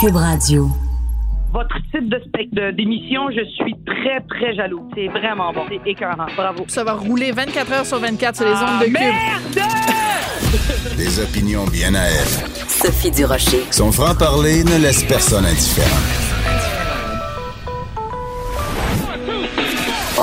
Cube 0.00 0.14
Radio. 0.14 0.68
Votre 1.52 1.74
type 1.90 2.08
de 2.08 2.20
spectre 2.28 2.76
d'émission, 2.76 3.30
je 3.30 3.44
suis 3.56 3.74
très, 3.84 4.20
très 4.28 4.54
jaloux. 4.54 4.88
C'est 4.94 5.08
vraiment 5.08 5.52
bon. 5.52 5.64
C'est 5.68 5.90
écœurant. 5.90 6.26
Bravo. 6.36 6.64
Ça 6.68 6.84
va 6.84 6.92
rouler 6.92 7.32
24 7.32 7.72
heures 7.72 7.86
sur 7.86 7.98
24 7.98 8.36
sur 8.36 8.44
les 8.44 8.52
ondes 8.52 8.80
de 8.80 8.84
Cube. 8.84 8.92
Merde! 8.92 9.68
Des 10.96 11.18
opinions 11.20 11.64
bien 11.64 11.94
à 11.96 12.04
elle. 12.04 12.68
Sophie 12.68 13.10
Durocher. 13.10 13.64
Son 13.72 13.90
franc-parler 13.90 14.62
ne 14.62 14.78
laisse 14.78 15.02
personne 15.02 15.44
indifférent. 15.44 15.88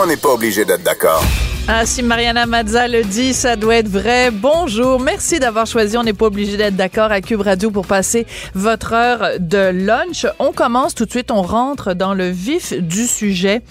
On 0.01 0.07
n'est 0.07 0.17
pas 0.17 0.29
obligé 0.29 0.63
d'être 0.63 0.83
d'accord. 0.83 1.23
Ah, 1.67 1.83
si 1.87 2.03
Mariana 2.03 2.45
Mazza 2.45 2.87
le 2.87 3.03
dit, 3.03 3.33
ça 3.33 3.55
doit 3.55 3.77
être 3.77 3.87
vrai. 3.87 4.29
Bonjour. 4.29 4.99
Merci 4.99 5.39
d'avoir 5.39 5.65
choisi. 5.65 5.97
On 5.97 6.03
n'est 6.03 6.13
pas 6.13 6.27
obligé 6.27 6.57
d'être 6.57 6.75
d'accord 6.75 7.11
à 7.11 7.21
Cube 7.21 7.41
Radio 7.41 7.71
pour 7.71 7.87
passer 7.87 8.27
votre 8.53 8.93
heure 8.93 9.39
de 9.39 9.71
lunch. 9.71 10.27
On 10.37 10.51
commence 10.51 10.93
tout 10.93 11.05
de 11.05 11.09
suite. 11.09 11.31
On 11.31 11.41
rentre 11.41 11.95
dans 11.95 12.13
le 12.13 12.29
vif 12.29 12.71
du 12.73 13.07
sujet. 13.07 13.63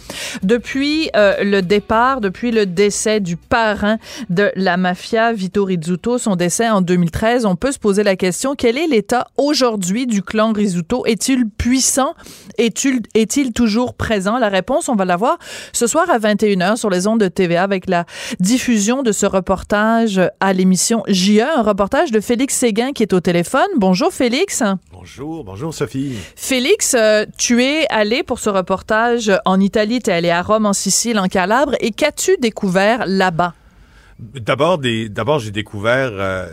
Depuis 0.42 1.08
euh, 1.14 1.44
le 1.44 1.62
départ, 1.62 2.20
depuis 2.20 2.50
le 2.50 2.66
décès 2.66 3.20
du 3.20 3.36
parrain 3.36 3.98
de 4.28 4.50
la 4.56 4.76
mafia, 4.76 5.32
Vito 5.32 5.64
Rizzuto, 5.64 6.18
son 6.18 6.34
décès 6.34 6.68
en 6.68 6.80
2013, 6.80 7.46
on 7.46 7.54
peut 7.54 7.70
se 7.70 7.78
poser 7.78 8.02
la 8.02 8.16
question, 8.16 8.56
quel 8.56 8.76
est 8.76 8.88
l'état 8.88 9.28
aujourd'hui 9.36 10.08
du 10.08 10.20
clan 10.20 10.52
Rizzuto? 10.52 11.06
Est-il 11.06 11.48
puissant? 11.48 12.14
Est-il 12.58 13.52
toujours 13.52 13.94
présent? 13.94 14.38
La 14.38 14.48
réponse, 14.48 14.88
on 14.88 14.96
va 14.96 15.04
la 15.04 15.16
voir 15.16 15.38
ce 15.72 15.86
soir 15.86 16.10
à 16.10 16.18
21h 16.18 16.76
sur 16.76 16.90
les 16.90 17.06
ondes 17.06 17.20
de 17.20 17.28
TVA 17.28 17.62
avec 17.62 17.83
la 17.88 18.04
diffusion 18.40 19.02
de 19.02 19.12
ce 19.12 19.26
reportage 19.26 20.20
à 20.40 20.52
l'émission 20.52 21.02
JE, 21.08 21.40
un 21.40 21.62
reportage 21.62 22.10
de 22.10 22.20
Félix 22.20 22.54
Séguin 22.54 22.92
qui 22.92 23.02
est 23.02 23.12
au 23.12 23.20
téléphone. 23.20 23.66
Bonjour 23.76 24.12
Félix. 24.12 24.62
Bonjour, 24.92 25.44
bonjour 25.44 25.74
Sophie. 25.74 26.14
Félix, 26.36 26.94
euh, 26.94 27.26
tu 27.38 27.62
es 27.62 27.86
allé 27.90 28.22
pour 28.22 28.38
ce 28.38 28.50
reportage 28.50 29.32
en 29.44 29.60
Italie, 29.60 30.00
tu 30.00 30.10
es 30.10 30.14
allé 30.14 30.30
à 30.30 30.42
Rome, 30.42 30.66
en 30.66 30.72
Sicile, 30.72 31.18
en 31.18 31.28
Calabre, 31.28 31.74
et 31.80 31.90
qu'as-tu 31.90 32.36
découvert 32.38 33.04
là-bas? 33.06 33.54
D'abord, 34.18 34.78
des, 34.78 35.08
d'abord, 35.08 35.40
j'ai 35.40 35.50
découvert, 35.50 36.10
euh, 36.12 36.46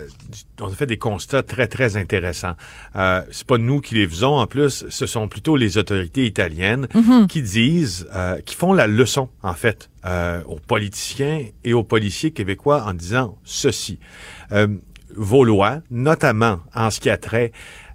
on 0.60 0.68
a 0.68 0.72
fait 0.72 0.88
des 0.88 0.98
constats 0.98 1.44
très 1.44 1.68
très 1.68 1.96
intéressants. 1.96 2.56
Euh, 2.96 3.22
c'est 3.32 3.46
pas 3.46 3.58
nous 3.58 3.82
qui 3.82 3.96
les 3.96 4.08
faisons, 4.08 4.38
en 4.38 4.48
plus, 4.48 4.86
ce 4.90 5.06
sont 5.06 5.28
plutôt 5.28 5.56
les 5.56 5.78
autorités 5.78 6.26
italiennes 6.26 6.88
qui 7.30 7.42
disent, 7.42 8.08
euh, 8.16 8.40
qui 8.42 8.56
font 8.56 8.74
la 8.74 8.88
leçon 8.88 9.30
en 9.44 9.54
fait 9.54 9.90
euh, 10.06 10.42
aux 10.46 10.60
politiciens 10.60 11.46
et 11.64 11.74
aux 11.74 11.84
policiers 11.84 12.32
québécois 12.32 12.84
en 12.88 12.94
disant 12.94 13.38
ceci. 13.44 14.00
Euh, 14.52 14.68
vos 15.16 15.44
lois, 15.44 15.82
notamment 15.90 16.60
en 16.74 16.90
ce 16.90 17.00
qui 17.00 17.10
a 17.10 17.18
trait 17.18 17.52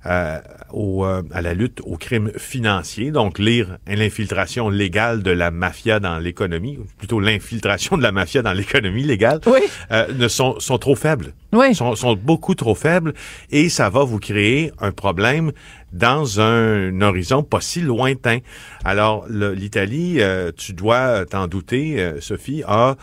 euh, 0.07 0.39
au, 0.73 1.05
euh, 1.05 1.23
à 1.33 1.43
la 1.43 1.55
lutte 1.55 1.81
aux 1.85 1.97
crimes 1.97 2.31
financiers, 2.37 3.11
donc 3.11 3.39
lire 3.39 3.79
l'infiltration 3.87 4.69
légale 4.69 5.23
de 5.23 5.31
la 5.31 5.51
mafia 5.51 6.01
dans 6.01 6.19
l'économie, 6.19 6.79
ou 6.79 6.87
plutôt 6.99 7.21
l'infiltration 7.21 7.97
de 7.97 8.03
la 8.03 8.12
mafia 8.12 8.43
dans 8.43 8.53
l'économie 8.53 9.03
légale, 9.03 9.41
Oui. 9.47 9.61
euh, 9.91 10.07
ne 10.17 10.29
sont, 10.29 10.59
sont 10.61 10.79
trop 10.79 10.95
faibles. 10.95 11.33
Oui. 11.53 11.75
Sont, 11.75 11.95
sont 11.95 12.15
beaucoup 12.17 12.55
trop 12.55 12.75
faibles 12.75 13.15
et 13.51 13.69
ça 13.69 13.89
va 13.89 14.05
vous 14.05 14.19
créer 14.19 14.73
un 14.81 14.91
problème 14.93 15.53
dans 15.93 16.41
un 16.41 17.01
horizon 17.01 17.43
pas 17.43 17.61
si 17.61 17.81
lointain. 17.81 18.39
Alors, 18.84 19.27
l'Italie, 19.31 20.17
euh, 20.21 20.51
tu 20.55 20.73
dois 20.75 21.25
t'en 21.25 21.47
douter, 21.47 21.99
euh, 22.01 22.21
Sophie, 22.21 22.62
a 22.67 22.97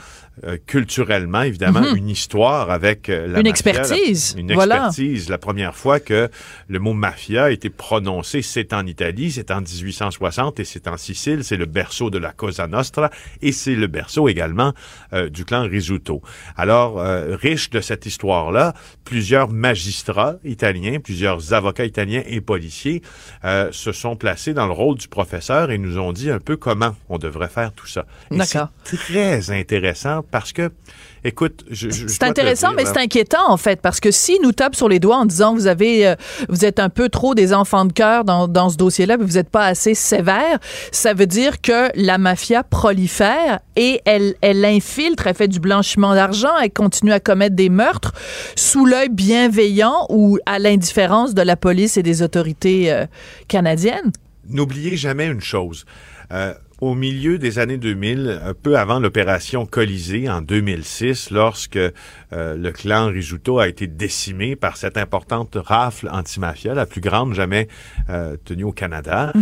euh, 0.45 0.58
culturellement, 0.66 1.44
évidemment, 1.44 1.94
une 1.95 2.09
histoire 2.09 2.72
avec 2.72 3.08
euh, 3.09 3.28
la 3.28 3.39
Mhm. 3.39 3.45
Une 3.45 3.50
mafia, 3.50 3.50
expertise, 3.50 4.34
la- 4.36 4.42
une 4.42 4.53
voilà. 4.53 4.75
expertise. 4.88 5.30
La 5.30 5.38
première 5.38 5.75
fois 5.75 6.00
que 6.00 6.30
le 6.67 6.80
mot 6.80 6.94
mafia 6.94 7.45
a 7.45 7.52
été 7.52 7.70
prononcé, 7.70 8.42
c'est 8.42 8.73
en 8.73 8.86
Italie, 8.88 9.31
c'est 9.31 9.52
en 9.52 9.62
1860 9.62 10.59
et 10.59 10.64
c'est 10.66 10.88
en 10.88 10.98
Sicile, 10.98 11.44
c'est 11.44 11.58
le 11.58 11.66
berceau 11.66 12.09
de 12.09 12.17
la 12.17 12.31
Cosa 12.31 12.66
Nostra 12.67 13.12
et 13.42 13.52
c'est 13.52 13.75
le 13.75 13.88
berceau 13.88 14.28
également 14.28 14.74
euh, 15.13 15.30
du 15.30 15.46
clan 15.46 15.63
Risuto. 15.63 16.22
Alors, 16.58 17.00
euh, 17.00 17.35
riche 17.35 17.69
de 17.69 17.79
cette 17.81 18.06
histoire-là, 18.06 18.74
plusieurs 19.06 19.50
magistrats 19.50 20.35
italiens, 20.44 21.00
plusieurs 21.00 21.53
avocats 21.53 21.85
italiens 21.85 22.24
et 22.25 22.41
policiers 22.41 23.02
euh, 23.46 23.69
se 23.72 23.91
sont 23.91 24.16
placés 24.16 24.53
dans 24.53 24.66
le 24.66 24.74
rôle 24.74 24.97
du 24.97 25.08
professeur 25.08 25.69
et 25.72 25.78
nous 25.78 26.00
ont 26.00 26.13
dit 26.13 26.31
un 26.31 26.40
peu 26.40 26.58
comment 26.58 26.96
on 27.09 27.18
devrait 27.18 27.50
faire 27.50 27.72
tout 27.74 27.88
ça. 27.88 28.06
C'est 28.84 28.97
très 28.97 29.52
intéressant 29.52 30.22
parce 30.31 30.53
que, 30.53 30.72
écoute, 31.23 31.63
je, 31.69 31.89
C'est 32.07 32.23
intéressant, 32.23 32.69
dire, 32.69 32.78
mais 32.78 32.85
c'est 32.85 32.97
inquiétant 32.97 33.50
en 33.50 33.57
fait, 33.57 33.81
parce 33.81 34.00
que 34.00 34.11
si 34.11 34.39
nous 34.41 34.51
tape 34.51 34.75
sur 34.75 34.89
les 34.89 35.00
doigts 35.00 35.17
en 35.17 35.25
disant 35.25 35.53
vous 35.53 35.67
avez, 35.67 36.07
euh, 36.07 36.16
vous 36.50 36.66
êtes 36.66 36.79
un 36.79 36.89
peu 36.89 37.09
trop 37.09 37.35
des 37.35 37.53
enfants 37.53 37.85
de 37.85 37.94
cœur 37.94 38.23
dans, 38.23 38.47
dans 38.47 38.69
ce 38.69 38.78
dossier-là, 38.78 39.17
vous 39.17 39.34
n'êtes 39.34 39.50
pas 39.50 39.66
assez 39.66 39.94
sévère, 39.94 40.59
ça 40.91 41.13
veut 41.13 41.28
dire 41.28 41.61
que 41.61 41.89
la 41.95 42.17
mafia 42.17 42.63
prolifère 42.63 43.59
et 43.75 44.01
elle, 44.06 44.35
elle 44.41 44.63
infiltre, 44.66 45.28
elle 45.28 45.35
fait 45.35 45.47
du 45.47 45.59
blanchiment 45.59 46.13
d'argent, 46.13 46.57
elle 46.61 46.72
continue 46.72 47.11
à 47.11 47.19
commettre 47.19 47.55
des 47.55 47.69
meurtres 47.69 48.13
sous 48.55 48.85
l'œil 48.85 49.09
bienveillant 49.09 50.05
ou 50.09 50.40
à 50.45 50.59
l'indifférence 50.59 51.34
de 51.34 51.41
la 51.41 51.55
police 51.55 51.97
et 51.97 52.03
des 52.03 52.22
autorités 52.22 52.91
euh, 52.91 53.05
canadiennes. 53.47 54.11
N'oubliez 54.50 54.97
jamais 54.97 55.28
une 55.28 55.41
chose. 55.41 55.85
Euh, 56.31 56.53
au 56.84 56.96
milieu 56.96 57.38
des 57.38 57.60
années 57.60 57.78
2000, 57.78 58.42
un 58.44 58.54
peu 58.54 58.78
avant 58.78 59.00
l'opération 59.00 59.66
Colisée 59.66 60.30
en 60.30 60.42
2006, 60.42 61.32
lorsque 61.32 61.78
euh, 61.78 61.92
le 62.32 62.72
clan 62.72 63.08
Risuto 63.08 63.60
a 63.60 63.68
été 63.68 63.88
décimé 63.88 64.56
par 64.56 64.78
cette 64.78 64.98
importante 64.98 65.58
rafle 65.60 66.10
antimafia, 66.12 66.74
la 66.74 66.86
plus 66.86 67.02
grande 67.02 67.34
jamais 67.34 67.68
euh, 68.10 68.36
tenue 68.46 68.64
au 68.66 68.72
Canada, 68.72 69.34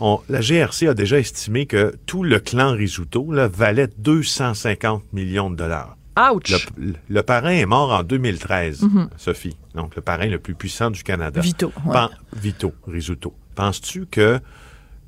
on- 0.00 0.20
la 0.28 0.40
GRC 0.40 0.88
a 0.88 0.94
déjà 0.94 1.18
estimé 1.18 1.66
que 1.66 1.94
tout 2.06 2.22
le 2.24 2.38
clan 2.40 2.72
Risuto 2.72 3.32
là, 3.32 3.48
valait 3.48 3.88
250 3.98 5.02
millions 5.12 5.50
de 5.50 5.56
dollars. 5.56 5.96
Ouch! 6.18 6.68
Le, 6.76 6.92
le 7.08 7.22
parrain 7.22 7.50
est 7.52 7.64
mort 7.66 7.90
en 7.92 8.02
2013, 8.02 8.84
Sophie. 9.16 9.56
Donc, 9.74 9.96
le 9.96 10.02
parrain 10.02 10.26
le 10.26 10.38
plus 10.38 10.54
puissant 10.54 10.90
du 10.90 11.02
Canada. 11.02 11.40
Vito, 11.40 11.72
ouais. 11.86 11.92
Vito, 12.36 12.72
Risuto. 12.86 13.34
Penses-tu 13.54 14.06
que 14.06 14.38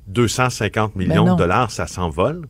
250 0.07 0.95
millions 0.95 1.23
Ben 1.23 1.29
non. 1.29 1.33
de 1.35 1.39
dollars, 1.39 1.71
ça 1.71 1.87
s'envole? 1.87 2.47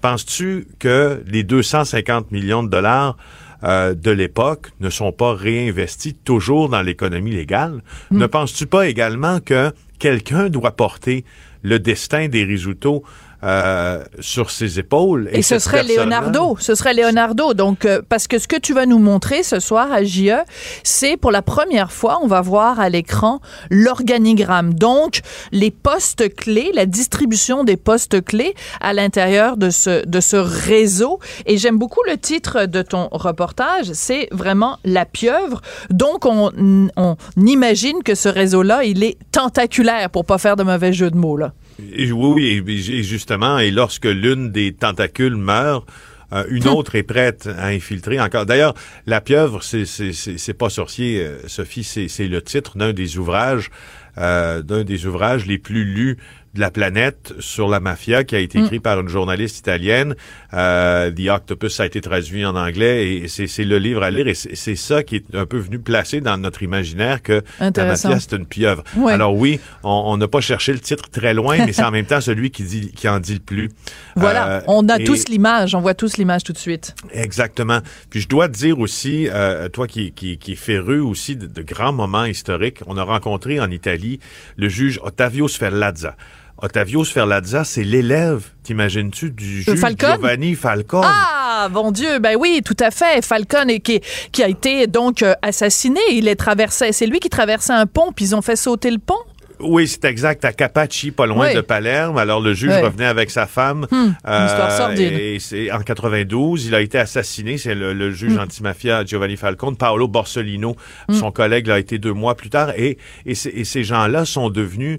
Penses-tu 0.00 0.68
que 0.78 1.22
les 1.26 1.42
250 1.42 2.30
millions 2.30 2.62
de 2.62 2.68
dollars 2.68 3.16
euh, 3.62 3.94
de 3.94 4.10
l'époque 4.10 4.72
ne 4.80 4.90
sont 4.90 5.12
pas 5.12 5.34
réinvestis 5.34 6.14
toujours 6.14 6.68
dans 6.68 6.82
l'économie 6.82 7.30
légale? 7.30 7.82
Hmm. 8.10 8.18
Ne 8.18 8.26
penses-tu 8.26 8.66
pas 8.66 8.86
également 8.86 9.40
que 9.40 9.72
quelqu'un 9.98 10.50
doit 10.50 10.72
porter 10.72 11.24
le 11.62 11.78
destin 11.78 12.28
des 12.28 12.44
Risuto 12.44 13.02
euh, 13.44 14.02
sur 14.20 14.50
ses 14.50 14.78
épaules? 14.78 15.28
Et, 15.32 15.42
ce 15.42 15.58
serait 15.58 15.82
Leonardo, 15.82 16.56
ce 16.58 16.74
serait 16.74 16.94
Leonardo. 16.94 17.52
Donc, 17.52 17.84
euh, 17.84 18.00
parce 18.08 18.26
que 18.26 18.38
ce 18.38 18.48
que 18.48 18.56
tu 18.56 18.72
vas 18.72 18.86
nous 18.86 18.98
montrer 18.98 19.42
ce 19.42 19.60
soir 19.60 19.92
à 19.92 20.02
JE, 20.02 20.42
c'est 20.82 21.16
pour 21.16 21.30
la 21.30 21.42
première 21.42 21.92
fois, 21.92 22.18
on 22.22 22.26
va 22.26 22.40
voir 22.40 22.80
à 22.80 22.88
l'écran 22.88 23.40
l'organigramme. 23.70 24.72
Donc, 24.72 25.20
les 25.52 25.70
postes 25.70 26.34
clés, 26.34 26.70
la 26.74 26.86
distribution 26.86 27.64
des 27.64 27.76
postes 27.76 28.24
clés 28.24 28.54
à 28.80 28.92
l'intérieur 28.92 29.56
de 29.56 29.70
ce, 29.70 30.06
de 30.06 30.20
ce 30.20 30.36
réseau. 30.36 31.18
Et 31.46 31.58
j'aime 31.58 31.78
beaucoup 31.78 32.02
le 32.08 32.16
titre 32.16 32.66
de 32.66 32.82
ton 32.82 33.08
reportage, 33.10 33.92
c'est 33.92 34.28
vraiment 34.32 34.78
la 34.84 35.04
pieuvre. 35.04 35.60
Donc, 35.90 36.24
on, 36.24 36.50
on 36.96 37.16
imagine 37.36 38.02
que 38.02 38.14
ce 38.14 38.28
réseau-là, 38.28 38.84
il 38.84 39.04
est 39.04 39.18
tentaculaire, 39.32 40.08
pour 40.10 40.24
pas 40.24 40.38
faire 40.38 40.56
de 40.56 40.62
mauvais 40.62 40.92
jeu 40.92 41.10
de 41.10 41.16
mots, 41.16 41.36
là. 41.36 41.52
Et 41.78 42.12
oui, 42.12 42.62
oui, 42.62 42.62
et, 42.68 42.98
et 42.98 43.02
justement, 43.02 43.58
et 43.58 43.70
lorsque 43.70 44.04
l'une 44.06 44.52
des 44.52 44.72
tentacules 44.72 45.36
meurt, 45.36 45.86
euh, 46.32 46.44
une 46.48 46.66
autre 46.68 46.94
est 46.96 47.02
prête 47.02 47.46
à 47.46 47.66
infiltrer 47.66 48.20
encore. 48.20 48.46
D'ailleurs, 48.46 48.74
la 49.06 49.20
pieuvre, 49.20 49.62
c'est 49.62 50.58
pas 50.58 50.70
sorcier, 50.70 51.20
euh, 51.20 51.46
Sophie, 51.46 51.84
c'est 51.84 52.08
c'est 52.08 52.26
le 52.26 52.42
titre 52.42 52.76
d'un 52.76 52.92
des 52.92 53.18
ouvrages, 53.18 53.70
euh, 54.18 54.62
d'un 54.62 54.84
des 54.84 55.06
ouvrages 55.06 55.46
les 55.46 55.58
plus 55.58 55.84
lus 55.84 56.18
de 56.54 56.60
la 56.60 56.70
planète 56.70 57.32
sur 57.40 57.68
la 57.68 57.80
mafia 57.80 58.24
qui 58.24 58.36
a 58.36 58.38
été 58.38 58.58
écrit 58.60 58.78
par 58.80 59.00
une 59.00 59.08
journaliste 59.08 59.58
italienne. 59.58 60.14
Euh, 60.52 61.10
The 61.10 61.28
Octopus 61.28 61.80
a 61.80 61.86
été 61.86 62.00
traduit 62.00 62.44
en 62.46 62.54
anglais 62.54 63.14
et 63.16 63.28
c'est 63.28 63.46
c'est 63.48 63.64
le 63.64 63.78
livre 63.78 64.02
à 64.02 64.10
lire 64.10 64.28
et 64.28 64.34
c'est 64.34 64.54
c'est 64.54 64.76
ça 64.76 65.02
qui 65.02 65.16
est 65.16 65.34
un 65.34 65.46
peu 65.46 65.58
venu 65.58 65.78
placer 65.80 66.20
dans 66.20 66.36
notre 66.38 66.62
imaginaire 66.62 67.22
que 67.22 67.42
la 67.60 67.70
mafia 67.84 68.20
c'est 68.20 68.32
une 68.36 68.46
pieuvre. 68.46 68.84
Ouais. 68.96 69.12
Alors 69.12 69.34
oui, 69.36 69.58
on 69.82 70.04
on 70.06 70.16
n'a 70.16 70.28
pas 70.28 70.40
cherché 70.40 70.72
le 70.72 70.78
titre 70.78 71.08
très 71.10 71.34
loin, 71.34 71.56
mais 71.66 71.72
c'est 71.72 71.82
en 71.82 71.90
même 71.90 72.06
temps 72.06 72.20
celui 72.20 72.50
qui 72.50 72.62
dit 72.62 72.92
qui 72.92 73.08
en 73.08 73.18
dit 73.20 73.34
le 73.34 73.40
plus. 73.40 73.70
Voilà, 74.16 74.48
Euh, 74.48 74.60
on 74.68 74.88
a 74.88 75.00
et- 75.00 75.04
tous 75.04 75.28
l'image, 75.28 75.74
on 75.74 75.80
voit 75.80 75.94
tous 75.94 76.18
l'image 76.18 76.44
tout 76.44 76.52
de 76.52 76.58
suite. 76.58 76.94
Exactement. 77.12 77.80
Puis 78.10 78.20
je 78.20 78.28
dois 78.28 78.48
te 78.48 78.52
dire 78.54 78.78
aussi, 78.78 79.28
euh, 79.28 79.68
toi 79.68 79.88
qui, 79.88 80.12
qui, 80.12 80.38
qui 80.38 80.52
est 80.52 80.56
féru 80.56 81.00
aussi 81.00 81.34
de, 81.34 81.46
de 81.46 81.62
grands 81.62 81.92
moments 81.92 82.24
historiques, 82.24 82.78
on 82.86 82.96
a 82.96 83.02
rencontré 83.02 83.58
en 83.58 83.70
Italie 83.72 84.20
le 84.56 84.68
juge 84.68 85.00
Ottavio 85.02 85.48
Sferlazza. 85.48 86.14
Ottavio 86.62 87.04
Sferlazza, 87.04 87.64
c'est 87.64 87.82
l'élève, 87.84 88.44
t'imagines-tu, 88.62 89.30
du 89.32 89.62
juge 89.62 89.74
Falcone? 89.78 90.12
Giovanni 90.14 90.54
Falcone. 90.54 91.02
Ah, 91.04 91.68
bon 91.70 91.90
Dieu, 91.90 92.20
ben 92.20 92.36
oui, 92.38 92.62
tout 92.64 92.76
à 92.80 92.90
fait. 92.90 93.22
Falcon 93.24 93.68
est- 93.68 93.80
qui, 93.80 94.00
qui 94.32 94.42
a 94.42 94.48
été 94.48 94.86
donc 94.86 95.22
euh, 95.22 95.34
assassiné. 95.42 96.00
Il 96.12 96.28
est 96.28 96.36
traversé, 96.36 96.92
c'est 96.92 97.06
lui 97.06 97.18
qui 97.20 97.28
traversait 97.28 97.72
un 97.72 97.86
pont, 97.86 98.12
puis 98.14 98.26
ils 98.26 98.34
ont 98.36 98.40
fait 98.42 98.56
sauter 98.56 98.90
le 98.90 98.98
pont. 98.98 99.18
Oui, 99.60 99.86
c'est 99.88 100.04
exact. 100.04 100.44
À 100.44 100.52
Capaci, 100.52 101.10
pas 101.10 101.26
loin 101.26 101.48
Oui. 101.48 101.54
de 101.54 101.60
Palerme. 101.60 102.18
Alors, 102.18 102.40
le 102.40 102.54
juge 102.54 102.72
revenait 102.82 103.04
avec 103.06 103.30
sa 103.30 103.46
femme. 103.46 103.86
Hmm, 103.90 104.12
une 104.26 104.46
histoire 104.46 104.72
sordide. 104.76 105.12
Et 105.12 105.38
c'est 105.40 105.70
en 105.70 105.80
92, 105.80 106.66
il 106.66 106.74
a 106.74 106.80
été 106.80 106.98
assassiné. 106.98 107.56
C'est 107.56 107.74
le, 107.74 107.92
le 107.94 108.08
Hmm. 108.10 108.14
juge 108.14 108.36
antimafia 108.38 109.04
Giovanni 109.04 109.36
Falcone. 109.36 109.76
Paolo 109.76 110.08
Borsellino, 110.08 110.76
son 111.12 111.30
collègue, 111.30 111.66
l'a 111.68 111.78
été 111.78 111.98
deux 111.98 112.12
mois 112.12 112.34
plus 112.36 112.50
tard. 112.50 112.70
Et, 112.76 112.98
et, 113.26 113.34
ces- 113.34 113.50
et 113.50 113.64
ces 113.64 113.84
gens-là 113.84 114.24
sont 114.24 114.50
devenus 114.50 114.98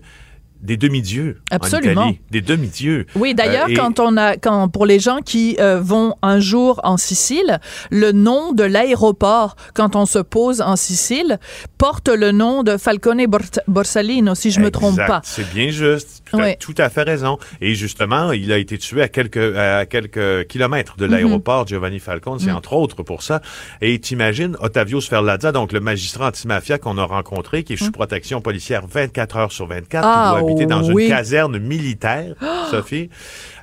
des 0.62 0.78
demi-dieux 0.78 1.42
Absolument. 1.52 2.02
en 2.02 2.06
Italie. 2.10 2.22
Des 2.31 2.42
demi-dieux. 2.42 3.06
Oui, 3.16 3.34
d'ailleurs, 3.36 3.66
Euh, 3.68 3.72
et- 3.72 3.75
quand 3.75 4.00
on 4.00 4.18
a, 4.18 4.36
quand 4.38 4.68
pour 4.69 4.86
les 4.86 5.00
gens 5.00 5.19
qui 5.19 5.56
euh, 5.60 5.80
vont 5.81 6.16
un 6.22 6.40
jour 6.40 6.81
en 6.84 6.98
Sicile, 6.98 7.60
le 7.92 8.12
nom 8.12 8.52
de 8.54 8.63
l'aéroport 8.63 9.56
quand 9.74 9.96
on 9.96 10.06
se 10.06 10.19
pose 10.19 10.62
en 10.62 10.75
Sicile 10.75 11.40
porte 11.78 12.10
le 12.10 12.31
nom 12.31 12.63
de 12.63 12.78
Falcone 12.78 13.25
Bor- 13.28 13.42
Borsalino, 13.68 14.36
si 14.36 14.52
je 14.52 14.60
me 14.60 14.72
trompe 14.72 14.98
pas. 14.98 15.22
C'est 15.24 15.48
bien 15.54 15.69
juste. 15.69 16.24
Tu 16.30 16.36
as 16.36 16.44
Oui. 16.44 16.56
tout 16.60 16.74
à 16.78 16.90
fait 16.90 17.04
raison. 17.04 17.38
Et 17.62 17.75
justement, 17.75 18.31
il 18.31 18.52
a 18.52 18.57
été 18.57 18.78
tué 18.78 19.02
à 19.02 19.07
quelques, 19.07 19.56
à 19.56 19.86
quelques 19.86 20.48
kilomètres 20.48 20.96
de 20.98 21.06
l'aéroport 21.06 21.68
Giovanni 21.68 22.00
Falcone. 22.00 22.40
C'est 22.40 22.52
entre 22.52 22.74
autres 22.74 23.04
pour 23.04 23.22
ça. 23.22 23.42
Et 23.81 24.00
t'imagines 24.00 24.56
Ottavio 24.60 25.02
Sferlazza, 25.02 25.52
donc 25.52 25.72
le 25.72 25.80
magistrat 25.80 26.28
antimafia 26.30 26.78
qu'on 26.80 26.98
a 26.98 27.04
rencontré, 27.04 27.63
qui 27.63 27.74
est 27.74 27.78
sous 27.78 27.92
protection 27.92 28.42
policière 28.42 28.84
24 28.88 29.38
heures 29.38 29.52
sur 29.52 29.68
24, 29.68 30.04
Ah, 30.07 30.36
habiter 30.45 30.65
dans 30.65 30.83
oui. 30.92 31.03
une 31.06 31.09
caserne 31.09 31.57
militaire, 31.59 32.36
Sophie. 32.71 33.09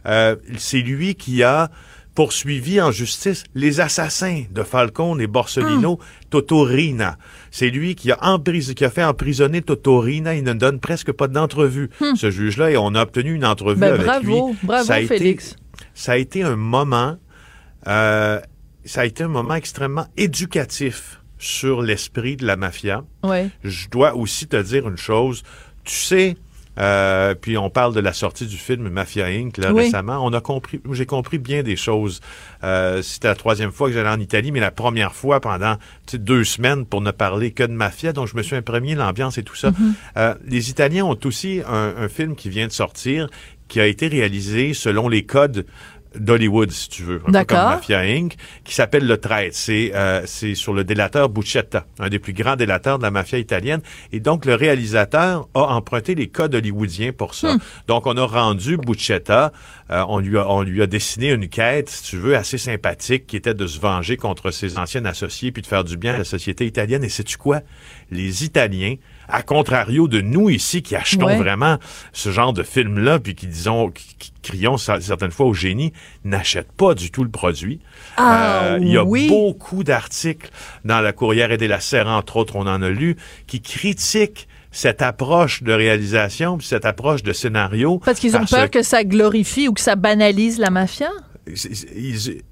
Euh, 0.06 0.36
c'est 0.58 0.78
lui 0.80 1.14
qui 1.14 1.42
a 1.42 1.70
poursuivi 2.14 2.78
en 2.80 2.90
justice 2.90 3.44
les 3.54 3.80
assassins 3.80 4.42
de 4.50 4.62
Falcone 4.62 5.18
et 5.20 5.26
Borsellino, 5.26 5.98
Totorina. 6.28 7.16
C'est 7.50 7.70
lui 7.70 7.94
qui 7.94 8.10
a, 8.12 8.18
empris- 8.20 8.74
qui 8.74 8.84
a 8.84 8.90
fait 8.90 9.02
emprisonner 9.04 9.62
Totorina. 9.62 10.34
Il 10.34 10.44
ne 10.44 10.52
donne 10.52 10.78
presque 10.78 11.12
pas 11.12 11.28
d'entrevue, 11.28 11.88
ce 12.16 12.30
juge-là, 12.30 12.70
et 12.72 12.76
on 12.76 12.94
a 12.94 13.02
obtenu 13.02 13.32
une 13.34 13.46
entrevue 13.46 13.80
Ben, 13.80 13.94
avec 13.94 14.00
lui. 14.24 14.32
bravo, 14.32 14.54
bravo, 14.62 14.84
Ça 14.84 14.94
a 14.94 15.00
été- 15.00 15.18
Félix. 15.18 15.56
ça 15.94 16.12
a 16.12 16.16
été 16.18 16.42
un 16.42 16.56
moment, 16.56 17.16
euh, 17.86 18.40
ça 18.84 19.02
a 19.02 19.04
été 19.06 19.24
un 19.24 19.28
moment 19.28 19.54
extrêmement 19.54 20.06
éducatif 20.18 21.18
sur 21.38 21.80
l'esprit 21.82 22.36
de 22.36 22.44
la 22.46 22.56
mafia. 22.56 23.04
Ouais. 23.24 23.48
Je 23.64 23.88
dois 23.88 24.14
aussi 24.16 24.46
te 24.48 24.60
dire 24.60 24.86
une 24.86 24.96
chose. 24.98 25.42
Tu 25.84 25.94
sais, 25.94 26.36
euh, 26.78 27.34
puis 27.34 27.58
on 27.58 27.68
parle 27.70 27.94
de 27.94 28.00
la 28.00 28.12
sortie 28.12 28.46
du 28.46 28.56
film 28.56 28.88
Mafia 28.88 29.26
Inc. 29.26 29.58
Là, 29.58 29.72
Oui. 29.72 29.84
récemment. 29.84 30.18
On 30.24 30.32
a 30.32 30.40
compris, 30.40 30.80
j'ai 30.92 31.06
compris 31.06 31.38
bien 31.38 31.62
des 31.62 31.76
choses. 31.76 32.20
Euh, 32.64 33.02
C'était 33.02 33.28
la 33.28 33.34
troisième 33.34 33.72
fois 33.72 33.88
que 33.88 33.94
j'allais 33.94 34.08
en 34.08 34.20
Italie, 34.20 34.52
mais 34.52 34.60
la 34.60 34.70
première 34.70 35.14
fois 35.14 35.40
pendant 35.40 35.76
deux 36.14 36.44
semaines 36.44 36.86
pour 36.86 37.00
ne 37.00 37.10
parler 37.10 37.50
que 37.50 37.62
de 37.64 37.72
mafia. 37.72 38.12
Donc 38.12 38.28
je 38.28 38.36
me 38.36 38.42
suis 38.42 38.56
imprégné 38.56 38.94
l'ambiance 38.94 39.38
et 39.38 39.42
tout 39.42 39.56
ça. 39.56 39.70
Mm-hmm. 39.70 39.92
Euh, 40.16 40.34
les 40.46 40.70
Italiens 40.70 41.04
ont 41.04 41.18
aussi 41.24 41.60
un, 41.66 41.94
un 41.98 42.08
film 42.08 42.34
qui 42.36 42.48
vient 42.48 42.66
de 42.66 42.72
sortir, 42.72 43.28
qui 43.68 43.80
a 43.80 43.86
été 43.86 44.06
réalisé 44.08 44.74
selon 44.74 45.08
les 45.08 45.24
codes 45.24 45.64
d'Hollywood, 46.18 46.70
si 46.70 46.88
tu 46.88 47.02
veux, 47.02 47.20
un 47.26 47.32
peu 47.32 47.44
comme 47.44 47.58
Mafia 47.58 48.00
Inc., 48.00 48.36
qui 48.64 48.74
s'appelle 48.74 49.06
Le 49.06 49.18
Traître. 49.18 49.56
C'est 49.56 49.92
euh, 49.94 50.22
c'est 50.26 50.54
sur 50.54 50.72
le 50.72 50.84
délateur 50.84 51.28
Buccetta, 51.28 51.86
un 51.98 52.08
des 52.08 52.18
plus 52.18 52.32
grands 52.32 52.56
délateurs 52.56 52.98
de 52.98 53.02
la 53.02 53.10
mafia 53.10 53.38
italienne. 53.38 53.80
Et 54.12 54.20
donc, 54.20 54.44
le 54.44 54.54
réalisateur 54.54 55.48
a 55.54 55.60
emprunté 55.60 56.14
les 56.14 56.28
codes 56.28 56.54
hollywoodiens 56.54 57.12
pour 57.12 57.34
ça. 57.34 57.56
Donc, 57.88 58.06
on 58.06 58.16
a 58.16 58.24
rendu 58.24 58.76
Buccetta, 58.76 59.52
euh, 59.92 60.04
on, 60.08 60.18
lui 60.18 60.38
a, 60.38 60.48
on 60.48 60.62
lui 60.62 60.80
a 60.82 60.86
dessiné 60.86 61.30
une 61.30 61.48
quête, 61.48 61.88
si 61.90 62.02
tu 62.02 62.16
veux, 62.16 62.36
assez 62.36 62.58
sympathique, 62.58 63.26
qui 63.26 63.36
était 63.36 63.54
de 63.54 63.66
se 63.66 63.78
venger 63.78 64.16
contre 64.16 64.50
ses 64.50 64.78
anciens 64.78 65.04
associés 65.04 65.52
puis 65.52 65.62
de 65.62 65.66
faire 65.66 65.84
du 65.84 65.96
bien 65.96 66.14
à 66.14 66.18
la 66.18 66.24
société 66.24 66.66
italienne. 66.66 67.04
Et 67.04 67.08
sais-tu 67.08 67.36
quoi? 67.36 67.60
Les 68.10 68.44
Italiens, 68.44 68.96
à 69.28 69.42
contrario 69.42 70.08
de 70.08 70.20
nous 70.20 70.50
ici 70.50 70.82
qui 70.82 70.96
achetons 70.96 71.26
Ouais. 71.26 71.36
vraiment 71.36 71.78
ce 72.12 72.30
genre 72.30 72.52
de 72.52 72.62
film-là, 72.62 73.18
puis 73.18 73.34
qui 73.34 73.46
disons, 73.46 73.90
qui, 73.90 74.16
qui 74.18 74.32
crions 74.42 74.76
cer- 74.76 75.00
certaines 75.00 75.30
fois 75.30 75.46
au 75.46 75.54
génie, 75.54 75.92
n'achètent 76.24 76.72
pas 76.72 76.94
du 76.94 77.10
tout 77.10 77.22
le 77.24 77.30
produit. 77.30 77.80
Ah, 78.16 78.64
Euh, 78.74 78.78
Il 78.80 78.88
y 78.88 78.96
a 78.96 79.04
oui. 79.04 79.28
beaucoup 79.28 79.84
d'articles 79.84 80.50
dans 80.84 81.00
la 81.00 81.12
Courrière 81.12 81.52
et 81.52 81.56
des 81.58 81.68
la 81.68 81.80
Serre, 81.80 82.08
entre 82.08 82.36
autres, 82.36 82.56
on 82.56 82.66
en 82.66 82.82
a 82.82 82.88
lu, 82.90 83.16
qui 83.46 83.60
critiquent 83.60 84.48
cette 84.72 85.02
approche 85.02 85.62
de 85.62 85.72
réalisation, 85.72 86.58
puis 86.58 86.66
cette 86.66 86.86
approche 86.86 87.22
de 87.22 87.32
scénario. 87.32 88.00
Parce 88.04 88.18
qu'ils 88.18 88.36
ont 88.36 88.44
peur 88.44 88.70
que 88.70 88.82
ça 88.82 89.04
glorifie 89.04 89.68
ou 89.68 89.72
que 89.72 89.80
ça 89.80 89.94
banalise 89.94 90.58
la 90.58 90.70
mafia? 90.70 91.10
ils- 91.46 92.42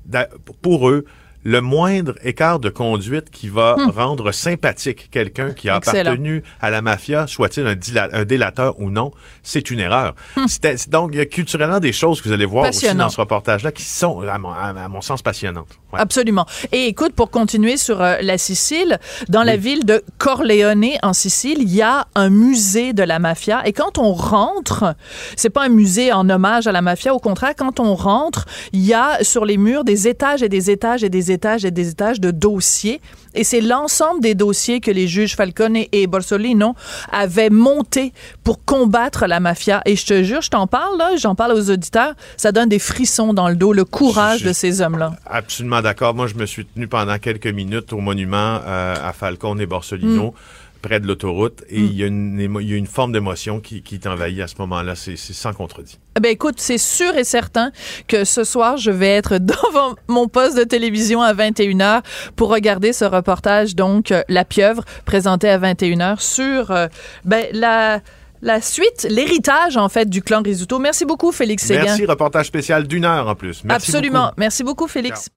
pour 0.63 0.89
eux, 0.89 1.05
le 1.43 1.61
moindre 1.61 2.15
écart 2.23 2.59
de 2.59 2.69
conduite 2.69 3.31
qui 3.31 3.49
va 3.49 3.77
rendre 3.95 4.31
sympathique 4.33 5.09
quelqu'un 5.11 5.53
qui 5.53 5.71
a. 5.71 5.79
Excellent. 5.79 6.01
appartenu 6.11 6.43
à 6.61 6.71
la 6.71 6.83
mafia, 6.83 7.27
soit-il 7.27 7.67
un, 7.67 8.25
délateur 8.25 8.79
ou 8.79 8.91
non, 8.91 9.13
c'est 9.43 9.71
une 9.71 9.81
erreur. 9.81 10.15
C'est 10.49 10.91
donc, 10.91 11.11
il 11.15 11.19
y 11.19 11.21
a 11.23 11.27
culturellement 11.27 11.81
des 11.81 11.93
choses 11.93 12.21
que 12.21 12.29
vous 12.29 12.35
allez 12.35 12.45
voir 12.45 12.69
aussi 12.69 12.95
dans 12.95 13.09
ce 13.09 13.21
reportage-là 13.21 13.73
qui 13.73 13.85
sont, 13.85 14.21
à 14.21 14.39
mon, 14.39 14.51
à 14.51 14.89
mon 14.89 15.01
sens, 15.01 15.23
passionnantes. 15.23 15.80
Ouais. 15.93 16.01
Absolument. 16.01 16.47
Et 16.73 16.87
écoute, 16.87 17.13
pour 17.15 17.31
continuer 17.31 17.77
sur 17.77 18.01
euh, 18.01 18.17
la 18.23 18.39
Sicile, 18.39 18.99
dans 19.29 19.43
la 19.43 19.57
ville 19.57 19.85
de 19.85 20.03
Corleone, 20.19 20.87
en 21.03 21.13
Sicile, 21.13 21.59
il 21.61 21.75
y 21.75 21.83
a 21.83 22.07
un 22.15 22.31
musée 22.31 22.93
de 22.93 23.03
la 23.03 23.19
mafia. 23.19 23.63
Et 23.67 23.73
quand 23.73 23.99
on 23.99 24.13
rentre, 24.13 24.95
c'est 25.37 25.51
pas 25.51 25.65
un 25.65 25.69
musée 25.69 26.13
en 26.13 26.29
hommage 26.31 26.67
à 26.67 26.73
la 26.73 26.83
mafia. 26.83 27.15
Au 27.15 27.19
contraire, 27.19 27.55
quand 27.57 27.81
on 27.81 27.95
rentre, 27.95 28.47
il 28.73 28.85
y 28.85 28.95
a 28.95 29.19
sur 29.23 29.45
les 29.45 29.57
murs 29.57 29.85
des 29.85 30.09
étages 30.09 30.43
et 30.43 30.49
des 30.49 30.71
étages 30.71 31.03
et 31.05 31.11
des 31.11 31.33
étages 31.33 31.65
et 31.65 31.71
des 31.71 31.89
étages 31.91 32.21
de 32.21 32.31
dossiers. 32.31 33.01
Et 33.35 33.45
c'est 33.45 33.61
l'ensemble 33.61 34.21
des 34.21 34.35
dossiers 34.35 34.81
que 34.81 34.91
les 34.91 35.07
juges 35.07 35.37
Falcone 35.37 35.77
et 35.93 36.07
Borsellino 36.09 36.75
avaient 37.13 37.51
montés 37.51 38.13
pour 38.43 38.65
combattre 38.65 39.27
la 39.27 39.39
mafia. 39.39 39.83
Et 39.87 39.95
je 39.95 40.05
te 40.05 40.23
jure, 40.25 40.43
je 40.43 40.51
t'en 40.51 40.67
parle, 40.67 40.99
là, 40.99 41.11
j'en 41.17 41.35
parle 41.37 41.53
aux 41.53 41.71
auditeurs, 41.71 42.15
ça 42.37 42.51
donne 42.51 42.69
des 42.69 42.81
frissons 42.81 43.33
dans 43.33 43.49
le 43.49 43.55
dos, 43.55 43.73
le 43.73 43.85
courage 43.85 44.41
Je- 44.41 44.49
de 44.49 44.53
ces 44.53 44.81
hommes-là. 44.81 45.13
Absolument 45.27 45.80
d'accord. 45.83 46.15
Moi, 46.15 46.27
je 46.27 46.35
me 46.35 46.47
suis 46.47 46.65
tenu 46.67 46.87
pendant 46.89 47.19
quelques 47.19 47.47
minutes 47.47 47.93
au 47.93 47.99
monument 47.99 48.61
euh, 48.67 48.95
à 49.03 49.13
Falcone 49.13 49.61
et 49.61 49.67
Borsellino. 49.67 50.35
près 50.83 50.99
de 50.99 51.07
l'autoroute, 51.07 51.63
et 51.69 51.79
il 51.79 51.93
y, 51.95 52.03
a 52.03 52.07
une 52.07 52.41
émo- 52.41 52.59
il 52.63 52.71
y 52.71 52.73
a 52.73 52.77
une 52.79 52.87
forme 52.87 53.13
d'émotion 53.13 53.61
qui, 53.61 53.83
qui 53.83 54.01
t'envahit 54.01 54.41
à 54.41 54.47
ce 54.47 54.55
moment-là. 54.61 54.95
C'est 54.97 55.15
sans 55.19 55.53
contredit. 55.53 55.99
Eh 56.17 56.21
Ben 56.21 56.31
écoute, 56.33 56.55
c'est 56.57 56.79
sûr 56.79 57.15
et 57.19 57.25
certain 57.25 57.71
que 58.09 58.25
ce 58.25 58.45
soir, 58.45 58.79
je 58.79 58.91
vais 58.91 59.09
être 59.11 59.37
devant 59.39 59.95
mon 60.09 60.27
poste 60.27 60.57
de 60.57 60.65
télévision 60.65 61.21
à 61.21 61.35
21h 61.35 62.01
pour 62.35 62.49
regarder 62.49 62.95
ce 62.95 63.05
reportage, 63.05 63.77
donc 63.77 64.11
euh, 64.11 64.23
La 64.31 64.47
Pieuvre, 64.47 64.83
présenté 65.05 65.51
à 65.51 65.59
21h 65.59 66.19
sur 66.19 66.71
euh, 66.71 66.87
ben, 67.27 67.45
la, 67.53 68.01
la 68.41 68.63
suite, 68.63 69.07
l'héritage 69.11 69.77
en 69.77 69.91
fait 69.91 70.09
du 70.09 70.23
clan 70.23 70.41
Risuto. 70.43 70.79
Merci 70.79 71.05
beaucoup, 71.05 71.31
Félix 71.31 71.63
Séguin. 71.67 71.83
Merci, 71.85 72.07
reportage 72.07 72.47
spécial 72.47 72.87
d'une 72.87 73.05
heure 73.05 73.29
en 73.29 73.35
plus. 73.35 73.65
Merci 73.65 73.91
Absolument. 73.91 74.23
beaucoup. 74.29 74.35
Merci 74.39 74.65
beaucoup, 74.65 74.89
Félix. 74.89 75.29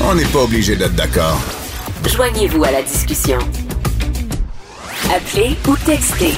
On 0.00 0.14
n'est 0.14 0.24
pas 0.26 0.44
obligé 0.44 0.76
d'être 0.76 0.94
d'accord. 0.94 1.40
Joignez-vous 2.08 2.62
à 2.62 2.70
la 2.70 2.82
discussion. 2.82 3.38
Appelez 5.12 5.56
ou 5.68 5.76
textez 5.84 6.34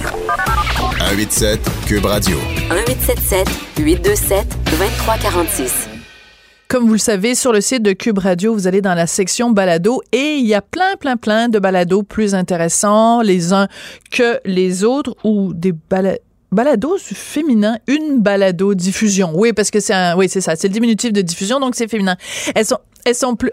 187 0.99 1.61
Cube 1.87 2.07
Radio. 2.07 2.39
1877 2.71 3.49
827 3.79 4.47
2346. 4.71 5.89
Comme 6.69 6.87
vous 6.87 6.95
le 6.95 6.99
savez, 6.99 7.35
sur 7.35 7.53
le 7.53 7.61
site 7.61 7.83
de 7.83 7.93
Cube 7.93 8.19
Radio, 8.19 8.55
vous 8.55 8.67
allez 8.67 8.81
dans 8.81 8.95
la 8.95 9.07
section 9.07 9.51
balado 9.51 10.01
et 10.13 10.37
il 10.37 10.47
y 10.47 10.55
a 10.55 10.63
plein, 10.63 10.97
plein, 10.99 11.17
plein 11.17 11.49
de 11.49 11.59
balados 11.59 12.03
plus 12.03 12.35
intéressants 12.35 13.21
les 13.21 13.53
uns 13.53 13.69
que 14.11 14.41
les 14.47 14.85
autres 14.85 15.15
ou 15.23 15.53
des 15.53 15.73
balados 15.73 16.19
balado 16.53 16.97
féminin, 16.99 17.79
une 17.87 18.21
balado 18.21 18.75
diffusion. 18.75 19.31
Oui, 19.35 19.53
parce 19.53 19.71
que 19.71 19.81
c'est 19.81 19.95
un, 19.95 20.17
oui, 20.17 20.29
c'est 20.29 20.41
ça, 20.41 20.57
c'est 20.57 20.69
le 20.69 20.75
diminutif 20.75 21.13
de 21.13 21.23
diffusion, 21.23 21.61
donc 21.61 21.75
c'est 21.75 21.89
féminin. 21.89 22.17
Elles 22.55 22.67
sont, 22.67 22.79
elles 23.05 23.15
sont 23.15 23.37
plus, 23.37 23.53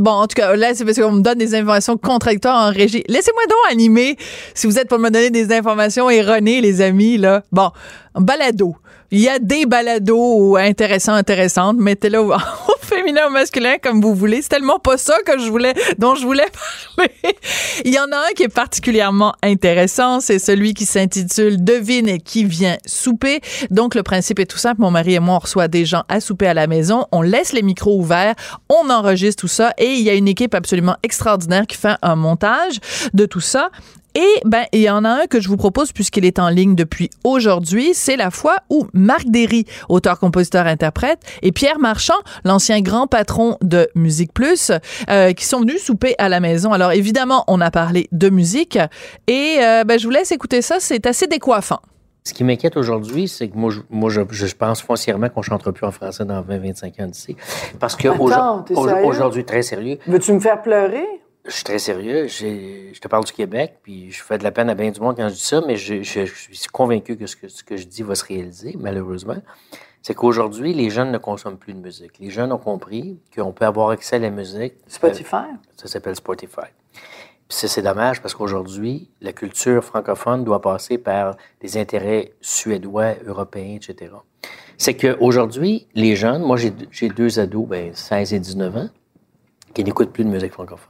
Bon, 0.00 0.12
en 0.12 0.26
tout 0.26 0.34
cas, 0.34 0.56
là, 0.56 0.74
c'est 0.74 0.86
parce 0.86 0.98
qu'on 0.98 1.12
me 1.12 1.20
donne 1.20 1.36
des 1.36 1.54
informations 1.54 1.98
contradictoires 1.98 2.68
en 2.68 2.72
régie. 2.72 3.04
Laissez-moi 3.06 3.42
donc 3.46 3.58
animer, 3.70 4.16
si 4.54 4.66
vous 4.66 4.78
êtes 4.78 4.88
pour 4.88 4.98
me 4.98 5.10
donner 5.10 5.28
des 5.28 5.52
informations 5.52 6.08
erronées, 6.08 6.62
les 6.62 6.80
amis, 6.80 7.18
là. 7.18 7.42
Bon, 7.52 7.70
balado. 8.14 8.76
Il 9.12 9.18
y 9.18 9.28
a 9.28 9.40
des 9.40 9.66
balados 9.66 10.56
intéressants, 10.56 11.14
intéressantes. 11.14 11.76
Mettez-le 11.78 12.20
au, 12.20 12.32
au 12.32 12.78
féminin, 12.80 13.26
au 13.26 13.30
masculin, 13.30 13.74
comme 13.82 14.00
vous 14.00 14.14
voulez. 14.14 14.40
C'est 14.40 14.50
tellement 14.50 14.78
pas 14.78 14.96
ça 14.98 15.16
que 15.26 15.36
je 15.36 15.50
voulais, 15.50 15.74
dont 15.98 16.14
je 16.14 16.24
voulais 16.24 16.46
parler. 16.96 17.10
Il 17.84 17.92
y 17.92 17.98
en 17.98 18.12
a 18.12 18.16
un 18.16 18.32
qui 18.36 18.44
est 18.44 18.48
particulièrement 18.48 19.34
intéressant. 19.42 20.20
C'est 20.20 20.38
celui 20.38 20.74
qui 20.74 20.86
s'intitule 20.86 21.64
Devine 21.64 22.18
qui 22.18 22.44
vient 22.44 22.76
souper. 22.86 23.40
Donc, 23.70 23.96
le 23.96 24.04
principe 24.04 24.38
est 24.38 24.46
tout 24.46 24.58
simple. 24.58 24.80
Mon 24.80 24.92
mari 24.92 25.14
et 25.14 25.20
moi, 25.20 25.34
on 25.36 25.40
reçoit 25.40 25.66
des 25.66 25.84
gens 25.84 26.04
à 26.08 26.20
souper 26.20 26.46
à 26.46 26.54
la 26.54 26.68
maison. 26.68 27.06
On 27.10 27.22
laisse 27.22 27.52
les 27.52 27.62
micros 27.62 27.98
ouverts. 27.98 28.36
On 28.68 28.90
enregistre 28.90 29.40
tout 29.40 29.48
ça. 29.48 29.74
Et 29.76 29.94
il 29.94 30.02
y 30.02 30.10
a 30.10 30.14
une 30.14 30.28
équipe 30.28 30.54
absolument 30.54 30.96
extraordinaire 31.02 31.66
qui 31.66 31.76
fait 31.76 31.96
un 32.02 32.14
montage 32.14 32.78
de 33.12 33.26
tout 33.26 33.40
ça. 33.40 33.70
Et 34.14 34.40
ben, 34.44 34.64
il 34.72 34.80
y 34.80 34.90
en 34.90 35.04
a 35.04 35.08
un 35.22 35.26
que 35.26 35.40
je 35.40 35.48
vous 35.48 35.56
propose 35.56 35.92
puisqu'il 35.92 36.24
est 36.24 36.38
en 36.38 36.48
ligne 36.48 36.74
depuis 36.74 37.10
aujourd'hui. 37.24 37.90
C'est 37.94 38.16
la 38.16 38.30
fois 38.30 38.56
où 38.68 38.86
Marc 38.92 39.26
Derry, 39.26 39.66
auteur, 39.88 40.18
compositeur, 40.18 40.66
interprète, 40.66 41.20
et 41.42 41.52
Pierre 41.52 41.78
Marchand, 41.78 42.18
l'ancien 42.44 42.80
grand 42.80 43.06
patron 43.06 43.56
de 43.62 43.88
Musique 43.94 44.32
Plus, 44.32 44.72
euh, 45.08 45.32
qui 45.32 45.44
sont 45.44 45.60
venus 45.60 45.82
souper 45.82 46.14
à 46.18 46.28
la 46.28 46.40
maison. 46.40 46.72
Alors 46.72 46.92
évidemment, 46.92 47.44
on 47.46 47.60
a 47.60 47.70
parlé 47.70 48.08
de 48.12 48.30
musique 48.30 48.78
et 49.28 49.58
euh, 49.60 49.84
ben, 49.84 49.98
je 49.98 50.04
vous 50.04 50.10
laisse 50.12 50.32
écouter 50.32 50.60
ça. 50.62 50.76
C'est 50.80 51.06
assez 51.06 51.26
décoiffant. 51.26 51.78
Ce 52.24 52.34
qui 52.34 52.44
m'inquiète 52.44 52.76
aujourd'hui, 52.76 53.28
c'est 53.28 53.48
que 53.48 53.56
moi, 53.56 53.70
je, 53.70 53.80
moi, 53.88 54.10
je, 54.10 54.20
je 54.30 54.54
pense 54.54 54.82
foncièrement 54.82 55.28
qu'on 55.30 55.40
ne 55.40 55.44
chantera 55.44 55.72
plus 55.72 55.86
en 55.86 55.90
français 55.90 56.24
dans 56.24 56.42
20-25 56.42 57.02
ans 57.02 57.06
d'ici. 57.06 57.34
Parce 57.78 57.96
que 57.96 58.08
aujourd- 58.08 58.64
aujourd'hui, 59.04 59.44
très 59.44 59.62
sérieux, 59.62 59.98
Veux-tu 60.06 60.32
me 60.32 60.40
faire 60.40 60.60
pleurer? 60.60 61.04
Je 61.46 61.50
suis 61.50 61.64
très 61.64 61.78
sérieux. 61.78 62.26
Je 62.28 62.98
te 63.00 63.08
parle 63.08 63.24
du 63.24 63.32
Québec, 63.32 63.78
puis 63.82 64.10
je 64.10 64.22
fais 64.22 64.38
de 64.38 64.44
la 64.44 64.50
peine 64.52 64.68
à 64.70 64.74
bien 64.74 64.90
du 64.90 65.00
monde 65.00 65.16
quand 65.16 65.28
je 65.28 65.34
dis 65.34 65.40
ça, 65.40 65.60
mais 65.66 65.76
je, 65.76 66.02
je- 66.02 66.24
je 66.26 66.54
suis 66.54 66.68
convaincu 66.72 67.16
que 67.16 67.26
ce, 67.26 67.36
que 67.36 67.48
ce 67.48 67.64
que 67.64 67.76
je 67.76 67.86
dis 67.86 68.02
va 68.02 68.14
se 68.14 68.24
réaliser, 68.24 68.76
malheureusement. 68.78 69.36
C'est 70.02 70.14
qu'aujourd'hui, 70.14 70.72
les 70.72 70.88
jeunes 70.90 71.12
ne 71.12 71.18
consomment 71.18 71.58
plus 71.58 71.74
de 71.74 71.78
musique. 71.80 72.18
Les 72.18 72.30
jeunes 72.30 72.52
ont 72.52 72.58
compris 72.58 73.18
qu'on 73.34 73.52
peut 73.52 73.66
avoir 73.66 73.90
accès 73.90 74.16
à 74.16 74.18
la 74.18 74.30
musique. 74.30 74.74
Spotify? 74.86 75.34
Euh, 75.36 75.56
ça 75.76 75.88
s'appelle 75.88 76.16
Spotify. 76.16 76.68
Puis 77.48 77.58
ça, 77.58 77.68
c'est 77.68 77.82
dommage 77.82 78.22
parce 78.22 78.34
qu'aujourd'hui, 78.34 79.10
la 79.20 79.32
culture 79.32 79.82
francophone 79.84 80.44
doit 80.44 80.62
passer 80.62 80.96
par 80.98 81.36
des 81.60 81.76
intérêts 81.76 82.32
suédois, 82.40 83.14
européens, 83.26 83.76
etc. 83.76 84.12
C'est 84.78 84.94
qu'aujourd'hui, 84.96 85.86
les 85.94 86.16
jeunes, 86.16 86.42
moi 86.42 86.56
j'ai 86.56 86.72
j'ai 86.90 87.08
deux 87.10 87.38
ados, 87.38 87.66
ben, 87.68 87.92
16 87.94 88.32
et 88.32 88.38
19 88.40 88.76
ans, 88.76 88.88
qui 89.74 89.84
n'écoutent 89.84 90.12
plus 90.12 90.24
de 90.24 90.30
musique 90.30 90.52
francophone. 90.52 90.89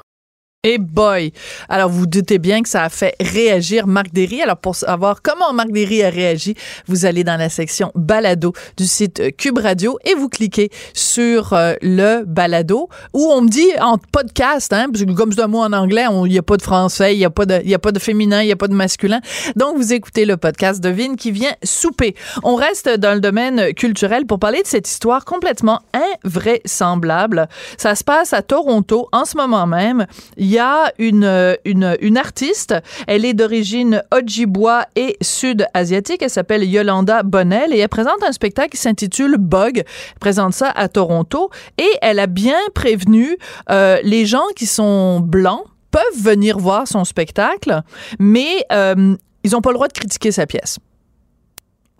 Et 0.62 0.76
boy! 0.76 1.32
Alors, 1.70 1.88
vous 1.88 2.06
doutez 2.06 2.38
bien 2.38 2.60
que 2.60 2.68
ça 2.68 2.84
a 2.84 2.90
fait 2.90 3.14
réagir 3.18 3.86
Marc 3.86 4.12
Derry. 4.12 4.42
Alors, 4.42 4.58
pour 4.58 4.76
savoir 4.76 5.22
comment 5.22 5.54
Marc 5.54 5.70
Derry 5.70 6.02
a 6.02 6.10
réagi, 6.10 6.54
vous 6.86 7.06
allez 7.06 7.24
dans 7.24 7.38
la 7.38 7.48
section 7.48 7.90
balado 7.94 8.52
du 8.76 8.84
site 8.84 9.20
euh, 9.20 9.30
Cube 9.30 9.56
Radio 9.56 9.98
et 10.04 10.12
vous 10.12 10.28
cliquez 10.28 10.68
sur 10.92 11.54
euh, 11.54 11.72
le 11.80 12.24
balado 12.26 12.90
où 13.14 13.30
on 13.32 13.40
me 13.40 13.48
dit 13.48 13.70
en 13.80 13.96
podcast, 13.96 14.70
hein, 14.74 14.88
parce 14.92 15.06
que 15.06 15.12
comme 15.12 15.32
c'est 15.32 15.40
un 15.40 15.46
mot 15.46 15.60
en 15.60 15.72
anglais, 15.72 16.04
il 16.26 16.30
n'y 16.30 16.36
a 16.36 16.42
pas 16.42 16.58
de 16.58 16.62
français, 16.62 17.14
il 17.14 17.18
n'y 17.18 17.24
a 17.24 17.30
pas 17.30 17.46
de, 17.46 17.62
y 17.64 17.72
a 17.72 17.78
pas 17.78 17.92
de 17.92 17.98
féminin, 17.98 18.42
il 18.42 18.46
n'y 18.46 18.52
a 18.52 18.56
pas 18.56 18.68
de 18.68 18.74
masculin. 18.74 19.22
Donc, 19.56 19.78
vous 19.78 19.94
écoutez 19.94 20.26
le 20.26 20.36
podcast 20.36 20.82
de 20.82 20.90
Vine 20.90 21.16
qui 21.16 21.30
vient 21.30 21.54
souper. 21.62 22.14
On 22.42 22.56
reste 22.56 22.86
dans 22.86 23.14
le 23.14 23.20
domaine 23.20 23.72
culturel 23.72 24.26
pour 24.26 24.38
parler 24.38 24.60
de 24.60 24.66
cette 24.66 24.90
histoire 24.90 25.24
complètement 25.24 25.80
invraisemblable. 26.22 27.48
Ça 27.78 27.94
se 27.94 28.04
passe 28.04 28.34
à 28.34 28.42
Toronto 28.42 29.08
en 29.12 29.24
ce 29.24 29.38
moment 29.38 29.66
même. 29.66 30.04
Y 30.50 30.58
a 30.58 30.92
une, 30.98 31.56
une, 31.64 32.16
artiste. 32.16 32.74
Elle 33.06 33.24
est 33.24 33.34
d'origine 33.34 34.02
Ojibwa 34.10 34.86
et 34.96 35.16
sud-asiatique. 35.20 36.22
Elle 36.22 36.30
s'appelle 36.30 36.64
Yolanda 36.64 37.22
Bonnell 37.22 37.72
et 37.72 37.78
elle 37.78 37.88
présente 37.88 38.22
un 38.26 38.32
spectacle 38.32 38.70
qui 38.70 38.78
s'intitule 38.78 39.36
Bug. 39.38 39.78
Elle 39.78 40.18
présente 40.20 40.54
ça 40.54 40.70
à 40.70 40.88
Toronto 40.88 41.50
et 41.78 41.90
elle 42.02 42.18
a 42.18 42.26
bien 42.26 42.58
prévenu 42.74 43.36
euh, 43.70 43.98
les 44.02 44.26
gens 44.26 44.46
qui 44.56 44.66
sont 44.66 45.20
blancs 45.20 45.64
peuvent 45.90 46.22
venir 46.22 46.58
voir 46.58 46.86
son 46.86 47.04
spectacle, 47.04 47.82
mais 48.18 48.64
euh, 48.72 49.16
ils 49.42 49.50
n'ont 49.52 49.60
pas 49.60 49.70
le 49.70 49.74
droit 49.74 49.88
de 49.88 49.92
critiquer 49.92 50.30
sa 50.30 50.46
pièce 50.46 50.78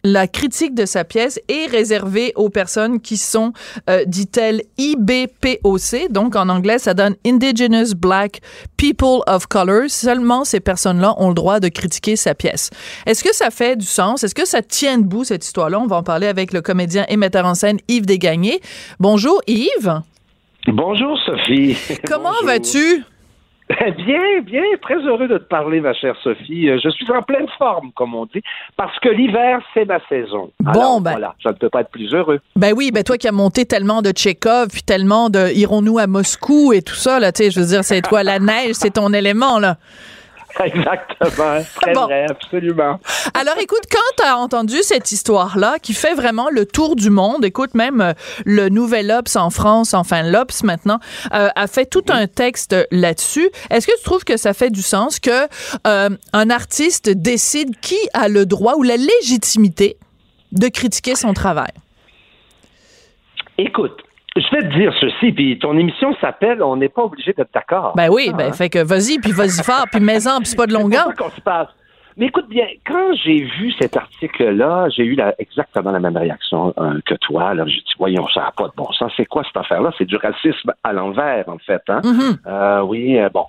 la 0.05 0.27
critique 0.27 0.75
de 0.75 0.87
sa 0.87 1.05
pièce 1.05 1.41
est 1.49 1.67
réservée 1.67 2.33
aux 2.37 2.49
personnes 2.49 3.01
qui 3.01 3.17
sont, 3.17 3.53
euh, 3.89 4.05
dit-elle, 4.07 4.63
IBPOC. 4.79 6.11
Donc, 6.11 6.37
en 6.37 6.49
anglais, 6.49 6.79
ça 6.79 6.95
donne 6.95 7.17
Indigenous 7.27 7.95
Black 7.97 8.41
People 8.77 9.21
of 9.27 9.47
Color. 9.47 9.89
Seulement 9.89 10.45
ces 10.45 10.61
personnes-là 10.61 11.15
ont 11.19 11.29
le 11.29 11.35
droit 11.35 11.61
de 11.61 11.69
critiquer 11.69 12.17
sa 12.17 12.35
pièce. 12.35 12.71
Est-ce 13.07 13.23
que 13.23 13.35
ça 13.35 13.51
fait 13.51 13.77
du 13.77 13.87
sens? 13.87 14.25
Est-ce 14.25 14.35
que 14.35 14.47
ça 14.47 14.63
tient 14.63 14.99
debout, 14.99 15.25
cette 15.25 15.45
histoire-là? 15.45 15.79
On 15.81 15.87
va 15.87 15.97
en 15.97 16.03
parler 16.03 16.27
avec 16.27 16.53
le 16.53 16.63
comédien 16.63 17.05
et 17.09 17.17
metteur 17.17 17.47
en 17.47 17.55
scène 17.55 17.79
Yves 17.89 18.07
Desgagnés. 18.07 18.61
Bonjour, 18.99 19.41
Yves. 19.47 20.01
Bonjour 20.67 21.19
Sophie. 21.25 21.77
Comment 22.07 22.43
vas-tu? 22.45 23.05
Bien, 23.97 24.41
bien, 24.43 24.63
très 24.83 24.97
heureux 24.97 25.29
de 25.29 25.39
te 25.39 25.45
parler, 25.45 25.81
ma 25.81 25.95
chère 25.95 26.17
Sophie. 26.25 26.69
Euh, 26.69 26.79
Je 26.83 26.91
suis 26.91 27.11
en 27.13 27.23
pleine 27.23 27.47
forme, 27.57 27.93
comme 27.95 28.15
on 28.17 28.27
dit, 28.27 28.43
parce 28.77 28.99
que 28.99 29.09
l'hiver, 29.09 29.61
c'est 29.75 29.85
ma 29.85 30.01
saison. 30.09 30.51
Bon, 30.59 30.71
Alors, 30.71 31.01
ben. 31.01 31.11
Voilà, 31.13 31.35
ça 31.43 31.51
ne 31.51 31.55
peut 31.55 31.69
pas 31.69 31.83
être 31.83 31.91
plus 31.91 32.13
heureux. 32.13 32.41
Ben 32.57 32.73
oui, 32.77 32.91
ben 32.93 33.05
toi 33.05 33.17
qui 33.17 33.29
as 33.29 33.33
monté 33.33 33.67
tellement 33.67 34.03
de 34.03 34.11
Tchekhov, 34.11 34.69
puis 34.69 34.83
tellement 34.83 35.31
de 35.31 35.55
Irons-nous 35.55 35.99
à 35.99 36.07
Moscou 36.09 36.73
et 36.73 36.83
tout 36.83 36.95
ça, 36.95 37.21
là, 37.21 37.31
tu 37.31 37.45
sais, 37.45 37.51
je 37.53 37.61
veux 37.61 37.67
dire, 37.67 37.85
c'est 37.85 38.03
toi, 38.03 38.25
la 38.25 38.41
neige, 38.41 38.73
c'est 38.73 38.95
ton 38.95 39.13
élément, 39.13 39.59
là. 39.61 39.77
Exactement, 40.65 41.63
très 41.81 41.93
Bon. 41.93 42.05
vrai, 42.07 42.27
absolument. 42.29 43.01
Alors 43.35 43.57
écoute, 43.61 43.83
quand 43.91 44.23
tu 44.23 44.25
as 44.29 44.37
entendu 44.37 44.77
cette 44.83 45.13
histoire-là 45.13 45.77
qui 45.81 45.95
fait 45.95 46.15
vraiment 46.15 46.49
le 46.51 46.67
tour 46.67 46.97
du 46.97 47.11
monde, 47.11 47.45
écoute 47.45 47.75
même 47.75 48.01
euh, 48.01 48.13
le 48.45 48.69
Nouvel 48.69 49.11
Obs 49.11 49.37
en 49.37 49.51
France, 49.51 49.95
enfin 49.95 50.23
l'Obs 50.23 50.63
maintenant, 50.65 50.99
euh, 51.33 51.49
a 51.55 51.67
fait 51.67 51.87
tout 51.87 52.05
un 52.09 52.27
texte 52.27 52.77
là-dessus. 52.91 53.49
Est-ce 53.71 53.87
que 53.87 53.97
tu 53.97 54.03
trouves 54.05 54.25
que 54.25 54.37
ça 54.37 54.53
fait 54.55 54.71
du 54.71 54.83
sens 54.83 55.21
que 55.21 55.47
euh, 55.87 56.11
un 56.33 56.51
artiste 56.51 57.09
décide 57.11 57.79
qui 57.81 57.99
a 58.15 58.29
le 58.29 58.47
droit 58.47 58.75
ou 58.77 58.83
la 58.83 58.97
légitimité 58.97 59.97
de 60.53 60.69
critiquer 60.69 61.15
son 61.15 61.33
travail? 61.33 61.71
Écoute, 63.59 63.97
je 64.37 64.57
vais 64.57 64.63
te 64.69 64.75
dire 64.79 64.93
ceci, 65.01 65.33
puis 65.33 65.59
ton 65.59 65.77
émission 65.77 66.15
s'appelle 66.21 66.63
On 66.63 66.77
n'est 66.77 66.89
pas 66.89 67.03
obligé 67.03 67.33
d'être 67.33 67.53
d'accord. 67.53 67.95
Ben 67.97 68.09
oui, 68.11 68.29
Ah, 68.33 68.37
ben 68.37 68.49
hein? 68.49 68.53
fait 68.53 68.69
que 68.71 68.79
vas-y, 68.79 69.19
puis 69.19 69.33
vas-y 69.33 69.63
fort, 69.65 69.85
puis 69.91 70.01
mets-en, 70.01 70.39
puis 70.39 70.47
c'est 70.47 70.57
pas 70.57 70.67
de 70.67 70.73
longueur. 70.81 71.15
qu'on 71.17 71.31
se 71.31 71.41
passe. 71.41 71.69
Mais 72.17 72.27
écoute 72.27 72.49
bien, 72.49 72.67
quand 72.85 73.15
j'ai 73.25 73.45
vu 73.45 73.73
cet 73.81 73.97
article-là, 73.97 74.89
j'ai 74.91 75.05
eu 75.05 75.15
la- 75.15 75.35
exactement 75.39 75.91
la 75.91 76.01
même 76.01 76.17
réaction 76.17 76.75
euh, 76.79 76.99
que 77.07 77.15
toi. 77.15 77.49
Alors 77.51 77.67
j'ai 77.67 77.77
dit, 77.81 77.95
voyons, 77.99 78.27
ça 78.29 78.41
n'a 78.41 78.53
pas 78.57 78.67
de 78.69 78.73
bon 78.77 78.91
sens. 78.93 79.11
C'est 79.17 79.27
quoi 79.27 79.43
cette 79.45 79.57
affaire-là? 79.57 79.91
C'est 79.97 80.05
du 80.05 80.17
racisme 80.17 80.73
à 80.85 80.93
l'envers, 80.93 81.49
en 81.49 81.59
fait. 81.59 81.83
Hein? 81.89 82.01
Mhm. 82.05 82.39
Euh, 82.47 82.81
oui, 82.83 83.19
euh, 83.19 83.29
bon. 83.33 83.47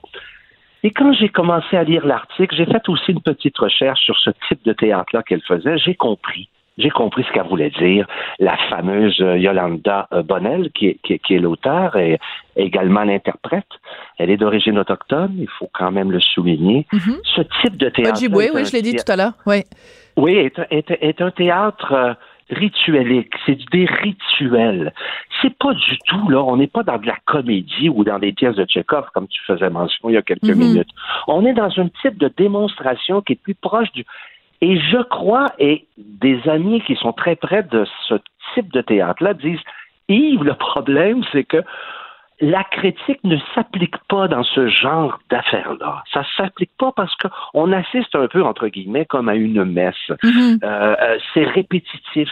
Et 0.84 0.92
quand 0.92 1.12
j'ai 1.14 1.30
commencé 1.30 1.76
à 1.76 1.84
lire 1.84 2.06
l'article, 2.08 2.56
j'ai 2.56 2.66
fait 2.66 2.88
aussi 2.88 3.12
une 3.12 3.22
petite 3.22 3.58
recherche 3.58 4.00
sur 4.02 4.18
ce 4.18 4.30
type 4.48 4.64
de 4.66 4.74
théâtre-là 4.74 5.22
qu'elle 5.24 5.42
faisait. 5.42 5.78
J'ai 5.80 5.96
compris. 5.96 6.48
J'ai 6.82 6.90
compris 6.90 7.24
ce 7.28 7.32
qu'elle 7.34 7.48
voulait 7.48 7.70
dire. 7.72 8.08
La 8.40 8.58
fameuse 8.70 9.20
euh, 9.22 9.38
Yolanda 9.38 10.08
euh, 10.14 10.24
Bonnell, 10.24 10.72
qui 10.74 10.88
est, 10.88 10.98
qui 11.04 11.14
est- 11.14 11.20
qui 11.20 11.36
est 11.36 11.40
l'auteur 11.40 11.96
et 11.96 12.18
également 12.56 13.04
l'interprète. 13.04 13.68
Elle 14.18 14.30
est 14.30 14.38
d'origine 14.38 14.78
autochtone, 14.80 15.34
il 15.38 15.48
faut 15.58 15.70
quand 15.74 15.92
même 15.92 16.12
le 16.12 16.20
souligner. 16.20 16.88
Mhm. 16.92 17.18
Ce 17.36 17.42
type 17.62 17.78
de 17.78 17.90
théâtre. 17.90 18.18
Ojibwe, 18.18 18.50
oui, 18.54 18.66
je 18.66 18.72
l'ai 18.74 18.82
dit 18.82 18.96
tout 18.96 19.12
à 19.12 19.16
l'heure. 19.16 19.34
Oui. 19.46 19.64
Oui, 20.18 20.34
est, 20.34 20.60
un- 20.60 20.66
est, 20.72 20.92
est 21.02 21.22
un 21.22 21.32
théâtre 21.32 21.94
euh, 21.94 22.14
rituelique. 22.50 23.32
C'est 23.46 23.58
des 23.72 23.86
rituels. 23.86 24.94
C'est 25.42 25.56
pas 25.58 25.74
du 25.74 25.98
tout, 26.08 26.30
là, 26.30 26.44
on 26.44 26.58
n'est 26.58 26.68
pas 26.68 26.84
dans 26.84 26.98
de 26.98 27.08
la 27.08 27.16
comédie 27.26 27.90
ou 27.90 28.04
dans 28.04 28.20
des 28.20 28.34
pièces 28.34 28.56
de 28.56 28.66
Tchekhov, 28.66 29.06
comme 29.14 29.28
tu 29.28 29.42
faisais 29.48 29.70
mention 29.70 30.10
il 30.10 30.14
y 30.14 30.18
a 30.18 30.22
quelques 30.22 30.44
Mhm. 30.44 30.58
minutes. 30.60 30.90
On 31.28 31.46
est 31.46 31.54
dans 31.54 31.72
un 31.80 31.88
type 32.02 32.18
de 32.18 32.30
démonstration 32.38 33.22
qui 33.22 33.34
est 33.34 33.42
plus 33.42 33.56
proche 33.56 33.92
du. 33.94 34.06
Et 34.62 34.80
je 34.80 35.02
crois, 35.04 35.48
et 35.58 35.88
des 35.98 36.40
amis 36.48 36.82
qui 36.82 36.96
sont 36.96 37.14
très 37.14 37.36
près 37.36 37.64
de 37.64 37.86
ce 38.08 38.16
type 38.54 38.72
de 38.72 38.82
théâtre-là 38.82 39.34
disent 39.34 39.60
Yves, 40.08 40.44
le 40.44 40.54
problème, 40.54 41.24
c'est 41.32 41.44
que 41.44 41.64
la 42.42 42.64
critique 42.64 43.24
ne 43.24 43.38
s'applique 43.54 43.98
pas 44.10 44.28
dans 44.28 44.44
ce 44.44 44.68
genre 44.68 45.20
d'affaires-là. 45.30 46.04
Ça 46.12 46.24
s'applique 46.36 46.72
pas 46.78 46.92
parce 46.92 47.16
qu'on 47.16 47.72
assiste 47.72 48.16
un 48.16 48.28
peu, 48.28 48.44
entre 48.44 48.68
guillemets, 48.68 49.06
comme 49.06 49.30
à 49.30 49.36
une 49.36 49.64
messe. 49.64 49.96
Mhm. 50.24 50.60
Euh, 50.64 50.96
euh, 51.00 51.20
c'est 51.34 51.44
répétitif, 51.44 52.30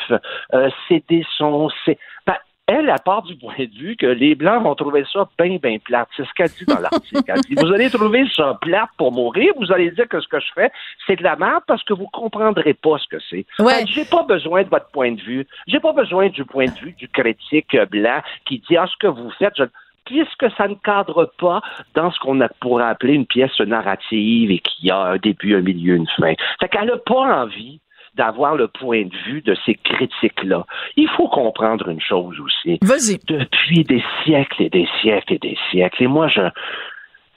euh, 0.53 0.69
c'est 0.87 1.03
des 1.09 1.23
sons, 1.37 1.69
c'est... 1.85 1.97
Ben, 2.25 2.35
elle, 2.69 2.89
elle 2.89 2.95
part 3.03 3.23
du 3.23 3.35
point 3.35 3.53
de 3.57 3.77
vue 3.77 3.95
que 3.95 4.05
les 4.05 4.35
Blancs 4.35 4.63
vont 4.63 4.75
trouver 4.75 5.03
ça 5.11 5.27
bien, 5.37 5.57
bien 5.57 5.77
plate. 5.79 6.07
C'est 6.15 6.25
ce 6.25 6.33
qu'elle 6.35 6.49
dit 6.49 6.65
dans 6.65 6.79
l'article. 6.79 7.23
Elle 7.27 7.41
dit, 7.41 7.55
vous 7.55 7.73
allez 7.73 7.89
trouver 7.89 8.25
ça 8.35 8.57
plate 8.61 8.89
pour 8.97 9.11
mourir, 9.11 9.53
vous 9.57 9.71
allez 9.71 9.91
dire 9.91 10.07
que 10.07 10.19
ce 10.19 10.27
que 10.27 10.39
je 10.39 10.47
fais, 10.53 10.71
c'est 11.07 11.15
de 11.15 11.23
la 11.23 11.35
merde 11.35 11.63
parce 11.67 11.83
que 11.83 11.93
vous 11.93 12.07
comprendrez 12.07 12.73
pas 12.73 12.97
ce 12.99 13.07
que 13.07 13.21
c'est. 13.29 13.45
Ouais. 13.59 13.85
J'ai 13.87 14.05
pas 14.05 14.23
besoin 14.23 14.63
de 14.63 14.69
votre 14.69 14.89
point 14.91 15.11
de 15.11 15.21
vue. 15.21 15.47
J'ai 15.67 15.79
pas 15.79 15.93
besoin 15.93 16.29
du 16.29 16.45
point 16.45 16.65
de 16.65 16.79
vue 16.79 16.93
du 16.93 17.07
critique 17.07 17.75
blanc 17.89 18.21
qui 18.45 18.59
dit, 18.59 18.77
ah, 18.77 18.85
ce 18.87 18.97
que 18.99 19.07
vous 19.07 19.31
faites, 19.31 19.53
je 19.57 19.63
puisque 20.05 20.51
ça 20.57 20.67
ne 20.67 20.73
cadre 20.73 21.31
pas 21.37 21.61
dans 21.93 22.11
ce 22.11 22.19
qu'on 22.19 22.39
pourrait 22.59 22.85
appeler 22.85 23.13
une 23.13 23.27
pièce 23.27 23.59
narrative 23.59 24.49
et 24.49 24.57
qui 24.57 24.89
a 24.89 24.97
un 24.97 25.17
début, 25.17 25.55
un 25.55 25.61
milieu, 25.61 25.95
une 25.95 26.07
fin. 26.17 26.33
Fait 26.59 26.67
qu'elle 26.67 26.87
n'a 26.87 26.97
pas 26.97 27.43
envie 27.43 27.79
d'avoir 28.15 28.55
le 28.55 28.67
point 28.67 29.03
de 29.03 29.15
vue 29.25 29.41
de 29.41 29.55
ces 29.65 29.75
critiques-là. 29.75 30.65
Il 30.95 31.07
faut 31.09 31.27
comprendre 31.27 31.89
une 31.89 32.01
chose 32.01 32.39
aussi. 32.39 32.77
Vas-y. 32.81 33.19
Depuis 33.27 33.83
des 33.83 34.03
siècles 34.23 34.63
et 34.63 34.69
des 34.69 34.87
siècles 35.01 35.33
et 35.33 35.39
des 35.39 35.57
siècles, 35.71 36.03
et 36.03 36.07
moi, 36.07 36.27
je, 36.27 36.41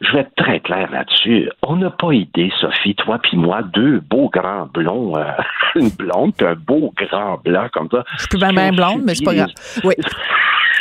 je 0.01 0.13
vais 0.13 0.21
être 0.21 0.35
très 0.37 0.61
clair 0.61 0.91
là-dessus. 0.91 1.51
On 1.63 1.77
n'a 1.77 1.91
pas 1.91 2.13
idée, 2.13 2.51
Sophie, 2.61 2.95
toi 2.95 3.19
puis 3.23 3.37
moi, 3.37 3.63
deux 3.63 4.01
beaux 4.01 4.29
grands 4.29 4.67
blonds, 4.67 5.17
euh, 5.17 5.25
une 5.77 5.91
blonde 5.91 6.35
puis 6.37 6.47
un 6.47 6.55
beau 6.55 6.93
grand 6.97 7.39
blanc 7.45 7.69
comme 7.73 7.89
ça. 7.91 8.05
Je 8.15 8.19
suis 8.21 8.29
plus 8.29 8.39
bien 8.39 8.53
bien 8.53 8.73
blonde, 8.73 9.03
mais 9.05 9.15
c'est 9.15 9.25
pas 9.25 9.35
grave. 9.35 9.51
Oui. 9.85 9.95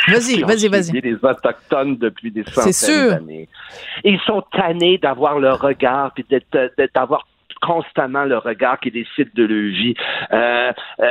Vas-y, 0.08 0.42
vas-y, 0.42 0.66
vas-y. 0.66 1.00
les 1.00 1.14
Autochtones 1.14 1.96
depuis 1.96 2.32
des 2.32 2.42
C'est 2.48 2.72
centaines 2.72 2.72
sûr. 2.72 3.10
d'années. 3.10 3.48
Ils 4.02 4.18
sont 4.26 4.42
tannés 4.50 4.98
d'avoir 4.98 5.38
le 5.38 5.52
regard, 5.52 6.10
puis 6.12 6.24
d'avoir 6.92 7.24
constamment 7.62 8.24
le 8.24 8.38
regard 8.38 8.78
qui 8.80 8.90
décide 8.90 9.30
de 9.34 9.44
leur 9.44 9.72
vie 9.72 9.94
euh, 10.32 10.72
euh, 11.00 11.06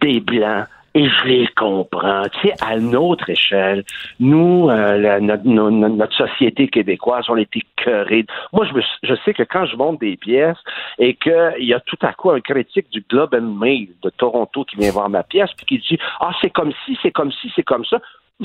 des 0.00 0.20
Blancs. 0.20 0.66
Et 0.94 1.06
je 1.06 1.24
les 1.26 1.46
comprends. 1.48 2.22
Tu 2.40 2.48
sais, 2.48 2.54
à 2.64 2.76
notre 2.78 3.28
échelle, 3.30 3.84
nous, 4.18 4.68
euh, 4.70 5.20
notre, 5.20 5.44
no- 5.44 5.70
no- 5.70 5.88
notre 5.88 6.14
société 6.16 6.66
québécoise, 6.68 7.26
on 7.28 7.36
est 7.36 7.54
écœurés. 7.54 8.24
Moi, 8.52 8.66
je, 9.02 9.14
sais 9.24 9.34
que 9.34 9.42
quand 9.44 9.66
je 9.66 9.76
monte 9.76 10.00
des 10.00 10.16
pièces 10.16 10.56
et 10.98 11.14
qu'il 11.14 11.52
y 11.64 11.74
a 11.74 11.80
tout 11.80 11.98
à 12.02 12.14
coup 12.14 12.30
un 12.30 12.40
critique 12.40 12.90
du 12.90 13.04
Globe 13.08 13.34
and 13.34 13.54
Mail 13.60 13.90
de 14.02 14.10
Toronto 14.10 14.64
qui 14.64 14.76
vient 14.76 14.90
voir 14.90 15.08
ma 15.10 15.22
pièce 15.22 15.50
puis 15.56 15.66
qui 15.66 15.78
dit 15.78 15.98
Ah, 16.20 16.32
c'est 16.40 16.50
comme 16.50 16.72
ci, 16.84 16.98
c'est 17.02 17.12
comme 17.12 17.30
ci, 17.32 17.52
c'est 17.54 17.62
comme 17.62 17.84
ça. 17.84 17.98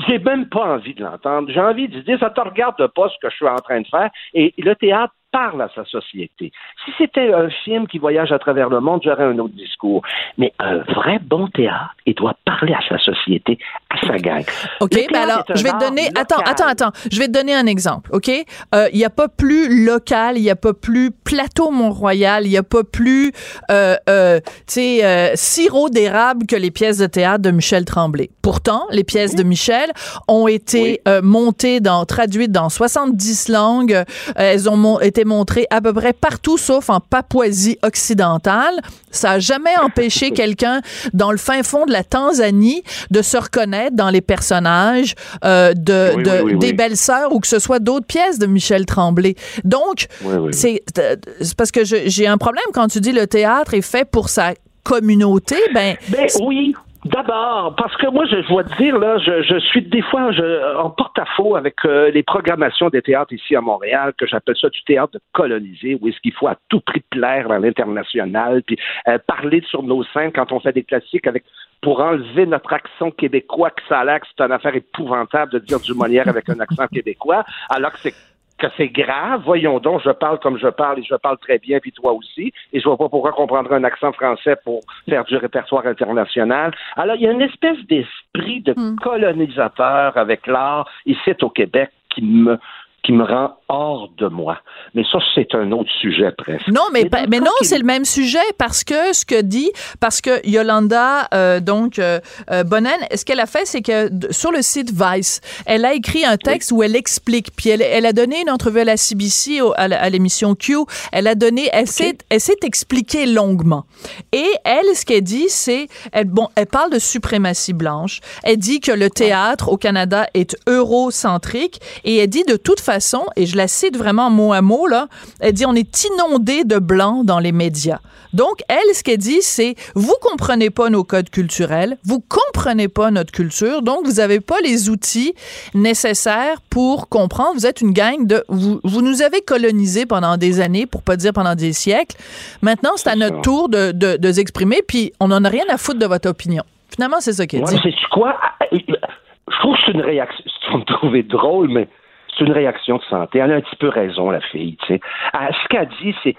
J'ai 0.06 0.18
même 0.18 0.48
pas 0.48 0.74
envie 0.74 0.94
de 0.94 1.02
l'entendre. 1.02 1.48
J'ai 1.52 1.60
envie 1.60 1.88
de 1.88 2.00
dire, 2.00 2.18
ça 2.18 2.30
te 2.30 2.40
regarde 2.40 2.84
pas 2.88 3.08
ce 3.08 3.14
que 3.22 3.30
je 3.30 3.36
suis 3.36 3.48
en 3.48 3.56
train 3.56 3.80
de 3.80 3.86
faire. 3.86 4.10
Et 4.34 4.52
le 4.58 4.74
théâtre 4.74 5.14
parle 5.34 5.60
à 5.62 5.68
sa 5.74 5.84
société. 5.84 6.52
Si 6.84 6.92
c'était 6.96 7.32
un 7.34 7.48
film 7.64 7.88
qui 7.88 7.98
voyage 7.98 8.30
à 8.30 8.38
travers 8.38 8.68
le 8.68 8.78
monde, 8.80 9.00
j'aurais 9.04 9.24
un 9.24 9.38
autre 9.40 9.54
discours. 9.54 10.02
Mais 10.38 10.52
un 10.60 10.78
vrai 10.94 11.18
bon 11.20 11.48
théâtre, 11.48 11.94
il 12.06 12.14
doit 12.14 12.34
parler 12.44 12.72
à 12.72 12.80
sa 12.88 12.98
société, 12.98 13.58
à 13.90 14.06
sa 14.06 14.16
gang. 14.18 14.44
OK, 14.80 14.90
ben 15.12 15.22
alors, 15.28 15.42
je 15.52 15.62
vais 15.64 15.72
te 15.72 15.80
donner. 15.80 16.04
local. 16.06 16.22
Attends, 16.22 16.42
attends, 16.52 16.68
attends. 16.68 16.92
Je 17.10 17.18
vais 17.18 17.26
te 17.26 17.32
donner 17.32 17.52
un 17.54 17.66
exemple, 17.66 18.10
OK? 18.12 18.28
Euh, 18.74 18.88
Il 18.92 18.98
n'y 18.98 19.04
a 19.04 19.10
pas 19.10 19.26
plus 19.28 19.84
local, 19.84 20.38
il 20.38 20.42
n'y 20.42 20.50
a 20.50 20.56
pas 20.56 20.72
plus 20.72 21.10
plateau 21.10 21.72
Mont-Royal, 21.72 22.46
il 22.46 22.50
n'y 22.50 22.56
a 22.56 22.62
pas 22.62 22.84
plus, 22.84 23.32
euh, 23.72 23.96
euh, 24.08 24.38
tu 24.44 24.52
sais, 24.68 25.04
euh, 25.04 25.32
sirop 25.34 25.88
d'érable 25.88 26.46
que 26.46 26.54
les 26.56 26.70
pièces 26.70 26.98
de 26.98 27.06
théâtre 27.06 27.42
de 27.42 27.50
Michel 27.50 27.84
Tremblay. 27.84 28.30
Pourtant, 28.40 28.84
les 28.92 29.02
pièces 29.04 29.34
de 29.34 29.42
Michel 29.42 29.90
ont 30.28 30.46
été 30.46 30.82
Oui. 30.82 30.98
euh, 31.08 31.20
montées, 31.24 31.80
dans, 31.80 32.04
traduites 32.04 32.52
dans 32.52 32.68
70 32.68 33.48
langues. 33.48 34.04
Elles 34.36 34.70
ont 34.70 35.00
été 35.00 35.23
montrées 35.24 35.66
à 35.70 35.80
peu 35.80 35.92
près 35.92 36.12
partout, 36.12 36.58
sauf 36.58 36.90
en 36.90 37.00
Papouasie 37.00 37.78
occidentale. 37.82 38.80
Ça 39.10 39.32
a 39.32 39.38
jamais 39.38 39.76
empêché 39.82 40.30
quelqu'un 40.32 40.80
dans 41.12 41.30
le 41.32 41.38
fin 41.38 41.62
fond 41.62 41.86
de 41.86 41.92
la 41.92 42.04
Tanzanie 42.04 42.82
de 43.10 43.22
se 43.22 43.36
reconnaître 43.36 43.96
dans 43.96 44.10
les 44.10 44.20
personnages 44.20 45.14
euh, 45.44 45.72
de, 45.74 46.12
Oui, 46.16 46.22
de- 46.22 46.30
oui, 46.30 46.52
oui, 46.54 46.58
des 46.58 46.72
belles-sœurs 46.72 47.32
ou 47.32 47.40
que 47.40 47.46
ce 47.48 47.58
soit 47.58 47.78
d'autres 47.78 48.06
pièces 48.06 48.38
de 48.38 48.46
Michel 48.46 48.86
Tremblay. 48.86 49.34
Donc, 49.64 50.06
c'est 50.52 50.82
euh, 50.98 51.16
c'est 51.40 51.56
parce 51.56 51.70
que 51.70 51.84
j'ai 51.84 52.26
un 52.26 52.38
problème 52.38 52.64
quand 52.72 52.88
tu 52.88 53.00
dis 53.00 53.12
le 53.12 53.26
théâtre 53.26 53.74
est 53.74 53.82
fait 53.82 54.04
pour 54.04 54.28
sa 54.28 54.54
communauté. 54.82 55.56
Ben, 55.72 55.96
Ben 56.08 56.26
oui. 56.42 56.74
D'abord, 57.04 57.74
parce 57.76 57.94
que 57.98 58.06
moi, 58.10 58.24
je 58.24 58.36
dois 58.48 58.64
te 58.64 58.74
dire, 58.76 58.98
là, 58.98 59.18
je, 59.18 59.42
je 59.42 59.58
suis 59.58 59.82
des 59.82 60.00
fois 60.00 60.32
je, 60.32 60.76
en 60.76 60.88
porte-à-faux 60.88 61.54
avec 61.54 61.76
euh, 61.84 62.10
les 62.10 62.22
programmations 62.22 62.88
des 62.88 63.02
théâtres 63.02 63.34
ici 63.34 63.54
à 63.54 63.60
Montréal, 63.60 64.14
que 64.16 64.26
j'appelle 64.26 64.56
ça 64.58 64.70
du 64.70 64.82
théâtre 64.84 65.12
de 65.12 65.20
colonisé, 65.32 65.98
où 66.00 66.08
est-ce 66.08 66.18
qu'il 66.20 66.32
faut 66.32 66.46
à 66.46 66.56
tout 66.70 66.80
prix 66.80 67.02
plaire 67.10 67.50
à 67.50 67.58
l'international, 67.58 68.62
puis 68.62 68.78
euh, 69.06 69.18
parler 69.26 69.62
sur 69.68 69.82
nos 69.82 70.02
scènes 70.02 70.32
quand 70.32 70.50
on 70.50 70.60
fait 70.60 70.72
des 70.72 70.82
classiques 70.82 71.26
avec 71.26 71.44
pour 71.82 72.00
enlever 72.00 72.46
notre 72.46 72.72
accent 72.72 73.10
québécois, 73.10 73.68
que 73.68 73.82
ça 73.86 74.00
a 74.00 74.04
l'air 74.06 74.20
que 74.20 74.26
c'est 74.34 74.42
une 74.42 74.52
affaire 74.52 74.74
épouvantable 74.74 75.52
de 75.52 75.58
dire 75.58 75.80
du 75.80 75.92
Molière 75.92 76.26
avec 76.26 76.48
un 76.48 76.58
accent 76.58 76.86
québécois, 76.86 77.44
alors 77.68 77.92
que 77.92 77.98
c'est 77.98 78.14
que 78.64 78.72
c'est 78.76 78.88
grave. 78.88 79.42
Voyons 79.44 79.78
donc, 79.78 80.02
je 80.04 80.10
parle 80.10 80.38
comme 80.38 80.58
je 80.58 80.68
parle 80.68 80.98
et 80.98 81.02
je 81.02 81.14
parle 81.16 81.38
très 81.38 81.58
bien, 81.58 81.78
puis 81.80 81.92
toi 81.92 82.12
aussi. 82.12 82.52
Et 82.72 82.80
je 82.80 82.84
vois 82.84 82.96
pas 82.96 83.08
pourquoi 83.08 83.32
qu'on 83.32 83.46
prendrait 83.46 83.76
un 83.76 83.84
accent 83.84 84.12
français 84.12 84.56
pour 84.64 84.80
faire 85.08 85.24
du 85.24 85.36
répertoire 85.36 85.86
international. 85.86 86.74
Alors, 86.96 87.16
il 87.16 87.22
y 87.22 87.26
a 87.26 87.32
une 87.32 87.42
espèce 87.42 87.78
d'esprit 87.86 88.62
de 88.62 88.74
colonisateur 89.02 90.16
avec 90.16 90.46
l'art 90.46 90.88
ici 91.06 91.32
au 91.42 91.50
Québec 91.50 91.90
qui 92.10 92.22
me 92.22 92.58
qui 93.04 93.12
me 93.12 93.24
rend 93.24 93.56
hors 93.68 94.08
de 94.18 94.28
moi. 94.28 94.58
Mais 94.94 95.02
ça, 95.12 95.18
c'est 95.34 95.54
un 95.54 95.70
autre 95.72 95.90
sujet 96.00 96.30
presque. 96.36 96.66
Non, 96.68 96.82
mais, 96.92 97.04
Mais 97.28 97.40
non, 97.40 97.50
c'est 97.62 97.78
le 97.78 97.84
même 97.84 98.04
sujet 98.04 98.38
parce 98.58 98.82
que 98.84 99.12
ce 99.12 99.24
que 99.26 99.40
dit, 99.42 99.70
parce 100.00 100.20
que 100.20 100.46
Yolanda, 100.48 101.28
euh, 101.34 101.60
donc, 101.60 101.98
euh, 101.98 102.18
euh, 102.50 102.64
Bonnen, 102.64 102.98
ce 103.14 103.24
qu'elle 103.24 103.40
a 103.40 103.46
fait, 103.46 103.66
c'est 103.66 103.82
que 103.82 104.10
sur 104.30 104.52
le 104.52 104.62
site 104.62 104.90
Vice, 104.90 105.40
elle 105.66 105.84
a 105.84 105.92
écrit 105.94 106.24
un 106.24 106.36
texte 106.36 106.72
où 106.72 106.82
elle 106.82 106.96
explique, 106.96 107.48
puis 107.54 107.70
elle, 107.70 107.82
elle 107.82 108.06
a 108.06 108.12
donné 108.12 108.40
une 108.40 108.50
entrevue 108.50 108.80
à 108.80 108.84
la 108.84 108.96
CBC, 108.96 109.60
au- 109.60 109.74
à 109.76 110.08
l'émission 110.08 110.54
Q, 110.54 110.76
elle 111.12 111.26
a 111.26 111.34
donné, 111.34 111.68
elle 111.72 111.86
s'est, 111.88 112.16
elle 112.30 112.40
s'est 112.40 112.56
expliquée 112.62 113.26
longuement. 113.26 113.84
Et 114.32 114.46
elle, 114.64 114.86
ce 114.94 115.04
qu'elle 115.04 115.22
dit, 115.24 115.46
c'est, 115.48 115.88
elle, 116.12 116.24
bon, 116.26 116.48
elle 116.56 116.66
parle 116.66 116.90
de 116.90 116.98
suprématie 116.98 117.72
blanche, 117.74 118.20
elle 118.44 118.56
dit 118.56 118.80
que 118.80 118.92
le 118.92 119.10
théâtre 119.10 119.68
au 119.68 119.76
Canada 119.76 120.26
est 120.32 120.56
eurocentrique, 120.66 121.80
et 122.04 122.16
elle 122.18 122.28
dit 122.28 122.44
de 122.44 122.56
toute 122.56 122.80
façon, 122.80 122.93
et 123.36 123.46
je 123.46 123.56
la 123.56 123.68
cite 123.68 123.96
vraiment 123.96 124.30
mot 124.30 124.52
à 124.52 124.62
mot, 124.62 124.86
là, 124.86 125.08
elle 125.40 125.52
dit 125.52 125.66
on 125.66 125.74
est 125.74 126.04
inondé 126.04 126.64
de 126.64 126.78
blancs 126.78 127.24
dans 127.24 127.38
les 127.38 127.52
médias. 127.52 127.98
Donc, 128.32 128.62
elle, 128.68 128.94
ce 128.94 129.04
qu'elle 129.04 129.18
dit, 129.18 129.42
c'est 129.42 129.76
vous 129.94 130.16
comprenez 130.20 130.68
pas 130.70 130.90
nos 130.90 131.04
codes 131.04 131.30
culturels, 131.30 131.98
vous 132.04 132.20
comprenez 132.20 132.88
pas 132.88 133.12
notre 133.12 133.30
culture, 133.30 133.80
donc 133.82 134.04
vous 134.04 134.18
avez 134.18 134.40
pas 134.40 134.60
les 134.60 134.90
outils 134.90 135.34
nécessaires 135.74 136.60
pour 136.68 137.08
comprendre. 137.08 137.52
Vous 137.54 137.66
êtes 137.66 137.80
une 137.80 137.92
gang 137.92 138.26
de, 138.26 138.44
vous, 138.48 138.80
vous 138.82 139.02
nous 139.02 139.22
avez 139.22 139.40
colonisés 139.40 140.04
pendant 140.04 140.36
des 140.36 140.60
années, 140.60 140.86
pour 140.86 141.02
pas 141.02 141.16
dire 141.16 141.32
pendant 141.32 141.54
des 141.54 141.72
siècles. 141.72 142.16
Maintenant, 142.60 142.90
c'est 142.96 143.08
à 143.08 143.16
notre 143.16 143.40
tour 143.40 143.68
de, 143.68 143.92
de, 143.92 144.16
de 144.16 144.32
s'exprimer, 144.32 144.80
puis 144.86 145.12
on 145.20 145.30
en 145.30 145.44
a 145.44 145.48
rien 145.48 145.64
à 145.68 145.78
foutre 145.78 146.00
de 146.00 146.06
votre 146.06 146.28
opinion. 146.28 146.64
Finalement, 146.88 147.18
c'est 147.20 147.34
ça 147.34 147.46
qu'elle 147.46 147.62
dit. 147.62 147.78
c'est 147.82 147.94
quoi? 148.10 148.36
Je 148.72 149.58
trouve 149.60 149.74
que 149.74 149.80
c'est 149.86 149.92
une 149.92 150.00
réaction. 150.00 150.44
Vas 150.72 150.78
me 150.78 150.84
trouver 150.84 151.22
drôle, 151.22 151.68
mais 151.68 151.88
c'est 152.36 152.44
une 152.44 152.52
réaction 152.52 152.96
de 152.96 153.02
santé. 153.04 153.38
Elle 153.38 153.52
a 153.52 153.56
un 153.56 153.60
petit 153.60 153.76
peu 153.76 153.88
raison, 153.88 154.30
la 154.30 154.40
fille. 154.40 154.76
Tu 154.82 154.86
sais. 154.86 155.00
Elle- 155.32 155.54
ce 155.54 155.68
qu'elle 155.68 155.88
dit, 156.02 156.14
c'est 156.22 156.34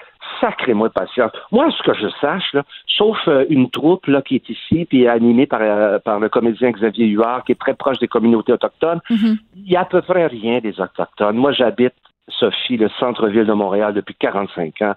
de 0.87 0.93
patience. 0.93 1.31
Moi, 1.51 1.69
ce 1.71 1.83
que 1.83 1.93
je 1.97 2.07
sache, 2.19 2.51
là, 2.53 2.63
sauf 2.87 3.17
euh, 3.27 3.45
une 3.49 3.69
troupe 3.69 4.07
là, 4.07 4.21
qui 4.21 4.35
est 4.35 4.49
ici, 4.49 4.85
puis 4.85 5.07
animée 5.07 5.45
par, 5.45 5.61
euh, 5.61 5.99
par 5.99 6.19
le 6.19 6.29
comédien 6.29 6.71
Xavier 6.71 7.05
Huard, 7.07 7.43
qui 7.45 7.51
est 7.53 7.59
très 7.59 7.73
proche 7.75 7.99
des 7.99 8.07
communautés 8.07 8.51
autochtones, 8.53 8.99
Mhm. 9.09 9.37
il 9.55 9.71
y 9.71 9.75
a 9.75 9.81
à 9.81 9.85
peu 9.85 10.01
près 10.01 10.27
rien 10.27 10.59
des 10.59 10.79
autochtones. 10.81 11.37
Moi, 11.37 11.51
j'habite, 11.51 11.93
Sophie, 12.27 12.77
le 12.77 12.89
centre-ville 12.99 13.45
de 13.45 13.53
Montréal 13.53 13.93
depuis 13.93 14.15
45 14.15 14.81
ans. 14.81 14.95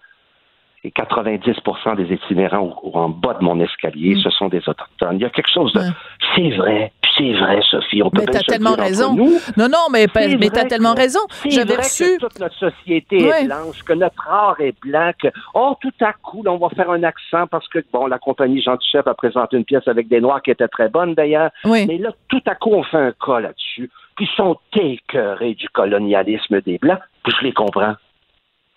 Et 0.84 0.92
90% 0.92 1.96
des 1.96 2.14
itinérants 2.14 2.60
au- 2.82 2.88
au- 2.90 2.96
en 2.96 3.08
bas 3.08 3.34
de 3.34 3.42
mon 3.44 3.58
escalier, 3.60 4.16
ce 4.22 4.30
sont 4.30 4.48
des 4.48 4.60
autochtones. 4.68 5.16
Il 5.16 5.22
y 5.22 5.24
a 5.24 5.30
quelque 5.30 5.50
chose 5.52 5.72
de... 5.72 5.80
Mm. 5.80 5.82
Ouais. 5.82 5.90
C'est 6.36 6.50
vrai, 6.56 6.92
puis 7.02 7.10
c'est 7.18 7.32
vrai, 7.32 7.60
Sophie. 7.68 8.00
On 8.02 8.10
peut 8.10 8.20
Mais 8.20 8.26
t'as 8.32 8.42
tellement 8.44 8.74
raison. 8.76 9.12
nous. 9.14 9.32
Non, 9.56 9.66
non, 9.68 9.86
mais, 9.92 10.06
mais 10.14 10.50
t'as 10.50 10.66
tellement 10.66 10.94
que- 10.94 11.00
raison. 11.00 11.18
J'avais 11.48 11.74
reçu. 11.76 12.04
que 12.18 12.20
toute 12.26 12.38
notre 12.38 12.54
société 12.54 13.24
Ouais. 13.28 13.42
est 13.42 13.46
blanche, 13.46 13.82
que 13.82 13.92
notre 13.92 14.28
art 14.30 14.60
est 14.60 14.74
blanc, 14.80 15.10
que, 15.20 15.28
oh, 15.54 15.74
tout 15.80 15.90
à 16.00 16.12
coup, 16.12 16.44
là, 16.44 16.52
on 16.52 16.58
va 16.58 16.68
faire 16.68 16.90
un 16.90 17.02
accent 17.02 17.48
parce 17.50 17.66
que, 17.68 17.80
bon, 17.92 18.06
la 18.06 18.18
compagnie 18.20 18.62
Jean 18.62 18.78
Chef 18.80 19.04
a 19.08 19.14
présenté 19.14 19.56
une 19.56 19.64
pièce 19.64 19.86
avec 19.88 20.06
des 20.06 20.20
Noirs 20.20 20.42
qui 20.42 20.52
était 20.52 20.68
très 20.68 20.88
bonne, 20.88 21.14
d'ailleurs. 21.14 21.50
Oui. 21.64 21.86
Mais 21.88 21.98
là, 21.98 22.10
tout 22.28 22.42
à 22.46 22.54
coup, 22.54 22.70
on 22.74 22.84
fait 22.84 22.98
un 22.98 23.12
cas 23.12 23.40
là-dessus. 23.40 23.90
Puis 24.16 24.28
ils 24.32 24.36
sont 24.36 24.56
écœurés 24.74 25.54
du 25.54 25.68
colonialisme 25.70 26.60
des 26.60 26.78
Blancs. 26.78 26.98
Puis 27.24 27.32
je 27.40 27.44
les 27.46 27.52
comprends. 27.52 27.94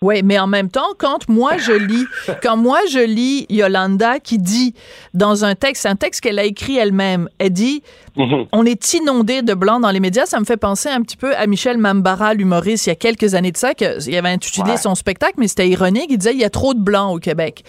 Oui, 0.02 0.22
mais 0.24 0.38
en 0.38 0.46
même 0.46 0.68
temps, 0.68 0.88
quand 0.98 1.28
moi 1.28 1.56
je 1.58 1.72
lis, 1.72 2.04
quand 2.42 2.56
moi 2.56 2.80
je 2.90 2.98
lis 2.98 3.46
Yolanda 3.48 4.18
qui 4.18 4.38
dit 4.38 4.74
dans 5.14 5.44
un 5.44 5.54
texte, 5.54 5.86
un 5.86 5.96
texte 5.96 6.20
qu'elle 6.20 6.38
a 6.38 6.44
écrit 6.44 6.76
elle-même, 6.76 7.28
elle 7.38 7.50
dit 7.50 7.82
Mhm. 8.16 8.46
on 8.52 8.66
est 8.66 8.92
inondé 8.92 9.40
de 9.40 9.54
blancs 9.54 9.80
dans 9.80 9.90
les 9.90 10.00
médias. 10.00 10.26
Ça 10.26 10.38
me 10.38 10.44
fait 10.44 10.58
penser 10.58 10.90
un 10.90 11.00
petit 11.00 11.16
peu 11.16 11.34
à 11.34 11.46
Michel 11.46 11.78
Mambara, 11.78 12.34
l'humoriste, 12.34 12.86
il 12.86 12.90
y 12.90 12.92
a 12.92 12.96
quelques 12.96 13.34
années 13.34 13.52
de 13.52 13.56
ça, 13.56 13.72
que, 13.72 14.06
il 14.06 14.14
avait 14.16 14.28
intitulé 14.28 14.72
Ouais. 14.72 14.76
son 14.76 14.94
spectacle, 14.94 15.34
mais 15.38 15.48
c'était 15.48 15.68
ironique. 15.68 16.06
Il 16.10 16.18
disait 16.18 16.32
il 16.34 16.40
y 16.40 16.44
a 16.44 16.50
trop 16.50 16.74
de 16.74 16.80
blancs 16.80 17.14
au 17.16 17.18
Québec. 17.18 17.64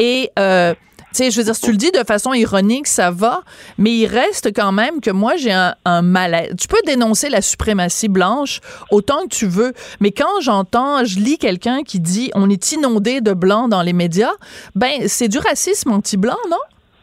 Et 0.00 0.30
euh, 0.38 0.74
sais, 1.16 1.30
je 1.30 1.38
veux 1.38 1.44
dire, 1.44 1.54
si 1.54 1.62
tu 1.62 1.70
le 1.70 1.76
dis 1.76 1.90
de 1.90 2.04
façon 2.06 2.32
ironique, 2.32 2.86
ça 2.86 3.10
va, 3.10 3.40
mais 3.78 3.90
il 3.90 4.06
reste 4.06 4.54
quand 4.54 4.72
même 4.72 5.00
que 5.00 5.10
moi, 5.10 5.36
j'ai 5.36 5.52
un, 5.52 5.74
un 5.84 6.02
malaise. 6.02 6.54
Tu 6.58 6.68
peux 6.68 6.80
dénoncer 6.86 7.28
la 7.28 7.40
suprématie 7.42 8.08
blanche 8.08 8.60
autant 8.90 9.22
que 9.24 9.34
tu 9.34 9.46
veux, 9.46 9.72
mais 10.00 10.10
quand 10.10 10.40
j'entends, 10.42 11.04
je 11.04 11.18
lis 11.18 11.38
quelqu'un 11.38 11.82
qui 11.82 12.00
dit 12.00 12.30
on 12.34 12.50
est 12.50 12.72
inondé 12.72 13.20
de 13.20 13.32
blancs 13.32 13.70
dans 13.70 13.82
les 13.82 13.92
médias, 13.92 14.32
ben, 14.74 15.06
c'est 15.06 15.28
du 15.28 15.38
racisme 15.38 15.92
anti-blanc, 15.92 16.36
non? 16.50 16.56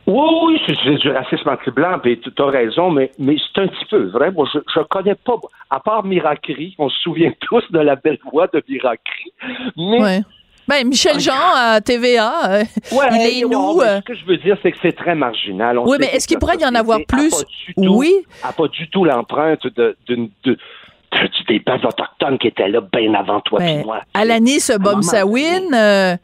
Oui, 0.08 0.58
oui, 0.68 0.76
c'est 0.84 0.96
du 0.96 1.10
racisme 1.10 1.48
anti-blanc, 1.50 2.00
puis 2.02 2.20
tu 2.20 2.42
as 2.42 2.46
raison, 2.46 2.90
mais, 2.90 3.12
mais 3.20 3.38
c'est 3.54 3.62
un 3.62 3.68
petit 3.68 3.86
peu 3.90 4.10
vrai. 4.10 4.32
Moi, 4.32 4.48
je 4.52 4.80
ne 4.80 4.84
connais 4.86 5.16
pas, 5.16 5.36
à 5.70 5.80
part 5.80 6.04
Miracri, 6.04 6.76
on 6.80 6.90
se 6.90 7.00
souvient 7.02 7.32
tous 7.42 7.64
de 7.72 7.80
la 7.80 7.96
belle 7.96 8.18
voix 8.32 8.48
de 8.48 8.62
Miracri, 8.68 9.32
mais 9.78 10.02
Ouais. 10.02 10.22
Ben, 10.72 10.88
Michel 10.88 11.20
Jean 11.20 11.34
à 11.54 11.82
TVA, 11.82 12.32
euh, 12.50 12.64
Ouais, 12.94 13.08
il 13.12 13.44
est 13.44 13.46
nous. 13.46 13.82
euh, 13.82 13.98
Ce 13.98 14.02
que 14.06 14.16
je 14.16 14.24
veux 14.26 14.38
dire, 14.38 14.56
c'est 14.64 14.72
que 14.72 14.78
c'est 14.82 14.96
très 14.96 15.16
marginal. 15.16 15.78
On 15.78 15.86
Oui, 15.86 15.98
mais 16.00 16.08
est-ce 16.14 16.26
qu'il 16.26 16.40
pourrait 16.40 16.56
y 16.58 16.66
en 16.66 16.74
avoir 16.76 17.00
a 17.00 17.02
plus? 17.06 17.44
du 17.68 17.74
tout- 17.74 17.96
Oui. 17.98 18.14
A 18.42 18.54
pas 18.54 18.70
du 18.70 18.90
tout 18.90 19.04
l'empreinte 19.04 19.68
d'une- 20.08 20.30
de, 20.46 20.52
de- 20.54 20.58
des 21.50 21.60
peuples 21.60 21.86
autochtones 21.88 22.38
qui 22.40 22.48
étaient 22.48 22.70
là 22.70 22.80
bien 22.80 23.14
avant 23.16 23.42
toi 23.42 23.60
ben, 23.60 23.82
et 23.82 23.84
moi. 23.84 24.00
Alanis 24.14 24.70
Bomsawin, 24.80 25.74
euh, 25.74 26.16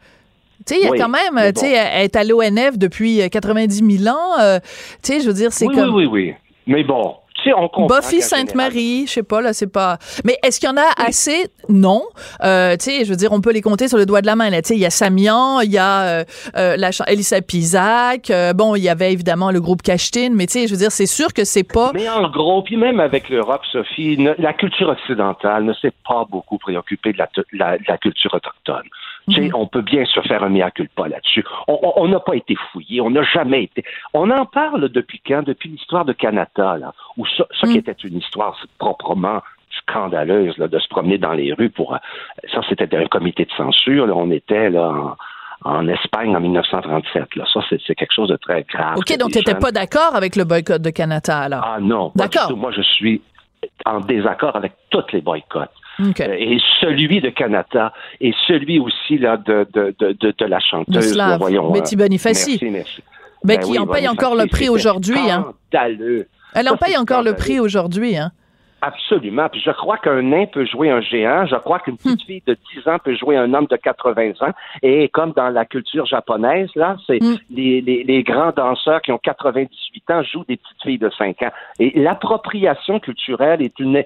tu 0.66 0.74
sais, 0.74 0.80
il 0.80 0.84
y 0.84 0.88
a 0.88 0.90
Oui, 0.92 0.98
quand 0.98 1.10
même, 1.10 1.52
tu 1.52 1.60
sais, 1.60 1.70
bon. 1.72 1.88
elle 1.92 2.04
est 2.04 2.16
à 2.16 2.24
l'ONF 2.24 2.78
depuis 2.78 3.20
euh, 3.20 3.28
90 3.28 3.98
000 4.04 4.16
ans. 4.16 4.38
euh, 4.40 4.58
tu 5.02 5.12
sais, 5.12 5.20
je 5.20 5.26
veux 5.26 5.34
dire, 5.34 5.52
c'est 5.52 5.66
oui, 5.66 5.74
comme. 5.74 5.94
oui, 5.94 6.06
oui, 6.06 6.28
oui. 6.30 6.34
Mais 6.66 6.84
bon, 6.84 7.16
sais, 7.50 7.54
on 7.56 7.68
comprend. 7.68 7.96
Buffy 7.98 8.18
qu'en 8.20 8.26
Sainte-Marie, 8.26 9.06
je 9.06 9.12
sais 9.12 9.22
pas, 9.22 9.40
là, 9.40 9.52
c'est 9.52 9.66
pas. 9.72 9.98
Mais 10.24 10.36
est-ce 10.42 10.60
qu'il 10.60 10.68
y 10.68 10.72
en 10.72 10.76
a 10.76 10.86
assez? 11.06 11.46
Non. 11.68 12.02
Euh, 12.44 12.76
tu 12.76 12.84
sais, 12.84 13.04
je 13.04 13.10
veux 13.10 13.16
dire, 13.16 13.32
on 13.32 13.40
peut 13.40 13.52
les 13.52 13.60
compter 13.62 13.88
sur 13.88 13.98
le 13.98 14.06
doigt 14.06 14.20
de 14.20 14.26
la 14.26 14.36
main, 14.36 14.50
là. 14.50 14.62
Tu 14.62 14.68
sais, 14.68 14.74
il 14.76 14.80
y 14.80 14.86
a 14.86 14.90
Samian, 14.90 15.60
il 15.60 15.70
y 15.70 15.78
a 15.78 16.02
euh, 16.02 16.24
euh, 16.56 16.76
la 16.76 16.90
Elisa 17.06 17.40
Pisac, 17.42 18.30
euh, 18.30 18.52
bon, 18.52 18.74
il 18.76 18.82
y 18.82 18.88
avait 18.88 19.12
évidemment 19.12 19.50
le 19.50 19.60
groupe 19.60 19.82
Cachetine, 19.82 20.34
mais 20.34 20.46
tu 20.46 20.52
sais, 20.60 20.66
je 20.66 20.72
veux 20.72 20.78
dire, 20.78 20.92
c'est 20.92 21.06
sûr 21.06 21.32
que 21.32 21.44
c'est 21.44 21.64
pas. 21.64 21.90
Mais 21.94 22.08
en 22.08 22.28
gros, 22.28 22.62
puis 22.62 22.76
même 22.76 23.00
avec 23.00 23.28
l'Europe, 23.28 23.62
Sophie, 23.72 24.16
ne- 24.18 24.34
la 24.38 24.52
culture 24.52 24.88
occidentale 24.88 25.64
ne 25.64 25.72
s'est 25.74 25.92
pas 26.06 26.26
beaucoup 26.30 26.58
préoccupée 26.58 27.12
de 27.12 27.18
la, 27.18 27.28
de 27.36 27.44
la- 27.52 27.78
de 27.78 27.84
la 27.86 27.98
culture 27.98 28.32
autochtone. 28.34 28.84
Sais, 29.30 29.50
on 29.54 29.66
peut 29.66 29.82
bien 29.82 30.04
se 30.04 30.20
faire 30.22 30.42
un 30.42 30.48
mea 30.48 30.70
culpa 30.70 31.08
là-dessus. 31.08 31.44
On- 31.66 32.08
n'a 32.08 32.20
pas 32.20 32.34
été 32.36 32.56
fouillé, 32.72 33.00
on 33.00 33.10
n'a 33.10 33.22
jamais 33.22 33.64
été. 33.64 33.84
On 34.14 34.30
en 34.30 34.46
parle 34.46 34.88
depuis 34.88 35.20
quand? 35.26 35.42
Depuis 35.42 35.68
l'histoire 35.68 36.04
de 36.04 36.12
Canada, 36.12 36.76
là, 36.78 36.92
où 37.16 37.26
ça, 37.26 37.44
ça 37.60 37.66
qui 37.66 37.76
était 37.78 37.92
une 37.92 38.18
histoire 38.18 38.56
proprement 38.78 39.42
scandaleuse 39.82 40.56
là, 40.58 40.68
de 40.68 40.78
se 40.78 40.88
promener 40.88 41.18
dans 41.18 41.32
les 41.32 41.52
rues 41.52 41.70
pour. 41.70 41.94
euh, 41.94 41.98
Ça, 42.52 42.60
c'était 42.68 42.94
un 42.96 43.06
comité 43.06 43.44
de 43.44 43.50
censure. 43.52 44.06
là. 44.06 44.14
on 44.16 44.30
était 44.30 44.70
là 44.70 45.16
en, 45.64 45.70
en 45.76 45.88
Espagne 45.88 46.34
en 46.36 46.40
1937. 46.40 47.36
Là. 47.36 47.44
Ça, 47.52 47.60
c'est 47.68 47.94
quelque 47.94 48.12
chose 48.14 48.28
de 48.28 48.36
très 48.36 48.64
grave. 48.64 48.96
OK, 48.96 49.16
donc 49.18 49.30
tu 49.32 49.38
n'étais 49.38 49.54
pas 49.54 49.72
d'accord 49.72 50.14
avec 50.14 50.36
le 50.36 50.44
boycott 50.44 50.80
de 50.80 50.90
Canada, 50.90 51.38
alors? 51.38 51.62
ah 51.64 51.78
non, 51.80 52.10
pas 52.10 52.24
D'accord. 52.26 52.56
Moi, 52.56 52.72
je 52.72 52.82
suis 52.82 53.20
en 53.84 54.00
désaccord 54.00 54.54
avec 54.56 54.72
tous 54.90 55.04
les 55.12 55.20
boycotts. 55.20 55.70
Euh, 56.00 56.36
Et 56.38 56.58
celui 56.80 57.20
de 57.20 57.28
Canada 57.30 57.92
et 58.20 58.32
celui 58.46 58.78
aussi 58.78 59.18
là 59.18 59.36
de, 59.36 59.66
de, 59.72 59.94
de, 59.98 60.12
de, 60.36 60.44
la 60.44 60.60
chanteuse. 60.60 61.16
Là, 61.16 61.36
voyons, 61.38 61.72
Betty 61.72 61.94
euh, 61.96 61.98
Bonifaci. 61.98 62.58
Merci, 62.62 62.70
merci. 62.70 63.02
Ben, 63.44 63.56
Ben 63.56 63.64
qui 63.64 63.70
oui, 63.72 63.78
en 63.78 63.86
paye 63.86 64.08
encore 64.08 64.34
le 64.36 64.46
prix 64.46 64.68
aujourd'hui, 64.68 65.18
hein. 65.30 65.52
Elle 66.54 66.68
en 66.68 66.76
paye 66.76 66.96
encore 66.96 67.22
le 67.22 67.34
prix 67.34 67.60
aujourd'hui, 67.60 68.16
hein. 68.16 68.30
Absolument. 68.80 69.48
Puis 69.48 69.60
je 69.60 69.72
crois 69.72 69.96
qu'un 69.98 70.22
nain 70.22 70.46
peut 70.46 70.64
jouer 70.64 70.88
un 70.90 71.00
géant. 71.00 71.46
Je 71.46 71.56
crois 71.56 71.80
qu'une 71.80 71.96
petite 71.96 72.22
fille 72.22 72.42
de 72.46 72.56
10 72.76 72.88
ans 72.88 72.98
peut 73.02 73.16
jouer 73.16 73.36
un 73.36 73.52
homme 73.52 73.66
de 73.68 73.74
80 73.76 74.34
ans. 74.40 74.52
Et 74.82 75.08
comme 75.08 75.32
dans 75.32 75.48
la 75.48 75.64
culture 75.64 76.06
japonaise, 76.06 76.70
là, 76.76 76.96
c'est 77.06 77.20
Mm. 77.20 77.36
les, 77.50 77.80
les, 77.80 78.04
les 78.04 78.22
grands 78.22 78.52
danseurs 78.52 79.02
qui 79.02 79.10
ont 79.10 79.18
98 79.18 80.10
ans 80.12 80.22
jouent 80.22 80.44
des 80.48 80.56
petites 80.58 80.82
filles 80.82 80.98
de 80.98 81.10
5 81.18 81.42
ans. 81.42 81.50
Et 81.80 81.90
l'appropriation 81.98 83.00
culturelle 83.00 83.62
est 83.62 83.76
une 83.80 84.04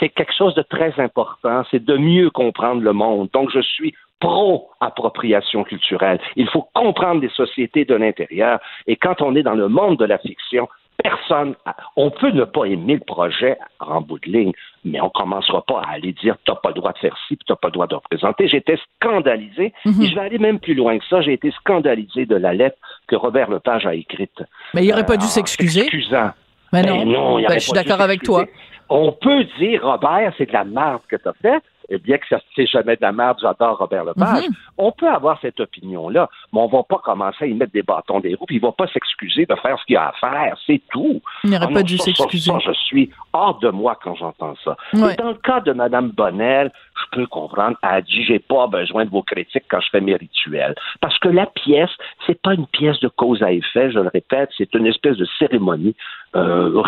c'est 0.00 0.08
quelque 0.08 0.32
chose 0.36 0.54
de 0.54 0.62
très 0.62 0.92
important. 0.98 1.62
C'est 1.70 1.84
de 1.84 1.96
mieux 1.96 2.30
comprendre 2.30 2.80
le 2.82 2.92
monde. 2.92 3.28
Donc 3.32 3.50
je 3.52 3.60
suis 3.60 3.94
pro-appropriation 4.18 5.64
culturelle. 5.64 6.20
Il 6.36 6.48
faut 6.48 6.66
comprendre 6.74 7.20
les 7.22 7.28
sociétés 7.30 7.84
de 7.84 7.94
l'intérieur. 7.94 8.58
Et 8.86 8.96
quand 8.96 9.22
on 9.22 9.34
est 9.34 9.42
dans 9.42 9.54
le 9.54 9.68
monde 9.68 9.98
de 9.98 10.04
la 10.04 10.18
fiction, 10.18 10.68
personne, 11.02 11.54
on 11.96 12.10
peut 12.10 12.30
ne 12.30 12.44
pas 12.44 12.64
aimer 12.64 12.94
le 12.94 13.00
projet 13.00 13.56
en 13.78 14.02
bout 14.02 14.18
de 14.18 14.30
ligne, 14.30 14.52
mais 14.84 15.00
on 15.00 15.08
commencera 15.08 15.62
pas 15.62 15.80
à 15.80 15.92
aller 15.94 16.12
dire 16.12 16.36
t'as 16.44 16.56
pas 16.56 16.68
le 16.68 16.74
droit 16.74 16.92
de 16.92 16.98
faire 16.98 17.16
ci, 17.26 17.38
t'as 17.46 17.56
pas 17.56 17.68
le 17.68 17.72
droit 17.72 17.86
de 17.86 17.94
représenter. 17.94 18.48
J'étais 18.48 18.78
scandalisé, 18.96 19.72
Mhm. 19.86 20.02
et 20.02 20.06
je 20.08 20.14
vais 20.14 20.20
aller 20.20 20.38
même 20.38 20.60
plus 20.60 20.74
loin 20.74 20.98
que 20.98 21.04
ça. 21.06 21.22
J'ai 21.22 21.32
été 21.32 21.50
scandalisé 21.52 22.26
de 22.26 22.36
la 22.36 22.52
lettre 22.52 22.76
que 23.06 23.16
Robert 23.16 23.48
Lepage 23.50 23.86
a 23.86 23.94
écrite. 23.94 24.42
Mais 24.74 24.84
il 24.84 24.92
aurait 24.92 25.06
pas 25.06 25.16
dû 25.16 25.24
s'excuser. 25.26 25.80
s'excusant. 25.80 26.30
Mais 26.72 26.82
Ben 26.82 27.04
non. 27.04 27.38
il 27.38 27.46
Ben, 27.46 27.54
je 27.54 27.60
suis 27.64 27.72
d'accord 27.72 28.00
avec 28.02 28.22
toi. 28.22 28.44
On 28.92 29.12
peut 29.12 29.44
dire, 29.58 29.82
Robert, 29.84 30.32
c'est 30.36 30.46
de 30.46 30.52
la 30.52 30.64
merde 30.64 31.00
que 31.08 31.16
tu 31.16 31.28
as 31.28 31.32
fait. 31.40 31.62
Et 31.92 31.98
bien 31.98 32.18
que 32.18 32.26
ça 32.28 32.38
c'est 32.54 32.66
jamais 32.66 32.94
de 32.94 33.02
la 33.02 33.10
merde, 33.10 33.38
j'adore 33.42 33.78
Robert 33.78 34.04
Lepage. 34.04 34.46
Mhm. 34.46 34.54
On 34.78 34.92
peut 34.92 35.08
avoir 35.08 35.40
cette 35.40 35.58
opinion-là, 35.58 36.28
mais 36.52 36.60
on 36.60 36.68
va 36.68 36.84
pas 36.84 36.98
commencer 37.02 37.44
à 37.44 37.46
y 37.48 37.54
mettre 37.54 37.72
des 37.72 37.82
bâtons 37.82 38.20
des 38.20 38.34
roues, 38.36 38.46
puis 38.46 38.56
il 38.56 38.62
va 38.62 38.70
pas 38.70 38.86
s'excuser 38.86 39.44
de 39.44 39.54
faire 39.56 39.76
ce 39.76 39.84
qu'il 39.86 39.96
a 39.96 40.08
à 40.10 40.12
faire. 40.20 40.56
C'est 40.68 40.80
tout. 40.92 41.20
Il 41.42 41.50
n'aurait 41.50 41.66
Ah 41.68 41.74
pas 41.74 41.82
dû 41.82 41.98
s'excuser. 41.98 42.52
je 42.64 42.72
suis 42.72 43.10
hors 43.32 43.58
de 43.58 43.70
moi 43.70 43.98
quand 44.04 44.14
j'entends 44.14 44.54
ça. 44.64 44.76
Ouais. 44.94 45.14
Et 45.14 45.16
dans 45.16 45.30
le 45.30 45.34
cas 45.34 45.58
de 45.60 45.72
Mme 45.72 46.10
Bonnel, 46.10 46.70
je 47.00 47.18
peux 47.18 47.26
comprendre. 47.26 47.76
A 47.82 48.00
dit, 48.00 48.24
j'ai 48.24 48.38
pas 48.38 48.66
besoin 48.66 49.04
de 49.04 49.10
vos 49.10 49.22
critiques 49.22 49.64
quand 49.68 49.80
je 49.80 49.88
fais 49.90 50.00
mes 50.00 50.16
rituels. 50.16 50.74
Parce 51.00 51.18
que 51.18 51.28
la 51.28 51.46
pièce, 51.46 51.90
c'est 52.26 52.40
pas 52.40 52.54
une 52.54 52.66
pièce 52.66 53.00
de 53.00 53.08
cause 53.08 53.42
à 53.42 53.52
effet, 53.52 53.90
je 53.90 53.98
le 53.98 54.08
répète, 54.08 54.50
c'est 54.56 54.74
une 54.74 54.86
espèce 54.86 55.16
de 55.16 55.26
cérémonie 55.38 55.94
euh. 56.36 56.82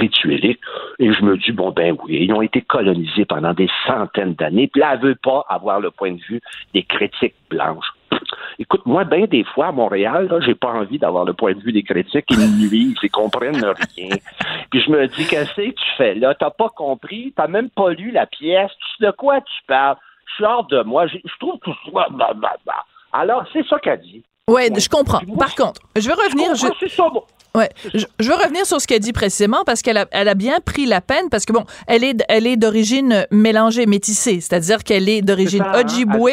Et 0.99 1.13
je 1.13 1.25
me 1.25 1.37
dis, 1.37 1.53
bon, 1.53 1.71
ben 1.71 1.97
oui, 2.05 2.19
ils 2.23 2.33
ont 2.33 2.43
été 2.43 2.63
colonisés 2.63 3.25
pendant 3.25 3.53
des 3.53 3.69
centaines 3.87 4.35
d'années. 4.35 4.69
Puis 4.69 4.81
là, 4.81 4.95
elle 4.95 5.01
veut 5.01 5.15
pas 5.15 5.45
avoir 5.49 5.81
le 5.81 5.91
point 5.91 6.13
de 6.13 6.21
vue 6.21 6.41
des 6.75 6.83
critiques 6.83 7.35
blanches. 7.51 7.93
Écoute, 8.59 8.83
moi, 8.87 9.05
bien 9.05 9.25
des 9.27 9.45
fois, 9.45 9.69
à 9.69 9.73
Montréal, 9.73 10.29
j'ai 10.45 10.55
pas 10.55 10.73
envie 10.73 10.99
d'avoir 10.99 11.25
le 11.25 11.33
point 11.33 11.53
de 11.55 11.61
vue 11.61 11.73
des 11.73 11.83
critiques. 11.83 12.27
Ils 12.31 12.39
me 12.39 12.69
nuisent, 12.69 12.97
ils 13.03 13.11
comprennent 13.11 13.65
rien. 13.65 14.09
Puis 14.71 14.81
je 14.83 14.91
me 14.91 15.07
dis, 15.09 15.27
qu'est-ce 15.27 15.55
que 15.55 15.71
tu 15.71 15.85
fais 15.97 16.15
là? 16.15 16.35
T'as 16.35 16.51
pas 16.51 16.69
compris? 16.69 17.33
T'as 17.37 17.49
même 17.49 17.71
pas 17.71 17.91
lu 17.91 18.11
la 18.11 18.27
pièce? 18.27 18.71
Tu- 18.99 19.05
De 19.07 19.11
quoi 19.11 19.41
tu 19.41 19.63
parles? 19.67 19.97
Je 20.29 20.35
suis 20.35 20.45
hors 20.45 20.67
de 20.67 20.83
moi. 20.83 21.07
Je 21.07 21.19
trouve 21.41 21.59
tout 21.61 21.75
ça... 21.93 22.07
bah, 22.11 22.33
bah, 22.35 22.57
bah. 22.65 22.85
Alors, 23.13 23.45
c'est 23.53 23.67
ça 23.67 23.79
qu'elle 23.79 24.01
dit. 24.01 24.23
Ouais, 24.53 24.71
je 24.77 24.89
comprends. 24.89 25.21
Par 25.39 25.55
contre, 25.55 25.81
je 25.97 26.09
veux 26.09 26.15
revenir. 26.15 26.55
Je. 26.55 26.67
Ouais, 27.55 27.69
je, 27.93 28.07
je 28.19 28.29
veux 28.31 28.35
revenir 28.35 28.65
sur 28.65 28.81
ce 28.81 28.87
qu'elle 28.87 29.01
dit 29.01 29.13
précisément 29.13 29.63
parce 29.67 29.83
qu'elle 29.83 29.99
a, 29.99 30.07
elle 30.11 30.29
a 30.29 30.35
bien 30.35 30.59
pris 30.65 30.87
la 30.87 31.03
peine 31.03 31.29
parce 31.31 31.45
que 31.45 31.53
bon, 31.53 31.65
elle 31.87 32.03
est, 32.03 32.17
elle 32.31 32.47
est 32.47 32.57
d'origine 32.57 33.27
mélangée, 33.31 33.85
métissée, 33.85 34.41
c'est-à-dire 34.41 34.83
qu'elle 34.83 35.07
est 35.07 35.21
d'origine 35.21 35.63
hein, 35.63 35.83
Ojibwe 35.85 36.31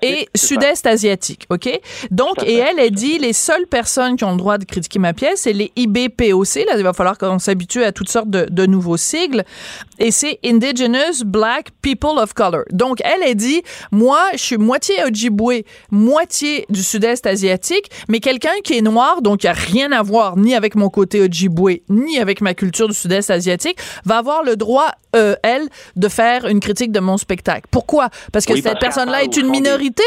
et 0.00 0.26
sud-est 0.34 0.86
asiatique, 0.86 1.44
ok? 1.50 1.78
Donc, 2.10 2.42
et 2.46 2.54
elle, 2.54 2.78
elle 2.78 2.92
dit 2.92 3.18
les 3.18 3.34
seules 3.34 3.66
personnes 3.66 4.16
qui 4.16 4.24
ont 4.24 4.30
le 4.30 4.38
droit 4.38 4.56
de 4.56 4.64
critiquer 4.64 4.98
ma 4.98 5.12
pièce, 5.12 5.40
c'est 5.42 5.52
les 5.52 5.70
IBPOC. 5.76 6.64
Là, 6.66 6.78
il 6.78 6.82
va 6.82 6.94
falloir 6.94 7.18
qu'on 7.18 7.38
s'habitue 7.38 7.84
à 7.84 7.92
toutes 7.92 8.08
sortes 8.08 8.30
de, 8.30 8.46
de 8.50 8.64
nouveaux 8.64 8.96
sigles. 8.96 9.44
Et 9.98 10.10
c'est 10.10 10.38
Indigenous 10.42 11.24
Black 11.26 11.72
People 11.82 12.18
of 12.18 12.32
Color. 12.32 12.62
Donc, 12.70 13.00
elle, 13.04 13.20
elle 13.22 13.34
dit, 13.34 13.62
moi, 13.92 14.20
je 14.32 14.38
suis 14.38 14.56
moitié 14.56 15.04
Ojibwe, 15.04 15.64
moitié 15.90 16.64
du 16.70 16.82
sud-est 16.82 17.26
asiatique, 17.26 17.37
mais 18.08 18.20
quelqu'un 18.20 18.60
qui 18.64 18.76
est 18.76 18.82
noir, 18.82 19.22
donc 19.22 19.40
qui 19.40 19.48
a 19.48 19.52
rien 19.52 19.92
à 19.92 20.02
voir 20.02 20.36
ni 20.36 20.54
avec 20.54 20.74
mon 20.74 20.88
côté 20.88 21.20
Ojibwe, 21.20 21.80
ni 21.88 22.18
avec 22.18 22.40
ma 22.40 22.54
culture 22.54 22.88
du 22.88 22.94
sud-est 22.94 23.30
asiatique, 23.30 23.78
va 24.04 24.18
avoir 24.18 24.42
le 24.42 24.56
droit, 24.56 24.90
euh, 25.16 25.34
elle, 25.42 25.68
de 25.96 26.08
faire 26.08 26.46
une 26.46 26.60
critique 26.60 26.92
de 26.92 27.00
mon 27.00 27.16
spectacle. 27.16 27.66
Pourquoi? 27.70 28.08
Parce 28.32 28.46
que 28.46 28.52
Oui, 28.52 28.62
cette 28.62 28.80
personne-là 28.80 29.22
est 29.22 29.36
une 29.36 29.48
minorité. 29.48 30.02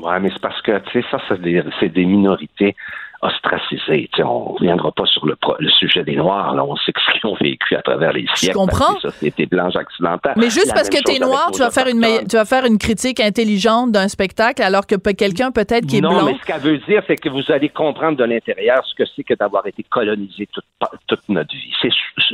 Ouais, 0.00 0.18
mais 0.20 0.30
c'est 0.32 0.40
parce 0.40 0.60
que, 0.62 0.78
tu 0.90 1.00
sais, 1.00 1.06
ça, 1.10 1.18
c'est 1.28 1.40
des, 1.40 1.62
c'est 1.78 1.90
des 1.90 2.04
minorités 2.04 2.74
ostracisées. 3.22 4.08
Tu 4.12 4.16
sais, 4.18 4.22
on 4.22 4.52
reviendra 4.54 4.90
pas 4.92 5.06
sur 5.06 5.24
le, 5.26 5.36
pro- 5.36 5.56
le 5.58 5.70
sujet 5.70 6.02
des 6.04 6.16
Noirs. 6.16 6.54
Là, 6.54 6.64
on 6.64 6.76
sait 6.76 6.92
ce 6.94 7.12
qu'ils 7.20 7.30
ont 7.30 7.36
vécu 7.40 7.76
à 7.76 7.82
travers 7.82 8.12
les 8.12 8.26
siècles. 8.34 8.54
comprends. 8.56 8.98
Ça, 9.00 9.10
c'était 9.10 9.46
blanche 9.46 9.74
occidentale. 9.76 10.34
Mais 10.36 10.50
juste 10.50 10.68
La 10.68 10.74
parce 10.74 10.88
que 10.90 11.02
t'es 11.02 11.12
chose 11.18 11.20
noir, 11.28 11.50
tu 11.52 11.60
vas 11.60 11.70
faire 11.70 11.86
une 11.86 12.02
tu 12.28 12.36
vas 12.36 12.44
faire 12.44 12.64
une 12.64 12.78
critique 12.78 13.20
intelligente 13.20 13.92
d'un 13.92 14.08
spectacle, 14.08 14.62
alors 14.62 14.86
que 14.86 14.96
quelqu'un 15.12 15.50
peut-être 15.52 15.86
qui 15.86 15.98
est 15.98 16.00
non, 16.00 16.10
blanc. 16.10 16.24
mais 16.26 16.36
ce 16.40 16.46
qu'elle 16.46 16.60
veut 16.60 16.78
dire, 16.78 17.02
c'est 17.06 17.16
que 17.16 17.28
vous 17.28 17.50
allez 17.50 17.68
comprendre 17.68 18.16
de 18.18 18.24
l'intérieur 18.24 18.84
ce 18.86 18.94
que 18.94 19.08
c'est 19.14 19.24
que 19.24 19.34
d'avoir 19.34 19.66
été 19.66 19.82
colonisé 19.84 20.48
toute, 20.52 20.64
toute 21.06 21.28
notre 21.28 21.52
vie. 21.54 21.72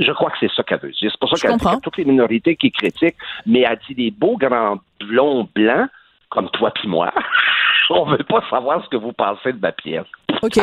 Je 0.00 0.12
crois 0.12 0.30
que 0.30 0.36
c'est 0.40 0.50
ça 0.54 0.62
qu'elle 0.62 0.80
veut 0.80 0.90
dire. 0.92 1.10
C'est 1.10 1.20
pour 1.20 1.28
ça 1.28 1.36
Je 1.36 1.42
qu'elle 1.42 1.56
dit 1.58 1.76
que 1.76 1.80
toutes 1.82 1.96
les 1.98 2.04
minorités 2.04 2.56
qui 2.56 2.70
critiquent, 2.72 3.16
mais 3.46 3.60
elle 3.60 3.78
dit 3.88 3.94
des 3.94 4.10
beaux 4.10 4.36
grands 4.36 4.78
blonds 5.00 5.48
blancs, 5.54 5.88
comme 6.30 6.48
toi 6.50 6.70
puis 6.74 6.88
moi, 6.88 7.12
on 7.94 8.10
veut 8.10 8.24
pas 8.28 8.42
savoir 8.50 8.84
ce 8.84 8.88
que 8.88 8.96
vous 8.96 9.12
pensez 9.12 9.52
de 9.52 9.60
ma 9.60 9.72
pièce. 9.72 10.06
OK. 10.42 10.60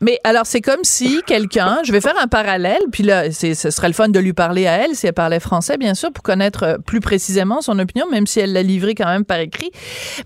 Mais 0.00 0.18
alors, 0.24 0.46
c'est 0.46 0.60
comme 0.60 0.82
si 0.82 1.22
quelqu'un, 1.26 1.78
je 1.84 1.92
vais 1.92 2.00
faire 2.00 2.14
un 2.22 2.26
parallèle, 2.26 2.80
puis 2.90 3.02
là, 3.02 3.30
ce 3.30 3.54
serait 3.54 3.88
le 3.88 3.94
fun 3.94 4.08
de 4.08 4.18
lui 4.18 4.32
parler 4.32 4.66
à 4.66 4.84
elle, 4.84 4.94
si 4.94 5.06
elle 5.06 5.12
parlait 5.12 5.40
français, 5.40 5.76
bien 5.76 5.94
sûr, 5.94 6.12
pour 6.12 6.22
connaître 6.22 6.62
euh, 6.62 6.78
plus 6.78 7.00
précisément 7.00 7.60
son 7.60 7.78
opinion, 7.78 8.06
même 8.10 8.26
si 8.26 8.40
elle 8.40 8.52
l'a 8.52 8.62
livré 8.62 8.94
quand 8.94 9.06
même 9.06 9.24
par 9.24 9.38
écrit. 9.38 9.70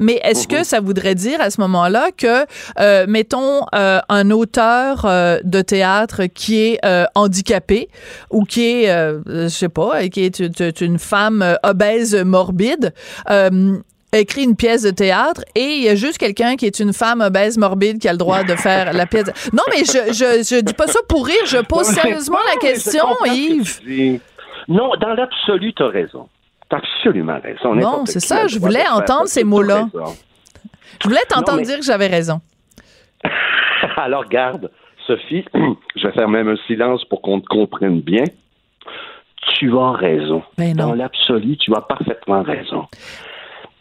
Mais 0.00 0.20
est-ce 0.22 0.46
que 0.46 0.64
ça 0.64 0.80
voudrait 0.80 1.14
dire 1.14 1.40
à 1.40 1.50
ce 1.50 1.60
moment-là 1.62 2.10
que, 2.16 2.46
euh, 2.78 3.06
mettons, 3.08 3.62
euh, 3.74 4.00
un 4.08 4.30
auteur 4.30 5.04
euh, 5.04 5.38
de 5.42 5.60
théâtre 5.60 6.26
qui 6.26 6.60
est 6.60 6.80
handicapé 7.14 7.88
ou 8.30 8.44
qui 8.44 8.84
est, 8.84 8.86
je 9.26 9.48
sais 9.48 9.68
pas, 9.68 10.06
qui 10.08 10.24
est 10.24 10.40
une, 10.40 10.52
une 10.80 10.98
femme 10.98 11.56
obèse 11.62 12.14
morbide, 12.14 12.92
écrit 14.18 14.44
une 14.44 14.56
pièce 14.56 14.82
de 14.82 14.90
théâtre 14.90 15.42
et 15.54 15.60
il 15.76 15.82
y 15.82 15.88
a 15.88 15.94
juste 15.94 16.18
quelqu'un 16.18 16.56
qui 16.56 16.66
est 16.66 16.78
une 16.80 16.92
femme 16.92 17.20
obèse 17.20 17.58
morbide 17.58 17.98
qui 17.98 18.08
a 18.08 18.12
le 18.12 18.18
droit 18.18 18.42
de 18.44 18.54
faire 18.56 18.92
la 18.92 19.06
pièce. 19.06 19.24
Non, 19.52 19.62
mais 19.70 19.84
je, 19.84 20.12
je, 20.12 20.56
je 20.56 20.60
dis 20.60 20.74
pas 20.74 20.86
ça 20.86 21.00
pour 21.08 21.26
rire, 21.26 21.44
je 21.46 21.58
pose 21.58 21.88
Non, 21.88 21.94
sérieusement 21.94 22.38
non, 22.38 22.54
la 22.54 22.60
question, 22.68 23.04
Yves. 23.26 24.20
Non, 24.68 24.90
dans 25.00 25.14
l'absolu, 25.14 25.72
tu 25.74 25.82
as 25.82 25.88
raison. 25.88 26.28
Tu 26.70 26.76
as 26.76 26.78
absolument 26.78 27.38
raison. 27.42 27.74
N'importe 27.74 28.08
c'est 28.08 28.20
ça, 28.20 28.46
je 28.46 28.58
voulais 28.58 28.86
entendre 28.88 29.26
ces 29.26 29.44
mots-là. 29.44 29.88
Je 31.02 31.08
voulais 31.08 31.20
t'entendre 31.28 31.58
mais- 31.58 31.64
dire 31.64 31.78
que 31.78 31.84
j'avais 31.84 32.06
raison. 32.06 32.40
Alors, 33.96 34.24
garde, 34.28 34.70
Sophie, 35.06 35.44
je 35.96 36.06
vais 36.06 36.12
faire 36.12 36.28
même 36.28 36.48
un 36.48 36.56
silence 36.66 37.04
pour 37.04 37.20
qu'on 37.22 37.40
te 37.40 37.46
comprenne 37.46 38.00
bien. 38.00 38.24
Tu 39.58 39.76
as 39.78 39.92
raison. 39.92 40.42
Ben 40.56 40.74
non. 40.74 40.88
Dans 40.88 40.94
l'absolu, 40.94 41.56
tu 41.58 41.72
as 41.76 41.80
parfaitement 41.82 42.42
raison. 42.42 42.86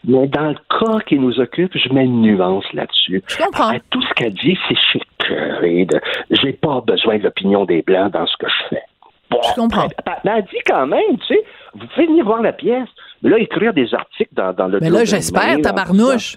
Mais 0.06 0.28
dans 0.28 0.50
le 0.50 0.56
cas 0.70 1.00
qui 1.08 1.18
nous 1.18 1.40
occupe, 1.40 1.72
je 1.78 1.94
mets 1.94 2.04
une 2.04 2.22
nuance 2.22 2.66
là-dessus. 2.74 3.24
Je 3.28 3.38
comprends. 3.38 3.70
À 3.70 3.80
tout 3.90 4.02
ce 4.02 4.14
qu'elle 4.16 4.34
dit, 4.34 4.58
c'est 4.68 4.76
chez 4.92 5.00
de 5.30 6.02
J'ai 6.32 6.54
pas 6.54 6.82
besoin 6.86 7.18
de 7.18 7.24
l'opinion 7.24 7.66
des 7.66 7.82
Blancs 7.82 8.12
dans 8.12 8.28
ce 8.28 8.36
que 8.38 8.48
je 8.48 8.70
fais. 8.70 8.84
Bon, 9.30 9.40
Je 9.42 9.56
comprends. 9.56 9.88
ben, 10.06 10.16
ben, 10.24 10.34
elle 10.38 10.44
dit 10.44 10.62
quand 10.66 10.86
même, 10.86 11.18
tu 11.28 11.34
sais, 11.34 11.44
vous 11.74 11.88
pouvez 11.88 12.08
venir 12.08 12.26
voir 12.26 12.42
la 12.42 12.54
pièce. 12.54 12.90
Mais 13.22 13.30
là, 13.30 13.40
écrire 13.40 13.74
des 13.74 13.94
articles 13.94 14.34
dans, 14.34 14.54
dans 14.54 14.68
le 14.68 14.80
Mais 14.82 14.90
là, 14.90 15.06
j'espère, 15.06 15.60
tabarnouche. 15.62 16.36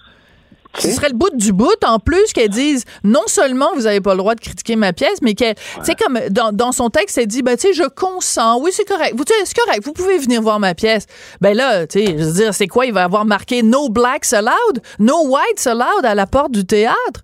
Ce 0.78 0.90
serait 0.90 1.08
le 1.08 1.14
bout 1.14 1.30
du 1.34 1.52
bout, 1.52 1.74
en 1.84 1.98
plus, 1.98 2.32
qu'elle 2.32 2.48
dise 2.48 2.84
non 3.04 3.22
seulement 3.26 3.70
vous 3.74 3.82
n'avez 3.82 4.00
pas 4.00 4.12
le 4.12 4.18
droit 4.18 4.34
de 4.34 4.40
critiquer 4.40 4.76
ma 4.76 4.92
pièce, 4.92 5.20
mais 5.22 5.34
qu'elle, 5.34 5.54
tu 5.54 5.84
sais, 5.84 5.94
comme 5.94 6.18
dans, 6.30 6.52
dans 6.52 6.72
son 6.72 6.90
texte, 6.90 7.18
elle 7.18 7.26
dit, 7.26 7.42
ben, 7.42 7.56
tu 7.56 7.68
sais, 7.68 7.72
je 7.74 7.84
consens, 7.88 8.60
oui, 8.60 8.70
c'est 8.72 8.84
correct, 8.86 9.14
vous, 9.16 9.24
c'est 9.26 9.56
correct, 9.56 9.80
vous 9.84 9.92
pouvez 9.92 10.18
venir 10.18 10.42
voir 10.42 10.58
ma 10.60 10.74
pièce. 10.74 11.06
Ben 11.40 11.56
là, 11.56 11.86
tu 11.86 12.00
sais, 12.04 12.14
je 12.18 12.24
veux 12.24 12.32
dire, 12.32 12.54
c'est 12.54 12.66
quoi, 12.68 12.86
il 12.86 12.92
va 12.92 13.04
avoir 13.04 13.24
marqué 13.24 13.62
no 13.62 13.88
blacks 13.88 14.32
allowed, 14.32 14.82
no 14.98 15.26
whites 15.26 15.66
allowed 15.66 16.04
à 16.04 16.14
la 16.14 16.26
porte 16.26 16.52
du 16.52 16.64
théâtre? 16.64 17.22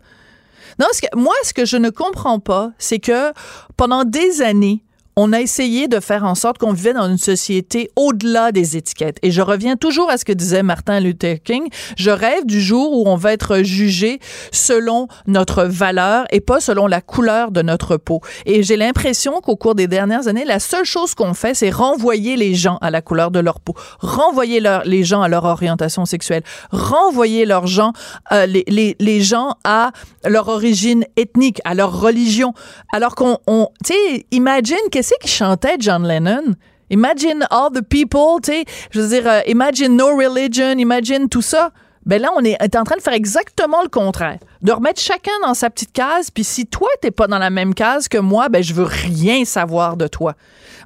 Non, 0.79 0.87
ce 0.93 1.03
que- 1.03 1.17
moi, 1.17 1.35
ce 1.45 1.53
que 1.53 1.65
je 1.67 1.77
ne 1.77 1.91
comprends 1.91 2.39
pas, 2.41 2.71
c'est 2.79 2.99
que 2.99 3.33
pendant 3.77 4.05
des 4.05 4.41
années, 4.43 4.83
on 5.17 5.33
a 5.33 5.41
essayé 5.41 5.89
de 5.89 6.01
faire 6.01 6.25
en 6.25 6.35
sorte 6.35 6.59
qu'on 6.59 6.73
vivait 6.73 6.95
dans 6.95 7.09
une 7.09 7.19
société 7.19 7.91
au-delà 7.97 8.53
des 8.53 8.77
étiquettes. 8.77 9.19
Et 9.23 9.31
je 9.31 9.43
reviens 9.43 9.77
toujours 9.77 10.11
à 10.11 10.17
ce 10.17 10.25
que 10.25 10.33
disait 10.33 10.63
Martin 10.63 11.01
Luther 11.01 11.43
King. 11.43 11.69
Je 11.97 12.11
rêve 12.11 12.47
du 12.47 12.61
jour 12.61 12.93
où 12.93 13.09
on 13.09 13.17
va 13.17 13.33
être 13.33 13.59
jugé 13.63 14.21
selon 14.53 15.09
notre 15.27 15.65
valeur 15.65 16.25
et 16.31 16.41
pas 16.41 16.61
selon 16.61 16.87
la 16.87 17.01
couleur 17.01 17.51
de 17.51 17.63
notre 17.63 17.97
peau. 17.97 18.21
Et 18.47 18.63
j'ai 18.63 18.77
l'impression 18.77 19.41
qu'au 19.41 19.57
cours 19.57 19.75
des 19.75 19.87
dernières 19.87 20.29
années, 20.29 20.45
la 20.45 20.61
seule 20.61 20.85
chose 20.85 21.15
qu'on 21.15 21.35
fait, 21.35 21.55
c'est 21.55 21.71
renvoyer 21.71 22.37
les 22.37 22.55
gens 22.55 22.79
à 22.81 22.91
la 22.91 23.03
couleur 23.03 23.31
de 23.31 23.41
leur 23.41 23.61
peau, 23.61 23.75
renvoyer 24.01 24.63
les 24.85 25.05
gens 25.05 25.23
à 25.23 25.29
leur 25.29 25.45
orientation 25.45 26.07
sexuelle, 26.07 26.43
renvoyer 26.71 27.45
leurs 27.45 27.67
gens, 27.67 27.93
euh, 28.33 28.47
les, 28.47 29.21
gens 29.21 29.57
à 29.65 29.91
leur 30.25 30.49
origine 30.49 31.05
ethnique, 31.17 31.61
à 31.65 31.75
leur 31.75 32.01
religion. 32.01 32.55
Alors 32.93 33.15
qu'on, 33.15 33.39
on, 33.47 33.69
tu 33.85 33.93
sais, 33.93 34.27
imagine 34.31 34.79
qu'est-ce 35.03 35.19
qu'il 35.21 35.31
chantait 35.31 35.77
John 35.79 36.07
Lennon? 36.07 36.55
Imagine 36.91 37.45
all 37.51 37.71
the 37.73 37.83
people, 37.83 38.41
tu 38.43 38.53
sais, 38.53 38.65
je 38.91 39.01
veux 39.01 39.09
dire, 39.09 39.27
euh, 39.27 39.41
imagine 39.47 39.97
no 39.97 40.15
religion, 40.17 40.73
imagine 40.79 41.29
tout 41.29 41.43
ça. 41.43 41.73
Ben 42.05 42.21
là, 42.21 42.31
on 42.37 42.45
est, 42.45 42.57
est 42.61 42.77
en 42.77 42.85
train 42.85 42.97
de 42.97 43.01
faire 43.01 43.15
exactement 43.15 43.83
le 43.83 43.89
contraire. 43.89 44.39
De 44.61 44.73
remettre 44.73 45.01
chacun 45.01 45.33
dans 45.43 45.55
sa 45.55 45.71
petite 45.71 45.93
case, 45.93 46.31
puis 46.31 46.45
si 46.45 46.67
toi, 46.67 46.89
t'es 47.01 47.11
pas 47.11 47.27
dans 47.27 47.39
la 47.39 47.51
même 47.51 47.75
case 47.75 48.09
que 48.09 48.19
moi, 48.19 48.49
ben 48.49 48.63
je 48.63 48.75
veux 48.75 48.85
rien 48.85 49.45
savoir 49.45 49.97
de 49.97 50.07
toi. 50.07 50.35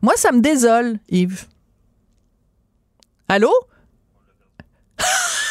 Moi, 0.03 0.15
ça 0.17 0.33
me 0.33 0.41
désole, 0.41 0.99
Yves. 1.09 1.47
Allô? 3.29 3.53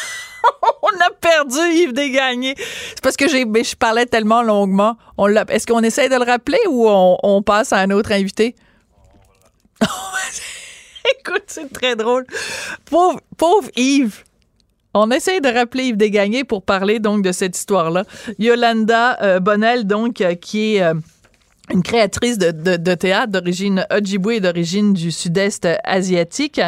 on 0.82 1.00
a 1.00 1.10
perdu 1.20 1.58
Yves 1.58 1.92
Desgagnés. 1.92 2.54
C'est 2.56 3.00
parce 3.02 3.16
que 3.16 3.28
je 3.28 3.76
parlais 3.76 4.06
tellement 4.06 4.42
longuement. 4.42 4.96
On 5.18 5.28
est-ce 5.28 5.66
qu'on 5.66 5.82
essaie 5.82 6.08
de 6.08 6.16
le 6.16 6.24
rappeler 6.24 6.58
ou 6.68 6.86
on, 6.88 7.42
passe 7.42 7.72
à 7.72 7.78
un 7.78 7.90
autre 7.90 8.12
invité? 8.12 8.54
Écoute, 11.20 11.44
c'est 11.46 11.72
très 11.72 11.96
drôle. 11.96 12.26
Pauvre, 12.86 13.20
pauvre 13.36 13.68
Yves. 13.76 14.24
On 14.94 15.10
essaie 15.10 15.40
de 15.40 15.48
rappeler 15.48 15.84
Yves 15.84 15.96
Desgagnés 15.96 16.44
pour 16.44 16.62
parler 16.62 16.98
donc 16.98 17.22
de 17.22 17.32
cette 17.32 17.56
histoire-là. 17.56 18.04
Yolanda 18.38 19.22
euh, 19.22 19.40
Bonnel, 19.40 19.86
donc, 19.86 20.20
euh, 20.20 20.34
qui 20.34 20.76
est 20.76 20.82
euh, 20.82 20.94
une 21.70 21.82
créatrice 21.82 22.38
de 22.38 22.94
théâtre 22.94 23.32
d'origine 23.32 23.86
Ojibwe 23.90 24.32
et 24.32 24.40
d'origine 24.40 24.92
du 24.92 25.10
sud-est 25.10 25.68
asiatique, 25.84 26.60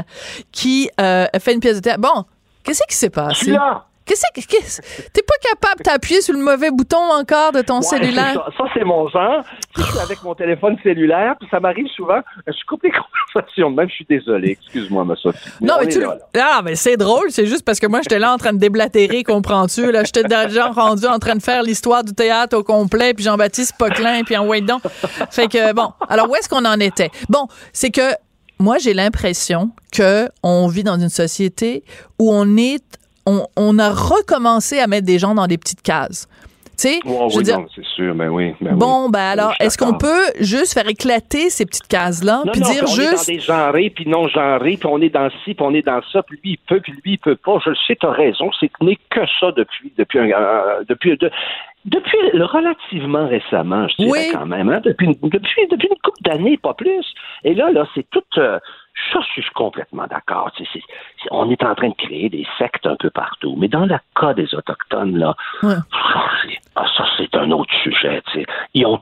qui 0.53 0.91
euh, 1.01 1.27
fait 1.39 1.55
une 1.55 1.61
pièce 1.61 1.77
de 1.77 1.81
théâtre. 1.81 2.01
Bon, 2.01 2.25
qu'est-ce 2.69 2.87
qui 2.89 2.97
s'est 2.97 3.11
passé? 3.11 3.51
là. 3.51 3.85
Qu'est-ce 4.09 4.23
que. 4.47 5.11
T'es 5.13 5.21
pas 5.21 5.35
capable 5.43 5.83
d'appuyer 5.85 6.23
sur 6.23 6.33
le 6.33 6.41
mauvais 6.41 6.71
bouton 6.71 6.97
encore 7.13 7.53
de 7.53 7.61
ton 7.61 7.77
Ouais, 7.81 7.83
cellulaire? 7.83 8.33
Ça, 8.33 8.47
Ça, 8.57 8.65
c'est 8.73 8.83
mon 8.83 9.07
genre. 9.09 9.45
Je 9.77 9.83
suis 9.83 9.99
avec 9.99 10.23
mon 10.23 10.35
téléphone 10.35 10.79
cellulaire, 10.83 11.35
puis 11.39 11.47
ça 11.51 11.61
m'arrive 11.61 11.89
souvent, 11.95 12.21
je 12.47 12.53
coupe 12.67 12.85
les 12.85 12.91
conversations. 13.35 13.69
Même, 13.69 13.87
je 13.91 13.97
suis 13.97 14.07
désolé. 14.09 14.53
Excuse-moi, 14.53 15.05
ma 15.05 15.15
Sophie. 15.15 15.51
Non, 15.61 15.75
on 15.77 15.85
mais 15.85 15.89
tu. 15.89 16.01
là, 16.01 16.17
là. 16.35 16.49
Ah, 16.55 16.63
mais 16.65 16.75
c'est 16.75 16.97
drôle, 16.97 17.31
c'est 17.31 17.45
juste 17.45 17.67
parce 17.67 17.79
que 17.79 17.87
moi, 17.87 18.01
j'étais 18.03 18.19
là 18.19 18.33
en 18.33 18.39
train 18.39 18.55
de 18.55 18.59
déblatérer, 18.59 19.25
comprends-tu? 19.25 19.93
Là, 19.93 20.05
j'étais 20.05 20.25
déjà 20.25 20.69
rendu 20.69 21.07
en 21.07 21.19
train 21.19 21.37
de 21.37 21.43
faire 21.43 21.63
l'histoire 21.63 22.03
du 22.03 22.15
théâtre 22.15 22.57
au 22.57 22.63
complet, 22.65 23.13
puis 23.13 23.25
Jean-Baptiste 23.25 23.75
Poquelin, 23.79 24.23
puis 24.25 24.39
en 24.39 24.47
donc. 24.63 24.81
Fait 25.31 25.49
que, 25.49 25.75
bon. 25.75 25.93
Alors, 26.09 26.31
où 26.31 26.35
est-ce 26.35 26.49
qu'on 26.49 26.65
en 26.65 26.81
était? 26.81 27.11
Bon, 27.29 27.47
c'est 27.75 27.91
que 27.91 28.01
moi, 28.59 28.79
j'ai 28.79 28.95
l'impression 28.95 29.71
que 29.93 30.29
on 30.43 30.69
vit 30.69 30.85
dans 30.85 30.99
une 30.99 31.09
société 31.09 31.85
où 32.19 32.33
on 32.33 32.57
est. 32.57 32.83
On, 33.27 33.47
on 33.57 33.79
a 33.79 33.91
recommencé 33.91 34.79
à 34.79 34.87
mettre 34.87 35.07
des 35.07 35.19
gens 35.19 35.35
dans 35.35 35.47
des 35.47 35.59
petites 35.59 35.83
cases. 35.83 36.27
Tu 36.81 36.89
sais, 36.89 37.01
Oh, 37.05 37.29
je 37.31 37.39
veux 37.41 37.57
oui, 37.57 37.65
c'est 37.75 37.85
sûr, 37.85 38.15
mais 38.15 38.29
oui. 38.29 38.55
ben 38.61 38.71
oui. 38.73 38.79
Bon, 38.79 39.09
ben 39.11 39.19
alors, 39.21 39.53
est-ce 39.59 39.77
qu'on 39.77 39.99
peut 39.99 40.27
juste 40.41 40.75
faire 40.75 40.87
éclater 40.89 41.51
ces 41.51 41.67
petites 41.67 41.89
cases-là, 41.89 42.43
puis 42.53 42.61
dire 42.61 42.71
puis 42.71 42.79
on 42.79 42.85
est 42.87 43.05
dans 43.05 43.11
juste... 43.11 43.27
des 43.27 43.41
genrés, 43.41 43.91
puis 43.91 44.07
non 44.09 44.29
genrés, 44.29 44.77
puis 44.77 44.89
on 44.91 45.01
est 45.03 45.11
dans 45.11 45.29
ci, 45.45 45.55
puis 45.55 45.57
on 45.59 45.75
est 45.75 45.83
dans 45.85 46.01
ça, 46.13 46.23
puis 46.23 46.39
lui, 46.45 46.53
il 46.53 46.59
peut, 46.69 46.81
puis 46.81 46.93
lui, 46.93 47.13
il 47.15 47.19
peut 47.19 47.35
pas. 47.37 47.59
Je 47.65 47.71
le 47.71 47.77
sais, 47.87 47.99
t'as 48.01 48.13
raison, 48.13 48.49
c'est 48.61 48.69
que 48.69 48.85
n'est 48.85 48.97
que 49.11 49.21
ça 49.41 49.51
depuis, 49.57 49.93
depuis, 49.99 50.21
un, 50.21 50.31
euh, 50.31 50.85
depuis, 50.89 51.17
de- 51.19 51.31
depuis 51.89 52.19
relativement 52.41 53.27
récemment, 53.29 53.89
je 53.89 53.97
dirais 53.97 54.11
Oui. 54.11 54.31
quand 54.33 54.47
même, 54.47 54.69
hein, 54.71 54.81
depuis, 54.85 55.07
une- 55.07 55.29
depuis, 55.31 55.67
depuis 55.71 55.89
une 55.89 55.99
couple 56.03 56.23
d'années, 56.23 56.57
pas 56.57 56.75
plus. 56.75 57.07
Et 57.45 57.55
là, 57.55 57.71
là, 57.73 57.85
c'est 57.95 58.09
tout... 58.11 58.23
euh, 58.39 58.59
ça, 59.13 59.21
je 59.37 59.41
suis 59.43 59.51
complètement 59.55 60.07
d'accord. 60.09 60.51
On 61.31 61.49
est 61.51 61.63
en 61.63 61.75
train 61.77 61.89
de 61.91 61.95
créer 61.95 62.29
des 62.29 62.45
sectes 62.59 62.85
un 62.87 62.97
peu 62.97 63.11
partout. 63.11 63.55
Mais 63.57 63.69
dans 63.69 63.87
le 63.87 63.95
cas 64.19 64.35
des 64.35 64.53
Autochtones, 64.55 65.17
là, 65.17 65.35
Ouais. 65.63 65.75
ah, 65.93 66.31
c'est- 66.43 66.59
ah, 66.75 66.85
ça, 66.97 67.05
c'est 67.17 67.35
un 67.37 67.51
autre 67.53 67.73
sujet. 67.83 68.21
Ils 68.75 68.87
ont, 68.87 69.01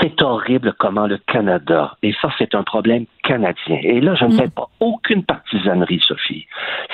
c'est 0.00 0.20
horrible 0.22 0.74
comment 0.78 1.06
le 1.06 1.18
Canada, 1.18 1.96
et 2.02 2.14
ça, 2.20 2.30
c'est 2.38 2.54
un 2.54 2.62
problème 2.62 3.06
canadien. 3.22 3.78
Et 3.82 4.00
là, 4.00 4.14
je 4.14 4.26
ne 4.26 4.32
fais 4.32 4.48
pas 4.48 4.68
aucune 4.80 5.24
partisanerie, 5.24 6.00
Sophie. 6.00 6.46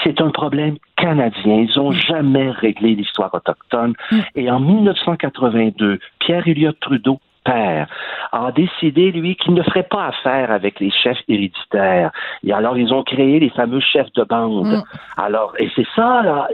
C'est 0.03 0.21
un 0.21 0.31
problème 0.31 0.77
canadien. 0.97 1.67
Ils 1.67 1.73
n'ont 1.77 1.93
jamais 1.93 2.51
réglé 2.51 2.95
l'histoire 2.95 3.35
autochtone. 3.35 3.95
Et 4.35 4.51
en 4.51 4.61
1982, 4.61 5.99
Pierre 6.19 6.47
Elliott 6.47 6.79
Trudeau, 6.81 7.21
père, 7.45 7.87
a 8.33 8.51
décidé, 8.53 9.13
lui, 9.13 9.37
qu'il 9.37 9.55
ne 9.55 9.63
ferait 9.63 9.85
pas 9.85 10.07
affaire 10.07 10.51
avec 10.51 10.81
les 10.81 10.91
chefs 10.91 11.19
héréditaires. 11.29 12.11
Et 12.43 12.53
alors, 12.53 12.77
ils 12.77 12.93
ont 12.93 13.03
créé 13.03 13.39
les 13.39 13.51
fameux 13.51 13.81
chefs 13.81 14.13
de 14.15 14.25
bande. 14.25 14.67
Mm. 14.67 14.83
Alors, 15.17 15.55
et 15.59 15.71
c'est 15.77 15.87
ça, 15.95 16.23
là. 16.23 16.49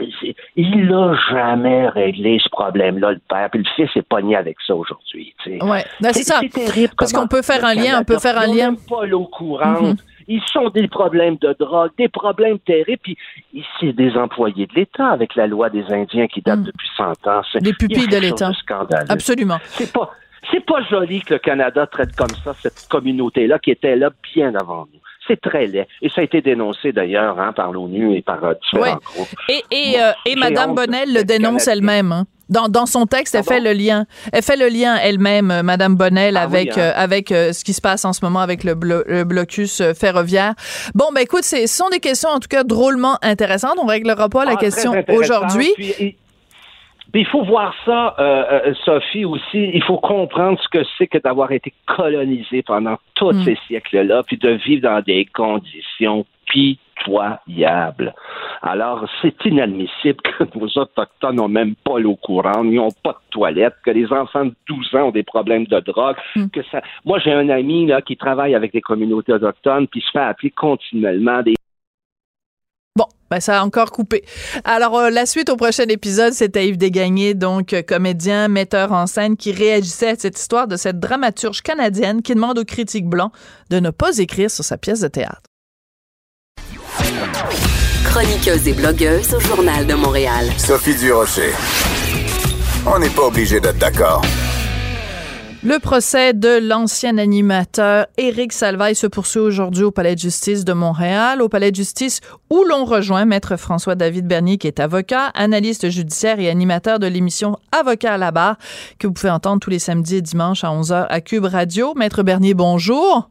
Il 0.55 0.85
n'a 0.87 1.13
jamais 1.31 1.87
réglé 1.89 2.39
ce 2.43 2.49
problème-là, 2.49 3.11
le 3.13 3.21
père. 3.27 3.49
Puis 3.49 3.63
le 3.63 3.69
fils 3.75 3.89
est 3.95 4.07
pogné 4.07 4.35
avec 4.35 4.57
ça 4.65 4.75
aujourd'hui. 4.75 5.33
Ouais, 5.61 5.83
c'est 6.11 6.23
ça. 6.23 6.39
terrible. 6.53 6.93
Parce 6.97 7.13
qu'on 7.13 7.27
peut 7.27 7.41
faire 7.41 7.63
un 7.65 7.73
lien, 7.73 7.99
on 8.01 8.03
peut 8.03 8.19
faire 8.19 8.37
un 8.37 8.47
lien. 8.47 8.75
pas 8.89 9.05
l'eau 9.05 9.25
courante. 9.25 9.81
Mhm. 9.81 9.95
Ils 10.27 10.41
sont 10.53 10.69
des 10.69 10.87
problèmes 10.87 11.35
de 11.41 11.53
drogue, 11.59 11.91
des 11.97 12.07
problèmes 12.07 12.59
terribles. 12.59 13.01
Puis 13.03 13.17
ici, 13.53 13.91
des 13.93 14.15
employés 14.15 14.65
de 14.67 14.73
l'État 14.75 15.07
avec 15.07 15.35
la 15.35 15.47
loi 15.47 15.69
des 15.69 15.83
Indiens 15.91 16.27
qui 16.27 16.41
date 16.41 16.59
Mhm. 16.59 16.65
depuis 16.65 16.87
100 16.95 17.27
ans. 17.27 17.41
Les 17.59 17.73
pupilles 17.73 18.07
de 18.07 18.17
l'État. 18.17 18.51
Absolument. 19.09 19.57
C'est 19.63 19.91
pas, 19.91 20.11
c'est 20.51 20.65
pas 20.65 20.81
joli 20.89 21.21
que 21.21 21.33
le 21.35 21.39
Canada 21.39 21.85
traite 21.87 22.15
comme 22.15 22.29
ça 22.43 22.55
cette 22.61 22.87
communauté-là 22.89 23.59
qui 23.59 23.71
était 23.71 23.95
là 23.95 24.09
bien 24.33 24.55
avant 24.55 24.87
nous. 24.93 24.99
C'est 25.27 25.39
très 25.39 25.67
laid. 25.67 25.87
Et 26.01 26.09
ça 26.09 26.21
a 26.21 26.23
été 26.23 26.41
dénoncé 26.41 26.91
d'ailleurs 26.91 27.39
hein, 27.39 27.53
par 27.53 27.71
l'ONU 27.71 28.15
et 28.15 28.21
par 28.23 28.43
euh, 28.43 28.53
différents 28.55 28.95
Ouais. 28.95 28.99
groupes. 29.15 29.27
Et, 29.49 29.63
et, 29.71 29.91
Moi, 30.35 30.47
euh, 30.47 30.49
et 30.55 30.59
honte 30.59 30.75
Bonnel 30.75 31.13
le 31.13 31.23
dénonce 31.23 31.67
elle-même. 31.67 32.11
hein. 32.11 32.25
Dans, 32.49 32.67
dans 32.67 32.85
son 32.85 33.05
texte, 33.05 33.33
elle 33.35 33.45
fait 33.45 33.61
le 33.61 33.71
lien. 33.71 34.05
Elle 34.33 34.41
fait 34.41 34.57
le 34.57 34.67
lien 34.67 34.97
elle-même, 34.97 35.51
euh, 35.51 35.63
Madame 35.63 35.95
Bonnel, 35.95 36.35
Ah 36.35 36.41
avec 36.41 36.73
oui, 36.75 36.81
hein? 36.81 36.85
euh, 36.85 36.91
avec 36.95 37.31
euh, 37.31 37.53
ce 37.53 37.63
qui 37.63 37.71
se 37.71 37.79
passe 37.79 38.03
en 38.03 38.11
ce 38.11 38.25
moment 38.25 38.41
avec 38.41 38.65
le, 38.65 38.73
blo- 38.73 39.03
le 39.07 39.23
blocus 39.23 39.81
ferroviaire. 39.93 40.53
Bon, 40.95 41.05
ben 41.15 41.21
écoute, 41.21 41.43
c'est- 41.43 41.65
ce 41.67 41.77
sont 41.77 41.87
des 41.89 41.99
questions 42.01 42.29
en 42.29 42.39
tout 42.39 42.49
cas 42.49 42.63
drôlement 42.65 43.17
intéressantes. 43.21 43.75
On 43.81 43.85
réglera 43.85 44.27
pas 44.27 44.43
la 44.43 44.53
Ah, 44.53 44.57
question 44.57 44.91
aujourd'hui. 45.07 45.71
Puis 47.11 47.21
il 47.21 47.27
faut 47.27 47.43
voir 47.43 47.73
ça, 47.85 48.15
euh, 48.19 48.61
euh, 48.67 48.73
Sophie, 48.85 49.25
aussi. 49.25 49.71
Il 49.73 49.83
faut 49.83 49.97
comprendre 49.97 50.59
ce 50.61 50.67
que 50.69 50.83
c'est 50.97 51.07
que 51.07 51.17
d'avoir 51.17 51.51
été 51.51 51.73
colonisé 51.85 52.61
pendant 52.63 52.97
tous 53.15 53.31
Mm. 53.33 53.43
ces 53.43 53.57
siècles-là, 53.67 54.23
puis 54.25 54.37
de 54.37 54.49
vivre 54.49 54.83
dans 54.83 55.01
des 55.01 55.25
conditions 55.25 56.25
pitoyables. 56.47 58.13
Alors, 58.61 59.05
c'est 59.21 59.45
inadmissible 59.45 60.21
que 60.21 60.43
nos 60.55 60.67
Autochtones 60.75 61.35
n'ont 61.35 61.47
même 61.47 61.75
pas 61.83 61.99
l'eau 61.99 62.15
courante, 62.15 62.65
ils 62.65 62.75
n'ont 62.75 62.89
pas 63.03 63.11
de 63.11 63.29
toilette, 63.31 63.75
que 63.85 63.91
les 63.91 64.11
enfants 64.13 64.45
de 64.45 64.53
12 64.67 64.95
ans 64.95 65.07
ont 65.07 65.11
des 65.11 65.23
problèmes 65.23 65.65
de 65.65 65.79
drogue, 65.79 66.15
Mm. 66.35 66.47
que 66.49 66.61
ça... 66.71 66.81
Moi, 67.05 67.19
j'ai 67.19 67.33
un 67.33 67.49
ami 67.49 67.87
là, 67.87 68.01
qui 68.01 68.15
travaille 68.17 68.55
avec 68.55 68.71
des 68.73 68.81
communautés 68.81 69.33
autochtones, 69.33 69.87
puis 69.87 70.01
se 70.01 70.11
fait 70.11 70.19
appeler 70.19 70.51
continuellement 70.51 71.41
des 71.41 71.55
ben 73.31 73.39
ça 73.39 73.61
a 73.61 73.63
encore 73.63 73.91
coupé. 73.91 74.25
Alors, 74.65 74.97
euh, 74.97 75.09
la 75.09 75.25
suite 75.25 75.49
au 75.49 75.55
prochain 75.55 75.85
épisode, 75.87 76.33
c'était 76.33 76.67
Yves 76.67 76.77
Desgagnés, 76.77 77.33
donc 77.33 77.71
euh, 77.71 77.81
comédien, 77.81 78.49
metteur 78.49 78.91
en 78.91 79.07
scène, 79.07 79.37
qui 79.37 79.53
réagissait 79.53 80.09
à 80.09 80.15
cette 80.17 80.37
histoire 80.37 80.67
de 80.67 80.75
cette 80.75 80.99
dramaturge 80.99 81.61
canadienne 81.61 82.21
qui 82.21 82.35
demande 82.35 82.59
aux 82.59 82.65
critiques 82.65 83.07
blancs 83.07 83.31
de 83.69 83.79
ne 83.79 83.89
pas 83.89 84.17
écrire 84.17 84.51
sur 84.51 84.65
sa 84.65 84.77
pièce 84.77 84.99
de 84.99 85.07
théâtre. 85.07 85.41
Chroniqueuse 88.03 88.67
et 88.67 88.73
blogueuse 88.73 89.33
au 89.33 89.39
Journal 89.39 89.87
de 89.87 89.93
Montréal. 89.93 90.47
Sophie 90.57 90.95
Durocher. 90.95 91.53
On 92.85 92.99
n'est 92.99 93.09
pas 93.09 93.23
obligé 93.23 93.61
d'être 93.61 93.77
d'accord. 93.77 94.21
Le 95.63 95.77
procès 95.77 96.33
de 96.33 96.57
l'ancien 96.67 97.19
animateur 97.19 98.07
Éric 98.17 98.51
Salvaille 98.51 98.95
se 98.95 99.05
poursuit 99.05 99.41
aujourd'hui 99.41 99.83
au 99.83 99.91
Palais 99.91 100.15
de 100.15 100.19
justice 100.19 100.65
de 100.65 100.73
Montréal, 100.73 101.39
au 101.39 101.49
Palais 101.49 101.69
de 101.69 101.75
justice 101.75 102.19
où 102.49 102.63
l'on 102.63 102.83
rejoint 102.83 103.25
maître 103.25 103.57
François-David 103.57 104.27
Bernier 104.27 104.57
qui 104.57 104.65
est 104.65 104.79
avocat, 104.79 105.27
analyste 105.35 105.91
judiciaire 105.91 106.39
et 106.39 106.49
animateur 106.49 106.97
de 106.97 107.05
l'émission 107.05 107.57
Avocat 107.71 108.15
à 108.15 108.17
la 108.17 108.31
barre 108.31 108.57
que 108.97 109.05
vous 109.05 109.13
pouvez 109.13 109.29
entendre 109.29 109.59
tous 109.59 109.69
les 109.69 109.77
samedis 109.77 110.15
et 110.15 110.21
dimanches 110.23 110.63
à 110.63 110.69
11h 110.69 111.05
à 111.07 111.21
Cube 111.21 111.45
Radio. 111.45 111.93
Maître 111.93 112.23
Bernier, 112.23 112.55
bonjour. 112.55 113.29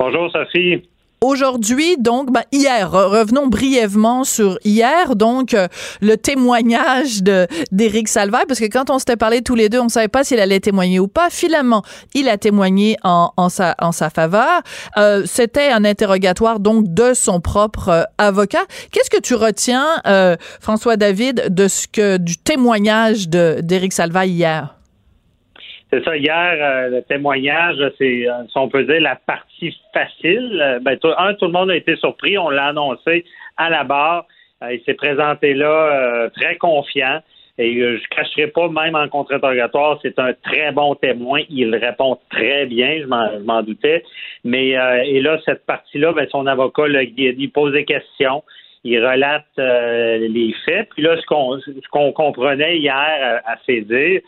Bonjour 0.00 0.28
Sophie. 0.32 0.82
Aujourd'hui, 1.24 1.96
donc, 1.96 2.30
ben, 2.30 2.42
hier, 2.52 2.90
revenons 2.90 3.46
brièvement 3.46 4.24
sur 4.24 4.58
hier, 4.62 5.16
donc, 5.16 5.54
euh, 5.54 5.68
le 6.02 6.18
témoignage 6.18 7.22
d'Éric 7.72 8.08
Salvaire, 8.08 8.44
parce 8.46 8.60
que 8.60 8.66
quand 8.66 8.90
on 8.90 8.98
s'était 8.98 9.16
parlé 9.16 9.40
tous 9.40 9.54
les 9.54 9.70
deux, 9.70 9.80
on 9.80 9.88
savait 9.88 10.08
pas 10.08 10.22
s'il 10.22 10.38
allait 10.38 10.60
témoigner 10.60 11.00
ou 11.00 11.08
pas. 11.08 11.30
Finalement, 11.30 11.82
il 12.12 12.28
a 12.28 12.36
témoigné 12.36 12.98
en, 13.04 13.48
sa, 13.48 13.74
faveur. 14.14 14.60
Euh, 14.98 15.22
C'était 15.24 15.70
un 15.70 15.86
interrogatoire, 15.86 16.60
donc, 16.60 16.92
de 16.92 17.14
son 17.14 17.40
propre 17.40 17.88
euh, 17.88 18.02
avocat. 18.18 18.66
Qu'est-ce 18.92 19.08
que 19.08 19.20
tu 19.20 19.34
retiens, 19.34 19.86
François 20.60 20.98
David, 20.98 21.46
de 21.48 21.68
ce 21.68 21.88
que, 21.88 22.18
du 22.18 22.36
témoignage 22.36 23.30
d'Éric 23.30 23.94
Salvaire 23.94 24.24
hier? 24.24 24.74
C'est 25.94 26.02
ça, 26.02 26.16
hier, 26.16 26.56
euh, 26.58 26.88
le 26.88 27.02
témoignage, 27.02 27.76
c'est, 27.98 28.28
euh, 28.28 28.32
si 28.50 28.58
on 28.58 28.68
peut 28.68 28.82
dire, 28.82 29.00
la 29.00 29.14
partie 29.14 29.78
facile. 29.92 30.60
Euh, 30.60 30.80
ben, 30.80 30.98
un, 31.18 31.34
tout 31.34 31.44
le 31.44 31.52
monde 31.52 31.70
a 31.70 31.76
été 31.76 31.94
surpris. 31.96 32.36
On 32.36 32.50
l'a 32.50 32.66
annoncé 32.66 33.24
à 33.56 33.70
la 33.70 33.84
barre. 33.84 34.26
il 34.72 34.80
s'est 34.84 34.94
présenté 34.94 35.54
là 35.54 36.28
très 36.34 36.56
confiant. 36.56 37.20
Et 37.58 37.74
je 37.74 37.84
ne 37.84 37.98
cacherai 38.10 38.48
pas, 38.48 38.68
même 38.68 38.96
en 38.96 39.06
contre-interrogatoire, 39.06 40.00
c'est 40.02 40.18
un 40.18 40.32
très 40.32 40.72
bon 40.72 40.96
témoin. 40.96 41.42
Il 41.48 41.76
répond 41.76 42.18
très 42.28 42.66
bien, 42.66 43.02
je 43.02 43.06
m'en 43.06 43.62
doutais. 43.62 44.02
Mais 44.42 44.70
et 44.70 45.20
là, 45.20 45.38
cette 45.44 45.64
partie-là, 45.64 46.12
ben, 46.12 46.26
son 46.30 46.46
avocat, 46.48 46.88
le, 46.88 47.04
il 47.04 47.50
pose 47.52 47.72
des 47.72 47.84
questions. 47.84 48.42
Il 48.82 48.98
relate 48.98 49.46
les 49.56 50.52
faits. 50.64 50.88
Puis 50.90 51.02
là, 51.02 51.16
ce 51.20 51.26
qu'on 51.26 51.60
ce 51.60 51.88
qu'on 51.92 52.10
comprenait 52.10 52.78
hier 52.78 52.94
à, 53.46 53.52
à 53.52 53.56
ses 53.64 53.82
dires, 53.82 54.22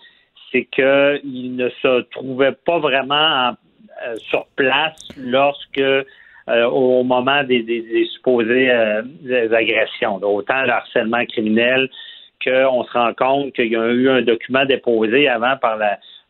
c'est 0.52 0.64
qu'il 0.64 1.56
ne 1.56 1.68
se 1.82 2.02
trouvait 2.10 2.56
pas 2.64 2.78
vraiment 2.78 3.54
euh, 4.04 4.14
sur 4.28 4.46
place 4.56 5.08
lorsque 5.18 5.78
euh, 5.78 6.04
au 6.66 7.02
moment 7.02 7.42
des, 7.44 8.08
supposées 8.12 8.70
euh, 8.70 9.02
agressions, 9.52 10.16
autant 10.22 10.62
le 10.62 10.70
harcèlement 10.70 11.24
criminel 11.24 11.88
qu'on 12.44 12.84
se 12.84 12.92
rend 12.92 13.14
compte 13.14 13.52
qu'il 13.54 13.72
y 13.72 13.76
a 13.76 13.88
eu 13.88 14.10
un 14.10 14.20
document 14.20 14.66
déposé 14.66 15.28
avant 15.28 15.56
par 15.56 15.78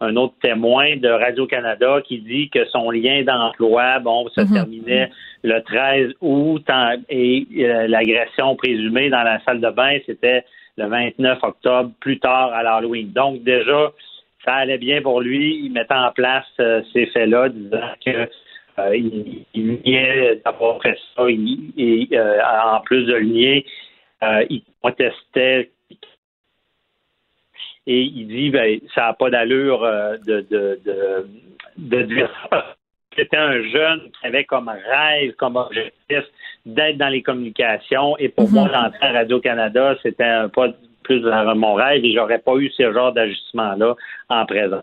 un 0.00 0.16
autre 0.16 0.34
témoin 0.40 0.96
de 0.96 1.08
Radio-Canada 1.08 2.00
qui 2.06 2.20
dit 2.20 2.48
que 2.50 2.64
son 2.66 2.90
lien 2.90 3.24
d'emploi, 3.24 3.98
bon, 3.98 4.28
se 4.28 4.42
mhm. 4.42 4.52
terminait 4.52 5.10
le 5.42 5.60
13 5.60 6.12
août 6.20 6.64
et 7.08 7.46
l'agression 7.88 8.54
présumée 8.54 9.10
dans 9.10 9.24
la 9.24 9.40
salle 9.44 9.60
de 9.60 9.70
bain, 9.70 9.98
c'était 10.06 10.44
le 10.76 10.86
29 10.86 11.38
octobre, 11.42 11.90
plus 12.00 12.18
tard 12.18 12.52
à 12.52 12.62
l'Halloween. 12.62 13.12
Donc 13.12 13.42
déjà, 13.42 13.92
ça 14.44 14.54
allait 14.54 14.78
bien 14.78 15.02
pour 15.02 15.20
lui. 15.20 15.60
Il 15.64 15.72
mettait 15.72 15.94
en 15.94 16.12
place 16.12 16.46
euh, 16.60 16.82
ces 16.92 17.06
faits-là, 17.06 17.48
disant 17.48 17.92
que 18.04 18.28
euh, 18.78 18.96
il, 18.96 19.44
niait 19.84 20.40
d'avoir 20.44 20.80
fait 20.82 20.98
ça. 21.14 21.24
et 21.28 22.08
euh, 22.12 22.40
en 22.74 22.80
plus 22.80 23.04
de 23.04 23.14
le 23.14 23.26
nier, 23.26 23.66
il 24.50 24.62
contestait 24.82 25.70
et 27.88 28.02
il 28.02 28.26
dit 28.26 28.50
ben 28.50 28.80
ça 28.94 29.02
n'a 29.02 29.12
pas 29.12 29.30
d'allure 29.30 29.80
de 30.26 32.02
dire 32.02 32.30
ça. 32.50 32.76
C'était 33.16 33.36
un 33.36 33.62
jeune 33.62 34.00
qui 34.20 34.26
avait 34.26 34.44
comme 34.44 34.68
rêve, 34.68 35.32
comme 35.36 35.56
objectif 35.56 36.22
d'être 36.64 36.98
dans 36.98 37.08
les 37.08 37.22
communications. 37.22 38.16
Et 38.18 38.28
pour 38.28 38.48
mhm. 38.48 38.54
moi, 38.54 38.68
l'entrée 38.68 39.06
à 39.06 39.12
Radio-Canada, 39.12 39.96
c'était 40.02 40.48
pas 40.54 40.68
plus 41.02 41.20
dans 41.20 41.54
mon 41.54 41.74
rêve 41.74 42.04
et 42.04 42.12
j'aurais 42.12 42.38
pas 42.38 42.56
eu 42.56 42.70
ce 42.70 42.92
genre 42.92 43.12
d'ajustement-là 43.12 43.94
en 44.28 44.46
présence. 44.46 44.82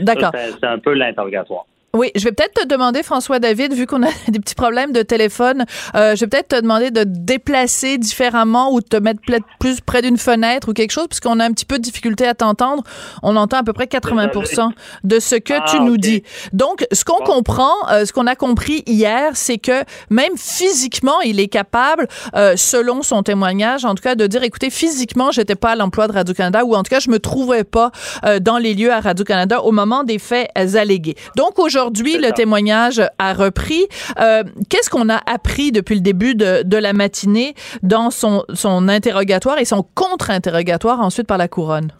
D'accord. 0.00 0.32
C'est 0.34 0.64
un 0.64 0.78
peu 0.78 0.94
l'interrogatoire. 0.94 1.64
Oui, 1.92 2.12
je 2.14 2.22
vais 2.22 2.30
peut-être 2.30 2.54
te 2.54 2.66
demander, 2.68 3.02
François 3.02 3.40
David, 3.40 3.74
vu 3.74 3.84
qu'on 3.84 4.04
a 4.04 4.10
des 4.28 4.38
petits 4.38 4.54
problèmes 4.54 4.92
de 4.92 5.02
téléphone, 5.02 5.64
euh, 5.96 6.14
je 6.14 6.20
vais 6.20 6.28
peut-être 6.28 6.48
te 6.48 6.60
demander 6.60 6.92
de 6.92 7.02
déplacer 7.04 7.98
différemment 7.98 8.72
ou 8.72 8.80
de 8.80 8.86
te 8.86 8.96
mettre 8.96 9.20
plus 9.58 9.80
près 9.80 10.00
d'une 10.00 10.16
fenêtre 10.16 10.68
ou 10.68 10.72
quelque 10.72 10.92
chose, 10.92 11.08
puisqu'on 11.08 11.40
a 11.40 11.44
un 11.44 11.50
petit 11.50 11.64
peu 11.64 11.78
de 11.78 11.82
difficulté 11.82 12.28
à 12.28 12.34
t'entendre. 12.34 12.84
On 13.24 13.34
entend 13.34 13.56
à 13.56 13.62
peu 13.64 13.72
près 13.72 13.88
80 13.88 14.28
de 15.02 15.18
ce 15.18 15.34
que 15.34 15.54
tu 15.68 15.78
ah, 15.78 15.80
nous 15.80 15.96
dis. 15.96 16.22
Donc, 16.52 16.86
ce 16.92 17.04
qu'on 17.04 17.24
comprend, 17.24 17.72
euh, 17.90 18.04
ce 18.04 18.12
qu'on 18.12 18.28
a 18.28 18.36
compris 18.36 18.84
hier, 18.86 19.32
c'est 19.34 19.58
que 19.58 19.82
même 20.10 20.36
physiquement, 20.36 21.20
il 21.22 21.40
est 21.40 21.48
capable, 21.48 22.06
euh, 22.36 22.54
selon 22.56 23.02
son 23.02 23.24
témoignage, 23.24 23.84
en 23.84 23.96
tout 23.96 24.02
cas, 24.02 24.14
de 24.14 24.28
dire, 24.28 24.44
écoutez, 24.44 24.70
physiquement, 24.70 25.32
j'étais 25.32 25.56
pas 25.56 25.70
à 25.70 25.76
l'emploi 25.76 26.06
de 26.06 26.12
Radio-Canada 26.12 26.64
ou 26.64 26.76
en 26.76 26.84
tout 26.84 26.90
cas, 26.90 27.00
je 27.00 27.10
me 27.10 27.18
trouvais 27.18 27.64
pas 27.64 27.90
dans 28.40 28.58
les 28.58 28.74
lieux 28.74 28.92
à 28.92 29.00
Radio-Canada 29.00 29.62
au 29.62 29.72
moment 29.72 30.04
des 30.04 30.20
faits 30.20 30.50
allégués. 30.54 31.16
Donc, 31.36 31.58
aujourd'hui, 31.58 31.79
Aujourd'hui, 31.80 32.18
le 32.18 32.30
témoignage 32.32 33.00
a 33.18 33.32
repris. 33.32 33.86
Euh, 34.20 34.42
qu'est-ce 34.68 34.90
qu'on 34.90 35.08
a 35.08 35.18
appris 35.26 35.72
depuis 35.72 35.94
le 35.94 36.02
début 36.02 36.34
de, 36.34 36.76
la 36.76 36.92
matinée 36.92 37.54
dans 37.82 38.10
son, 38.10 38.44
son 38.52 38.86
interrogatoire 38.86 39.58
et 39.58 39.64
son 39.64 39.82
contre-interrogatoire 39.94 41.00
ensuite 41.00 41.26
par 41.26 41.38
la 41.38 41.48
couronne? 41.48 41.90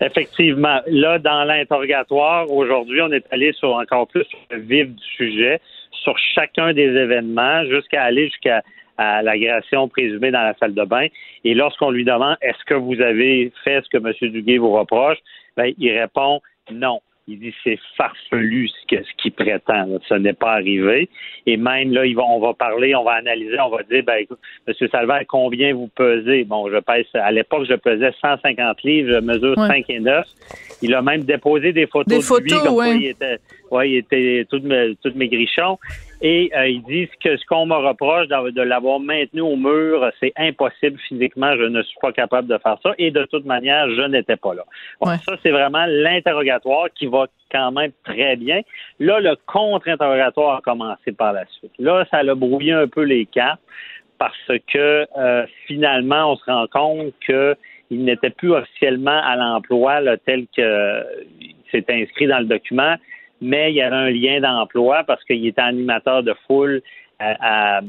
Effectivement. 0.00 0.80
Là, 0.88 1.20
dans 1.20 1.44
l'interrogatoire, 1.44 2.50
aujourd'hui, 2.50 3.00
on 3.00 3.12
est 3.12 3.24
allé 3.30 3.52
sur 3.52 3.74
encore 3.74 4.08
plus 4.08 4.24
sur 4.24 4.40
le 4.50 4.58
vif 4.58 4.88
du 4.88 5.04
sujet, 5.16 5.60
sur 6.02 6.18
chacun 6.34 6.72
des 6.72 6.88
événements, 6.88 7.64
jusqu'à 7.66 8.02
aller 8.02 8.26
jusqu'à 8.26 8.64
l'agression 8.98 9.86
présumée 9.86 10.32
dans 10.32 10.42
la 10.42 10.54
salle 10.58 10.74
de 10.74 10.84
bain. 10.84 11.06
Et 11.44 11.54
lorsqu'on 11.54 11.90
lui 11.90 12.04
demande 12.04 12.36
est-ce 12.42 12.64
que 12.66 12.74
vous 12.74 13.00
avez 13.00 13.52
fait 13.62 13.82
ce 13.84 13.88
que 13.88 14.04
M. 14.04 14.32
Duguay 14.32 14.58
vous 14.58 14.72
reproche, 14.72 15.18
ben, 15.56 15.72
il 15.78 15.96
répond 15.96 16.40
non. 16.72 17.00
Il 17.30 17.38
dit 17.38 17.54
c'est 17.62 17.78
farfelu 17.96 18.68
ce 18.68 18.96
qu'il 19.22 19.30
prétend. 19.30 19.86
Ça 20.08 20.18
n'est 20.18 20.32
pas 20.32 20.54
arrivé. 20.54 21.08
Et 21.46 21.56
même 21.56 21.92
là, 21.92 22.02
on 22.18 22.40
va 22.40 22.54
parler, 22.54 22.92
on 22.96 23.04
va 23.04 23.12
analyser, 23.12 23.56
on 23.60 23.70
va 23.70 23.84
dire, 23.84 24.02
ben 24.04 24.16
écoute, 24.16 24.40
M. 24.66 24.74
Salvaire, 24.90 25.22
combien 25.28 25.72
vous 25.72 25.88
pesez? 25.94 26.42
Bon, 26.42 26.68
je 26.68 26.78
pèse 26.78 27.06
à 27.14 27.30
l'époque, 27.30 27.66
je 27.68 27.74
pesais 27.74 28.10
150 28.20 28.82
livres, 28.82 29.12
je 29.12 29.20
mesure 29.20 29.54
5 29.54 29.84
et 29.88 30.00
9. 30.00 30.26
Il 30.82 30.92
a 30.92 31.02
même 31.02 31.22
déposé 31.22 31.72
des 31.72 31.86
photos 31.86 32.28
de 32.28 32.42
lui, 32.42 32.50
comme 32.50 32.96
il 32.96 33.06
était, 33.06 33.38
ouais, 33.70 33.90
il 33.90 33.96
était 33.98 34.46
tout, 34.50 34.60
tout 34.60 35.12
maigrichon. 35.14 35.78
Et 36.22 36.50
euh, 36.54 36.68
ils 36.68 36.82
disent 36.82 37.08
que 37.24 37.36
ce 37.36 37.44
qu'on 37.46 37.64
me 37.64 37.74
reproche 37.74 38.28
de, 38.28 38.62
l'avoir 38.62 39.00
maintenu 39.00 39.40
au 39.40 39.56
mur, 39.56 40.10
c'est 40.20 40.32
impossible 40.36 40.98
physiquement, 41.08 41.56
je 41.56 41.64
ne 41.64 41.82
suis 41.82 41.96
pas 42.00 42.12
capable 42.12 42.46
de 42.46 42.58
faire 42.58 42.76
ça. 42.82 42.92
Et 42.98 43.10
de 43.10 43.24
toute 43.24 43.46
manière, 43.46 43.88
je 43.88 44.02
n'étais 44.02 44.36
pas 44.36 44.54
là. 44.54 44.64
Ça, 45.02 45.36
c'est 45.42 45.50
vraiment 45.50 45.86
l'interrogatoire 45.86 46.88
qui 46.94 47.06
va 47.06 47.26
quand 47.50 47.72
même 47.72 47.92
très 48.04 48.36
bien. 48.36 48.60
Là, 48.98 49.20
le 49.20 49.34
contre-interrogatoire 49.46 50.58
a 50.58 50.60
commencé 50.60 51.12
par 51.12 51.32
la 51.32 51.46
suite. 51.46 51.72
Là, 51.78 52.04
ça 52.10 52.18
a 52.18 52.34
brouillé 52.34 52.72
un 52.72 52.86
peu 52.86 53.02
les 53.02 53.24
cartes 53.24 53.60
parce 54.18 54.52
que 54.72 55.06
euh, 55.16 55.46
finalement, 55.66 56.32
on 56.32 56.36
se 56.36 56.44
rend 56.44 56.66
compte 56.66 57.14
qu'il 57.24 58.04
n'était 58.04 58.28
plus 58.28 58.52
officiellement 58.52 59.18
à 59.24 59.36
l'emploi 59.36 60.00
tel 60.26 60.46
que 60.54 61.02
c'est 61.70 61.88
inscrit 61.88 62.26
dans 62.26 62.40
le 62.40 62.44
document 62.44 62.96
mais 63.40 63.72
il 63.72 63.76
y 63.76 63.82
avait 63.82 63.96
un 63.96 64.10
lien 64.10 64.40
d'emploi 64.40 65.04
parce 65.04 65.22
qu'il 65.24 65.46
était 65.46 65.60
animateur 65.60 66.22
de 66.22 66.34
foule 66.46 66.82
à, 67.18 67.80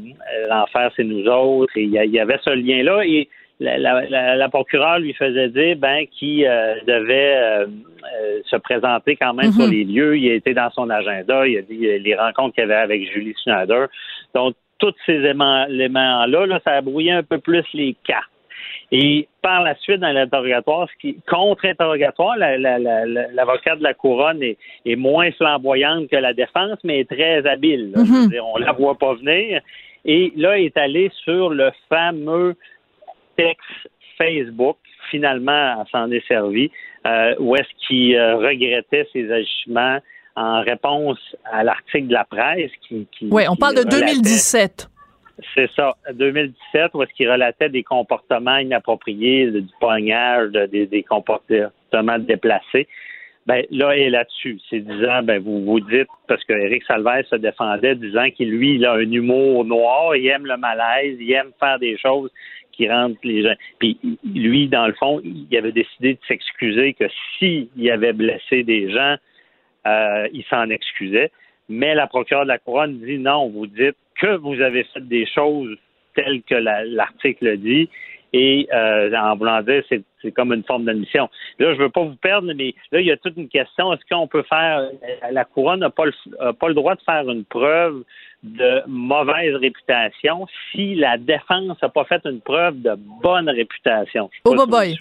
l'enfer 0.50 0.92
c'est 0.96 1.06
nous 1.06 1.26
autres 1.26 1.72
et 1.78 1.84
il 1.84 1.92
y 1.92 2.20
avait 2.20 2.40
ce 2.44 2.50
lien 2.50 2.84
là 2.84 3.02
et 3.06 3.30
la, 3.62 3.78
la, 3.78 4.36
la, 4.36 4.50
procureure 4.50 5.00
lui 5.00 5.14
faisait 5.14 5.50
dire 5.50 5.76
ben 5.78 6.06
qu'il 6.08 6.46
euh, 6.46 6.76
devait 6.88 7.36
euh, 7.36 7.68
euh, 7.68 8.40
se 8.46 8.56
présenter 8.56 9.16
quand 9.16 9.34
même 9.34 9.52
sur 9.52 9.66
mhm. 9.66 9.72
les 9.72 9.84
lieux. 9.84 10.18
Il 10.18 10.32
a 10.32 10.34
été 10.34 10.54
dans 10.54 10.72
son 10.72 10.90
agenda, 10.90 11.46
il 11.46 11.60
a 11.60 11.62
dit 11.62 11.78
les 11.78 12.16
rencontres 12.16 12.56
qu'il 12.56 12.64
avait 12.64 12.74
avec 12.74 13.12
Julie 13.14 13.36
Schneider. 13.44 13.88
Donc, 14.34 14.56
tous 14.80 14.96
ces 15.06 15.14
éléments-là, 15.14 16.46
là, 16.48 16.60
ça 16.66 16.72
a 16.72 16.82
brouillé 16.82 17.12
un 17.12 17.22
peu 17.22 17.38
plus 17.38 17.64
les 17.74 17.96
cartes. 18.04 18.26
Et 18.92 19.28
par 19.42 19.64
la 19.64 19.76
suite, 19.76 20.00
dans 20.00 20.12
l'interrogatoire, 20.12 20.88
ce 20.90 21.00
qui 21.00 21.18
contre-interrogatoire, 21.30 22.36
l'avocat 22.38 23.76
de 23.76 23.84
la 23.84 23.94
couronne 23.94 24.42
est, 24.44 24.96
moins 24.96 25.32
flamboyante 25.32 26.10
que 26.10 26.18
la 26.18 26.34
défense, 26.34 26.78
mais 26.84 27.00
est 27.02 27.10
très 27.10 27.48
habile. 27.48 27.94
Mm-hmm. 27.96 28.40
on 28.42 28.58
la 28.58 28.72
voit 28.74 28.96
pas 28.96 29.14
venir. 29.14 29.62
Et 30.06 30.34
là, 30.36 30.60
est 30.60 30.76
allé 30.78 31.12
sur 31.24 31.50
le 31.50 31.72
fameux 31.90 32.56
texte 33.38 33.90
Facebook. 34.18 34.78
Finalement, 35.10 35.84
s'en 35.92 36.12
est 36.12 36.26
servi. 36.28 36.72
Euh, 37.06 37.36
où 37.40 37.56
est-ce 37.56 37.88
qu'il 37.88 38.16
euh, 38.16 38.38
regrettait 38.38 39.08
ses 39.12 39.32
agissements 39.32 40.00
en 40.36 40.62
réponse 40.62 41.18
à 41.52 41.64
l'article 41.64 42.08
de 42.08 42.14
la 42.14 42.26
presse 42.26 42.72
qui. 42.88 43.08
oui, 43.32 43.44
on 43.50 43.56
parle 43.56 43.76
de 43.76 43.84
2017. 43.84 44.91
C'est 45.56 45.70
ça. 45.72 45.94
2017, 46.14 46.92
où 46.94 47.04
est-ce 47.04 47.14
qu'il 47.14 47.30
relatait 47.30 47.70
des 47.70 47.84
comportements 47.84 48.58
inappropriés, 48.58 49.50
du 49.52 49.68
poignage, 49.80 50.52
des, 50.52 51.06
comportements 51.08 52.20
déplacés? 52.20 52.88
Ben 53.48 53.66
là 53.72 53.98
est 53.98 54.10
là-dessus. 54.10 54.60
C'est 54.70 54.82
disant, 54.82 55.24
ben 55.24 55.42
vous 55.42 55.66
vous 55.66 55.80
dites 55.80 56.08
parce 56.28 56.44
que 56.44 56.54
Eric 56.54 56.84
Salvaire 56.84 57.26
se 57.28 57.36
défendait, 57.36 57.96
disant 57.96 58.30
qu'il 58.30 58.52
lui 58.52 58.76
il 58.76 58.86
a 58.86 58.94
un 58.94 59.12
humour 59.12 59.66
noir, 59.66 60.16
il 60.16 60.28
aime 60.28 60.46
le 60.46 60.58
malaise, 60.58 61.18
il 61.20 61.32
aime 61.32 61.52
faire 61.60 61.80
des 61.80 61.98
choses 61.98 62.30
qui 62.72 62.88
rendent 62.88 63.18
les 63.24 63.42
gens. 63.42 63.56
Puis 63.80 63.98
lui, 64.24 64.68
dans 64.68 64.86
le 64.86 64.94
fond, 64.94 65.22
il 65.24 65.58
avait 65.58 65.72
décidé 65.72 66.14
de 66.14 66.20
s'excuser 66.28 66.94
que 66.94 67.06
s'il 67.38 67.92
avait 67.92 68.14
blessé 68.14 68.64
des 68.64 68.92
gens, 68.92 69.16
euh, 69.88 70.28
il 70.32 70.44
s'en 70.46 70.70
excusait. 70.70 71.32
Mais 71.72 71.96
la 71.96 72.08
procureure 72.08 72.44
de 72.44 72.50
la 72.50 72.60
couronne 72.60 73.00
dit 73.00 73.18
non, 73.18 73.50
vous 73.50 73.68
dites 73.68 73.96
que 74.20 74.36
vous 74.38 74.60
avez 74.62 74.84
fait 74.94 75.08
des 75.08 75.26
choses 75.26 75.76
telles 76.16 76.42
que 76.44 76.56
l'article 76.56 77.58
dit 77.58 77.90
et 78.34 78.68
euh, 78.74 79.12
en 79.16 79.36
voulant 79.36 79.62
dire 79.62 79.84
c'est, 79.90 80.32
comme 80.32 80.54
une 80.54 80.64
forme 80.64 80.86
d'admission. 80.86 81.30
Là, 81.60 81.74
je 81.74 81.80
veux 81.80 81.90
pas 81.90 82.04
vous 82.04 82.16
perdre, 82.16 82.54
mais 82.56 82.74
là, 82.92 83.02
il 83.02 83.08
y 83.08 83.12
a 83.12 83.18
toute 83.18 83.36
une 83.38 83.50
question. 83.50 83.92
Est-ce 83.94 84.02
qu'on 84.10 84.28
peut 84.28 84.44
faire 84.44 84.90
la 85.32 85.46
couronne 85.46 85.80
n'a 85.80 85.90
pas 85.90 86.06
le, 86.06 86.54
pas 86.54 86.68
le 86.68 86.74
droit 86.74 86.96
de 86.96 87.02
faire 87.02 87.30
une 87.30 87.44
preuve 87.44 88.04
de 88.44 88.82
mauvaise 88.88 89.56
réputation 89.56 90.48
si 90.72 90.96
la 90.96 91.18
défense 91.18 91.82
n'a 91.82 91.90
pas 91.90 92.06
fait 92.06 92.22
une 92.26 92.42
preuve 92.42 92.82
de 92.82 92.94
bonne 93.22 93.50
réputation? 93.50 94.30
Oh, 94.46 94.66
boy. 94.66 94.96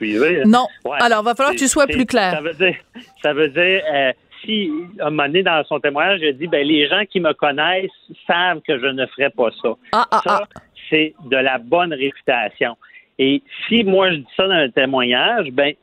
Non. 0.47 0.67
Alors, 1.01 1.23
va 1.23 1.35
falloir 1.35 1.55
que 1.55 1.61
tu 1.61 1.69
sois 1.69 1.87
plus 1.87 2.07
clair. 2.07 2.33
Ça 2.33 2.41
veut 2.41 2.55
dire, 2.55 2.77
ça 3.23 3.33
veut 3.33 3.49
dire 3.49 3.83
euh, 3.93 4.13
si, 4.45 4.71
à 4.99 5.07
un 5.07 5.11
moment 5.11 5.27
donné, 5.27 5.43
dans 5.43 5.63
son 5.65 5.81
témoignage, 5.81 6.21
il 6.23 6.37
dit, 6.37 6.47
ben, 6.47 6.67
les 6.67 6.89
gens 6.89 7.05
qui 7.09 7.21
me 7.21 7.33
connaissent 7.33 7.91
savent 8.27 8.61
que 8.67 8.79
je 8.79 8.87
ne 8.87 9.07
ferai 9.07 9.31
pas 9.31 9.51
ça. 9.63 9.71
Ah, 9.93 10.07
ah, 10.11 10.21
ça, 10.25 10.43
ah. 10.43 10.61
c'est 10.89 11.15
de 11.25 11.37
la 11.37 11.59
bonne 11.59 11.93
réputation. 11.93 12.77
Et 13.19 13.43
si 13.69 13.85
moi 13.85 14.11
je 14.11 14.17
dis 14.17 14.27
ça 14.37 14.47
dans 14.47 14.55
un 14.55 14.71
témoignage, 14.71 15.51
ben, 15.53 15.75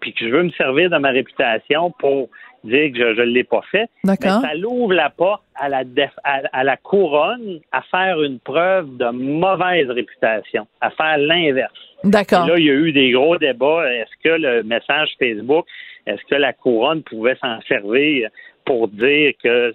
puis 0.00 0.12
que 0.12 0.26
je 0.26 0.30
veux 0.30 0.44
me 0.44 0.50
servir 0.50 0.90
de 0.90 0.96
ma 0.96 1.10
réputation 1.10 1.90
pour 1.98 2.28
dire 2.62 2.92
que 2.92 3.14
je 3.14 3.20
ne 3.20 3.26
l'ai 3.26 3.44
pas 3.44 3.62
fait, 3.70 3.90
ben, 4.04 4.16
ça 4.20 4.54
l'ouvre 4.54 4.94
la 4.94 5.10
porte 5.10 5.42
à 5.56 5.68
la, 5.68 5.82
à, 6.22 6.64
la 6.64 6.76
couronne 6.76 7.60
à 7.72 7.82
faire 7.82 8.22
une 8.22 8.38
preuve 8.38 8.96
de 8.96 9.10
mauvaise 9.10 9.90
réputation, 9.90 10.66
à 10.80 10.90
faire 10.90 11.18
l'inverse. 11.18 11.72
D'accord. 12.04 12.46
Là, 12.46 12.58
il 12.58 12.64
y 12.64 12.70
a 12.70 12.74
eu 12.74 12.92
des 12.92 13.10
gros 13.12 13.36
débats. 13.38 13.90
Est-ce 13.92 14.12
que 14.22 14.36
le 14.40 14.62
message 14.62 15.10
Facebook, 15.18 15.66
est-ce 16.06 16.22
que 16.24 16.34
la 16.34 16.52
couronne 16.52 17.02
pouvait 17.02 17.36
s'en 17.36 17.60
servir 17.62 18.30
pour 18.64 18.88
dire 18.88 19.32
qu'il 19.40 19.50
euh, 19.50 19.72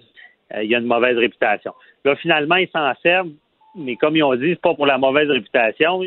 y 0.62 0.74
a 0.74 0.78
une 0.78 0.86
mauvaise 0.86 1.16
réputation? 1.16 1.72
Là, 2.04 2.16
finalement, 2.16 2.56
ils 2.56 2.68
s'en 2.68 2.92
servent 3.02 3.30
mais 3.74 3.96
comme 3.96 4.16
ils 4.16 4.22
ont 4.22 4.34
dit, 4.34 4.50
c'est 4.50 4.60
pas 4.60 4.74
pour 4.74 4.86
la 4.86 4.98
mauvaise 4.98 5.28
réputation, 5.30 6.02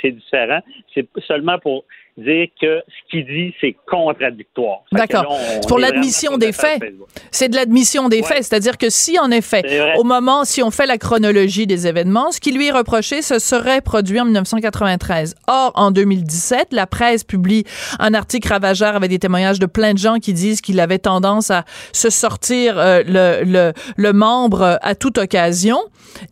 c'est 0.00 0.12
différent. 0.12 0.60
C'est 0.94 1.06
seulement 1.26 1.58
pour 1.58 1.84
dire 2.16 2.48
que 2.60 2.82
ce 2.86 3.10
qu'il 3.10 3.26
dit, 3.26 3.54
c'est 3.60 3.76
contradictoire. 3.88 4.82
D'accord. 4.92 5.36
Pour 5.68 5.78
l'admission 5.78 6.36
des 6.36 6.52
faits. 6.52 6.82
C'est 7.30 7.48
de 7.48 7.56
l'admission 7.56 8.08
des 8.08 8.22
faits. 8.22 8.44
C'est-à-dire 8.44 8.78
que 8.78 8.90
si, 8.90 9.18
en 9.18 9.30
effet, 9.30 9.62
au 9.98 10.04
moment, 10.04 10.44
si 10.44 10.62
on 10.62 10.70
fait 10.70 10.86
la 10.86 10.98
chronologie 10.98 11.66
des 11.66 11.86
événements, 11.86 12.30
ce 12.32 12.40
qui 12.40 12.52
lui 12.52 12.68
est 12.68 12.72
reproché, 12.72 13.22
ce 13.22 13.38
serait 13.38 13.80
produit 13.80 14.20
en 14.20 14.24
1993. 14.24 15.34
Or, 15.46 15.72
en 15.74 15.90
2017, 15.90 16.68
la 16.72 16.86
presse 16.86 17.24
publie 17.24 17.64
un 17.98 18.14
article 18.14 18.48
ravageur 18.48 18.96
avec 18.96 19.10
des 19.10 19.18
témoignages 19.18 19.58
de 19.58 19.66
plein 19.66 19.92
de 19.92 19.98
gens 19.98 20.18
qui 20.18 20.32
disent 20.32 20.60
qu'il 20.60 20.80
avait 20.80 20.98
tendance 20.98 21.50
à 21.50 21.64
se 21.92 22.10
sortir 22.10 22.78
euh, 22.78 23.02
le, 23.06 23.44
le, 23.44 23.72
le 23.96 24.12
membre 24.12 24.78
à 24.82 24.94
toute 24.94 25.18
occasion. 25.18 25.78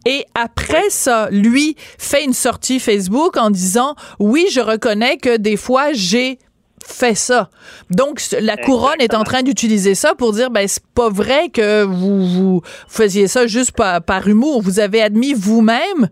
Et 0.06 0.24
après 0.34 0.90
ça, 0.90 1.28
lui 1.30 1.76
fait 1.98 2.24
une 2.24 2.32
sortie 2.32 2.80
Facebook 2.80 3.36
en 3.36 3.50
disant, 3.50 3.94
oui, 4.18 4.46
je 4.50 4.60
reconnais 4.60 5.16
que 5.16 5.36
des 5.36 5.56
fois, 5.56 5.67
j'ai 5.92 6.38
fait 6.84 7.14
ça. 7.14 7.50
Donc, 7.90 8.20
la 8.40 8.56
couronne 8.56 9.00
est 9.00 9.14
en 9.14 9.24
train 9.24 9.42
d'utiliser 9.42 9.94
ça 9.94 10.14
pour 10.14 10.32
dire, 10.32 10.50
ben, 10.50 10.66
c'est 10.66 10.84
pas 10.94 11.10
vrai 11.10 11.48
que 11.50 11.82
vous, 11.82 12.26
vous 12.26 12.62
faisiez 12.88 13.26
ça 13.26 13.46
juste 13.46 13.76
par, 13.76 14.02
par 14.02 14.26
humour. 14.26 14.62
Vous 14.62 14.80
avez 14.80 15.02
admis 15.02 15.34
vous-même 15.34 16.08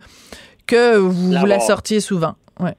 que 0.67 0.97
vous, 0.97 1.47
la 1.47 1.61
sortiez 1.61 2.01
souvent. 2.01 2.35
Ouais. 2.61 2.75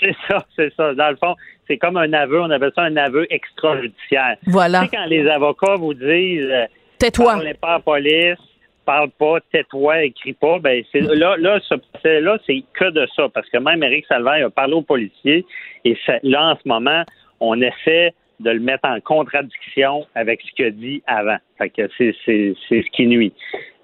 C'est 0.00 0.14
ça, 0.28 0.44
c'est 0.56 0.72
ça. 0.76 0.94
Dans 0.94 1.10
le 1.10 1.16
fond, 1.16 1.34
c'est 1.66 1.78
comme 1.78 1.96
un 1.96 2.12
aveu. 2.12 2.40
On 2.40 2.50
appelle 2.50 2.72
ça 2.74 2.82
un 2.82 2.96
aveu 2.96 3.26
extrajudiciaire. 3.30 4.36
Voilà. 4.46 4.80
Tu 4.80 4.86
sais, 4.86 4.96
quand 4.96 5.06
les 5.06 5.28
avocats 5.28 5.76
vous 5.76 5.94
disent, 5.94 6.48
euh, 6.50 6.66
tais-toi. 6.98 7.32
Parlez 7.32 7.54
pas 7.54 7.68
à 7.68 7.72
la 7.74 7.80
police, 7.80 8.38
parle 8.84 9.10
pas, 9.10 9.38
tais-toi, 9.52 10.04
écris 10.04 10.32
pas, 10.32 10.58
ben 10.60 10.82
c'est 10.90 11.00
là, 11.00 11.36
là, 11.36 11.60
ce 11.68 11.74
procès-là, 11.74 12.38
c'est 12.46 12.64
que 12.72 12.90
de 12.90 13.06
ça, 13.14 13.28
parce 13.28 13.48
que 13.50 13.58
même 13.58 13.82
Eric 13.82 14.06
Salvaire 14.06 14.46
a 14.46 14.50
parlé 14.50 14.72
aux 14.72 14.82
policiers, 14.82 15.44
et 15.84 15.96
là, 16.22 16.52
en 16.52 16.56
ce 16.56 16.68
moment, 16.68 17.04
on 17.40 17.60
essaie 17.60 18.14
de 18.40 18.50
le 18.50 18.60
mettre 18.60 18.88
en 18.88 19.00
contradiction 19.00 20.06
avec 20.14 20.40
ce 20.42 20.52
qu'il 20.52 20.66
a 20.66 20.70
dit 20.70 21.02
avant. 21.06 21.38
Fait 21.58 21.70
que 21.70 21.88
c'est, 21.98 22.14
c'est, 22.24 22.54
c'est 22.68 22.82
ce 22.82 22.90
qui 22.90 23.06
nuit. 23.06 23.32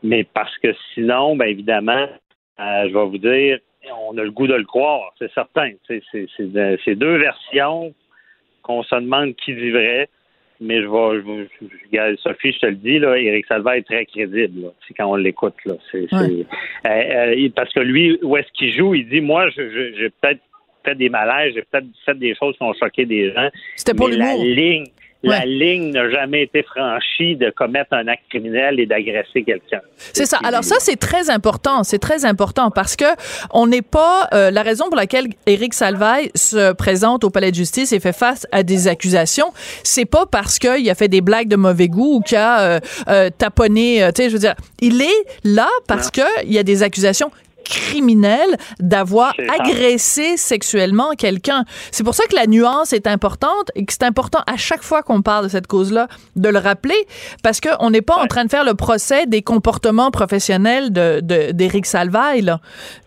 Mais 0.02 0.24
parce 0.24 0.56
que 0.58 0.74
sinon, 0.94 1.36
ben 1.36 1.46
évidemment, 1.46 2.06
euh, 2.60 2.88
je 2.88 2.94
vais 2.94 3.06
vous 3.06 3.18
dire, 3.18 3.58
on 4.08 4.16
a 4.16 4.22
le 4.22 4.30
goût 4.30 4.46
de 4.46 4.54
le 4.54 4.64
croire, 4.64 5.12
c'est 5.18 5.32
certain. 5.32 5.72
C'est, 5.86 6.02
c'est, 6.12 6.26
c'est 6.84 6.94
deux 6.94 7.16
versions 7.16 7.92
qu'on 8.62 8.82
se 8.82 8.94
demande 8.94 9.34
qui 9.36 9.54
dit 9.54 9.70
vrai 9.70 10.08
mais 10.60 10.82
je 10.82 10.86
vais, 10.86 11.48
je, 11.60 12.16
Sophie, 12.22 12.52
je 12.52 12.58
te 12.60 12.66
le 12.66 12.76
dis, 12.76 12.98
là, 12.98 13.16
Éric 13.16 13.46
Salva 13.46 13.76
est 13.76 13.82
très 13.82 14.06
crédible. 14.06 14.72
C'est 14.86 14.94
quand 14.94 15.06
on 15.06 15.16
l'écoute. 15.16 15.54
Là, 15.64 15.74
euh, 15.94 16.44
euh, 16.86 17.48
parce 17.54 17.72
que 17.72 17.80
lui, 17.80 18.18
où 18.22 18.36
est-ce 18.36 18.50
qu'il 18.52 18.72
joue, 18.72 18.94
il 18.94 19.08
dit, 19.08 19.20
moi, 19.20 19.48
j'ai 19.50 20.10
peut-être 20.20 20.40
fait 20.84 20.94
des 20.94 21.08
malaises, 21.08 21.54
j'ai 21.54 21.62
peut-être 21.62 21.86
fait 22.04 22.18
des 22.18 22.34
choses 22.34 22.56
qui 22.56 22.62
ont 22.62 22.74
choqué 22.74 23.06
des 23.06 23.32
gens. 23.32 23.48
C'était 23.76 23.94
pour 23.94 24.08
mais 24.08 24.16
la 24.16 24.36
ligne, 24.36 24.86
la 25.24 25.44
ligne 25.46 25.90
n'a 25.90 26.10
jamais 26.10 26.42
été 26.42 26.62
franchie 26.62 27.36
de 27.36 27.50
commettre 27.50 27.92
un 27.92 28.06
acte 28.08 28.24
criminel 28.28 28.78
et 28.78 28.86
d'agresser 28.86 29.42
quelqu'un. 29.42 29.80
C'est 29.96 30.26
ça. 30.26 30.38
Alors 30.44 30.64
ça, 30.64 30.76
c'est 30.80 30.96
très 30.96 31.30
important. 31.30 31.82
C'est 31.82 31.98
très 31.98 32.24
important 32.24 32.70
parce 32.70 32.94
que 32.96 33.06
on 33.50 33.66
n'est 33.66 33.82
pas 33.82 34.28
euh, 34.34 34.50
la 34.50 34.62
raison 34.62 34.86
pour 34.88 34.96
laquelle 34.96 35.28
Éric 35.46 35.74
Salvaille 35.74 36.30
se 36.34 36.72
présente 36.72 37.24
au 37.24 37.30
palais 37.30 37.50
de 37.50 37.56
justice 37.56 37.92
et 37.92 38.00
fait 38.00 38.12
face 38.12 38.46
à 38.52 38.62
des 38.62 38.86
accusations. 38.86 39.52
C'est 39.82 40.04
pas 40.04 40.26
parce 40.26 40.58
qu'il 40.58 40.88
a 40.90 40.94
fait 40.94 41.08
des 41.08 41.20
blagues 41.20 41.48
de 41.48 41.56
mauvais 41.56 41.88
goût 41.88 42.16
ou 42.16 42.20
qu'il 42.20 42.36
a 42.36 42.60
euh, 42.60 42.80
euh, 43.08 43.30
taponné. 43.30 44.06
tu 44.14 44.22
sais, 44.22 44.28
je 44.28 44.34
veux 44.34 44.40
dire, 44.40 44.54
il 44.80 45.00
est 45.00 45.24
là 45.44 45.68
parce 45.88 46.10
que 46.10 46.44
il 46.44 46.52
y 46.52 46.58
a 46.58 46.62
des 46.62 46.82
accusations 46.82 47.30
criminel 47.64 48.56
d'avoir 48.78 49.34
agressé 49.60 50.36
sexuellement 50.36 51.12
quelqu'un. 51.16 51.64
C'est 51.90 52.04
pour 52.04 52.14
ça 52.14 52.24
que 52.26 52.36
la 52.36 52.46
nuance 52.46 52.92
est 52.92 53.06
importante 53.06 53.70
et 53.74 53.84
que 53.84 53.92
c'est 53.92 54.04
important 54.04 54.40
à 54.46 54.56
chaque 54.56 54.82
fois 54.82 55.02
qu'on 55.02 55.22
parle 55.22 55.44
de 55.44 55.48
cette 55.50 55.66
cause-là 55.66 56.08
de 56.36 56.48
le 56.48 56.58
rappeler 56.58 57.06
parce 57.42 57.60
qu'on 57.60 57.90
n'est 57.90 58.02
pas 58.02 58.16
en 58.16 58.26
train 58.26 58.44
de 58.44 58.50
faire 58.50 58.64
le 58.64 58.74
procès 58.74 59.26
des 59.26 59.42
comportements 59.42 60.10
professionnels 60.10 60.92
de 60.92 61.20
d'Éric 61.52 61.86
Salvaille. 61.86 62.52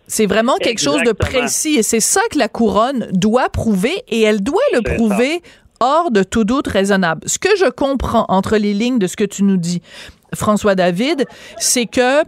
C'est 0.06 0.26
vraiment 0.26 0.56
quelque 0.56 0.80
chose 0.80 1.02
de 1.02 1.12
précis 1.12 1.76
et 1.76 1.82
c'est 1.82 2.00
ça 2.00 2.20
que 2.30 2.38
la 2.38 2.48
couronne 2.48 3.08
doit 3.12 3.48
prouver 3.50 4.02
et 4.08 4.22
elle 4.22 4.42
doit 4.42 4.60
le 4.72 4.80
prouver 4.82 5.42
hors 5.80 6.10
de 6.10 6.22
tout 6.22 6.44
doute 6.44 6.66
raisonnable. 6.66 7.22
Ce 7.26 7.38
que 7.38 7.50
je 7.58 7.70
comprends 7.70 8.24
entre 8.28 8.56
les 8.56 8.74
lignes 8.74 8.98
de 8.98 9.06
ce 9.06 9.16
que 9.16 9.24
tu 9.24 9.42
nous 9.44 9.56
dis, 9.56 9.82
François 10.34 10.74
David, 10.74 11.26
c'est 11.58 11.86
que 11.86 12.22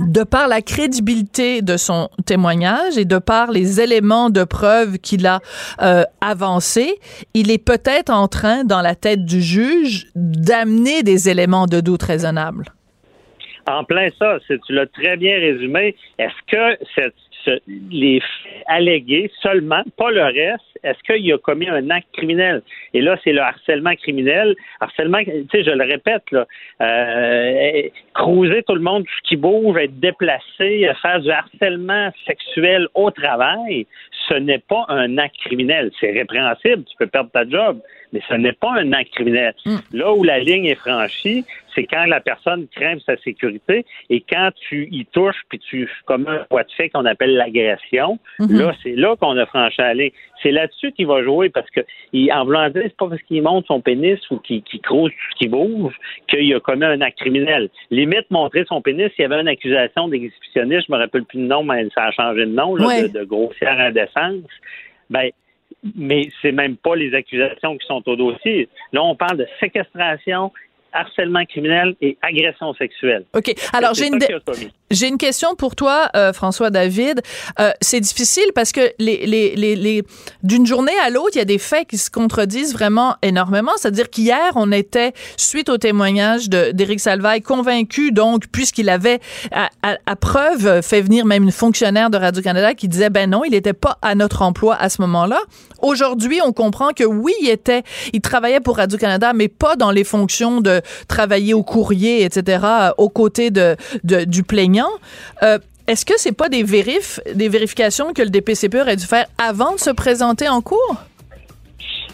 de 0.00 0.22
par 0.22 0.48
la 0.48 0.62
crédibilité 0.62 1.62
de 1.62 1.76
son 1.76 2.08
témoignage 2.26 2.96
et 2.96 3.04
de 3.04 3.18
par 3.18 3.50
les 3.50 3.80
éléments 3.80 4.30
de 4.30 4.44
preuve 4.44 4.98
qu'il 4.98 5.26
a 5.26 5.40
euh, 5.82 6.04
avancés, 6.20 6.94
il 7.34 7.50
est 7.50 7.62
peut-être 7.64 8.10
en 8.10 8.28
train, 8.28 8.64
dans 8.64 8.80
la 8.80 8.94
tête 8.94 9.24
du 9.24 9.40
juge, 9.40 10.06
d'amener 10.14 11.02
des 11.02 11.28
éléments 11.28 11.66
de 11.66 11.80
doute 11.80 12.02
raisonnables. 12.02 12.64
En 13.66 13.84
plein 13.84 14.08
ça, 14.18 14.38
tu 14.48 14.72
l'as 14.72 14.86
très 14.86 15.16
bien 15.16 15.38
résumé. 15.38 15.94
Est-ce 16.18 16.34
que 16.50 16.84
cette 16.96 17.14
les 17.90 18.20
faits 18.20 18.62
allégués 18.66 19.30
seulement, 19.40 19.82
pas 19.96 20.10
le 20.10 20.22
reste, 20.22 20.64
est-ce 20.82 20.98
qu'il 21.04 21.32
a 21.32 21.38
commis 21.38 21.68
un 21.68 21.90
acte 21.90 22.08
criminel? 22.12 22.62
Et 22.92 23.00
là, 23.00 23.16
c'est 23.22 23.32
le 23.32 23.40
harcèlement 23.40 23.94
criminel. 23.94 24.54
Harcèlement, 24.80 25.18
tu 25.22 25.46
sais, 25.52 25.62
je 25.62 25.70
le 25.70 25.84
répète, 25.84 26.24
là, 26.32 26.46
euh, 26.80 27.82
tout 28.16 28.74
le 28.74 28.80
monde, 28.80 29.04
ce 29.06 29.28
qui 29.28 29.36
bouge, 29.36 29.76
être 29.76 29.98
déplacé, 30.00 30.90
faire 31.00 31.20
du 31.20 31.30
harcèlement 31.30 32.10
sexuel 32.26 32.88
au 32.94 33.10
travail, 33.10 33.86
ce 34.28 34.34
n'est 34.34 34.58
pas 34.58 34.84
un 34.88 35.18
acte 35.18 35.36
criminel. 35.44 35.90
C'est 36.00 36.10
répréhensible, 36.10 36.84
tu 36.84 36.96
peux 36.98 37.06
perdre 37.06 37.30
ta 37.30 37.48
job, 37.48 37.80
mais 38.12 38.20
ce 38.28 38.34
n'est 38.34 38.52
pas 38.52 38.72
un 38.72 38.92
acte 38.92 39.12
criminel. 39.12 39.54
Mm. 39.64 39.76
Là 39.92 40.12
où 40.12 40.22
la 40.22 40.38
ligne 40.38 40.66
est 40.66 40.74
franchie, 40.74 41.44
c'est 41.74 41.84
quand 41.84 42.04
la 42.04 42.20
personne 42.20 42.66
craint 42.68 42.98
sa 43.04 43.16
sécurité 43.18 43.86
et 44.10 44.20
quand 44.20 44.50
tu 44.68 44.88
y 44.90 45.06
touches 45.06 45.42
puis 45.48 45.58
tu 45.58 45.90
comme 46.04 46.26
un 46.28 46.44
poids 46.50 46.64
de 46.64 46.72
fait 46.72 46.90
qu'on 46.90 47.06
appelle 47.06 47.34
l'agression, 47.34 48.18
mm-hmm. 48.38 48.58
là 48.58 48.72
c'est 48.82 48.94
là 48.94 49.16
qu'on 49.16 49.36
a 49.36 49.46
franchi 49.46 49.76
la 49.78 49.94
ligne. 49.94 50.10
C'est 50.42 50.50
là-dessus 50.50 50.92
qu'il 50.92 51.06
va 51.06 51.22
jouer 51.22 51.48
parce 51.48 51.70
que 51.70 51.80
en 52.32 52.44
voulant 52.44 52.68
dire 52.68 52.82
c'est 52.84 52.96
pas 52.96 53.08
parce 53.08 53.22
qu'il 53.22 53.42
monte 53.42 53.66
son 53.66 53.80
pénis 53.80 54.18
ou 54.30 54.38
qu'il 54.38 54.62
qu 54.62 54.78
crouse 54.80 55.10
tout 55.10 55.32
ce 55.32 55.36
qui 55.38 55.48
bouge 55.48 55.94
qu'il 56.28 56.52
a 56.54 56.60
commis 56.60 56.84
un 56.84 57.00
acte 57.00 57.18
criminel. 57.18 57.70
Limite 57.90 58.30
montrer 58.30 58.64
son 58.66 58.82
pénis, 58.82 59.10
s'il 59.12 59.22
y 59.22 59.24
avait 59.24 59.40
une 59.40 59.48
accusation 59.48 60.08
d'exhibitionniste, 60.08 60.86
je 60.88 60.92
me 60.92 60.98
rappelle 60.98 61.24
plus 61.24 61.40
le 61.40 61.46
nom, 61.46 61.62
mais 61.62 61.86
ça 61.94 62.04
a 62.04 62.10
changé 62.10 62.40
de 62.40 62.52
nom, 62.52 62.76
là, 62.76 63.02
de, 63.02 63.08
de 63.08 63.24
grossière 63.24 63.78
indécence. 63.78 64.42
Ben 65.10 65.30
mais 65.96 66.28
c'est 66.40 66.52
même 66.52 66.76
pas 66.76 66.94
les 66.94 67.14
accusations 67.14 67.76
qui 67.76 67.86
sont 67.86 68.02
au 68.08 68.16
dossier. 68.16 68.68
Là, 68.92 69.02
on 69.02 69.16
parle 69.16 69.38
de 69.38 69.46
séquestration, 69.60 70.52
harcèlement 70.92 71.44
criminel 71.44 71.94
et 72.00 72.18
agression 72.22 72.74
sexuelle. 72.74 73.24
OK. 73.34 73.54
Alors, 73.72 73.94
j'ai 73.94 74.08
une, 74.08 74.18
j'ai 74.90 75.08
une 75.08 75.18
question 75.18 75.54
pour 75.54 75.74
toi, 75.74 76.08
euh, 76.14 76.32
François 76.32 76.70
David. 76.70 77.22
Euh, 77.60 77.70
c'est 77.80 78.00
difficile 78.00 78.50
parce 78.54 78.72
que 78.72 78.92
les, 78.98 79.26
les, 79.26 79.56
les, 79.56 79.74
les 79.74 80.02
d'une 80.42 80.66
journée 80.66 80.92
à 81.04 81.10
l'autre, 81.10 81.30
il 81.34 81.38
y 81.38 81.42
a 81.42 81.46
des 81.46 81.58
faits 81.58 81.88
qui 81.88 81.98
se 81.98 82.10
contredisent 82.10 82.74
vraiment 82.74 83.16
énormément. 83.22 83.72
C'est-à-dire 83.76 84.10
qu'hier, 84.10 84.52
on 84.56 84.70
était, 84.70 85.12
suite 85.36 85.68
au 85.70 85.78
témoignage 85.78 86.50
d'Éric 86.50 87.00
Salvaille, 87.00 87.40
convaincu, 87.40 88.12
donc, 88.12 88.48
puisqu'il 88.52 88.90
avait 88.90 89.20
à, 89.50 89.70
à, 89.82 90.16
preuve 90.16 90.82
fait 90.82 91.00
venir 91.00 91.24
même 91.24 91.44
une 91.44 91.52
fonctionnaire 91.52 92.10
de 92.10 92.18
Radio-Canada 92.18 92.74
qui 92.74 92.88
disait, 92.88 93.10
ben 93.10 93.30
non, 93.30 93.44
il 93.44 93.52
n'était 93.52 93.72
pas 93.72 93.98
à 94.02 94.14
notre 94.14 94.42
emploi 94.42 94.74
à 94.76 94.88
ce 94.88 95.00
moment-là. 95.02 95.40
Aujourd'hui, 95.80 96.40
on 96.44 96.52
comprend 96.52 96.90
que 96.90 97.04
oui, 97.04 97.32
il 97.40 97.48
était, 97.48 97.82
il 98.12 98.20
travaillait 98.20 98.60
pour 98.60 98.76
Radio-Canada, 98.76 99.32
mais 99.34 99.48
pas 99.48 99.76
dans 99.76 99.90
les 99.90 100.04
fonctions 100.04 100.60
de 100.60 100.81
travailler 101.08 101.54
au 101.54 101.62
courrier, 101.62 102.24
etc., 102.24 102.64
aux 102.98 103.08
côtés 103.08 103.50
de, 103.50 103.76
de 104.04 104.24
du 104.24 104.42
plaignant. 104.42 104.90
Euh, 105.42 105.58
est-ce 105.86 106.04
que 106.04 106.14
c'est 106.16 106.32
pas 106.32 106.48
des 106.48 106.62
vérifs, 106.62 107.20
des 107.34 107.48
vérifications 107.48 108.12
que 108.12 108.22
le 108.22 108.30
DPCP 108.30 108.80
aurait 108.80 108.96
dû 108.96 109.04
faire 109.04 109.26
avant 109.36 109.74
de 109.74 109.80
se 109.80 109.90
présenter 109.90 110.48
en 110.48 110.60
cours? 110.60 110.96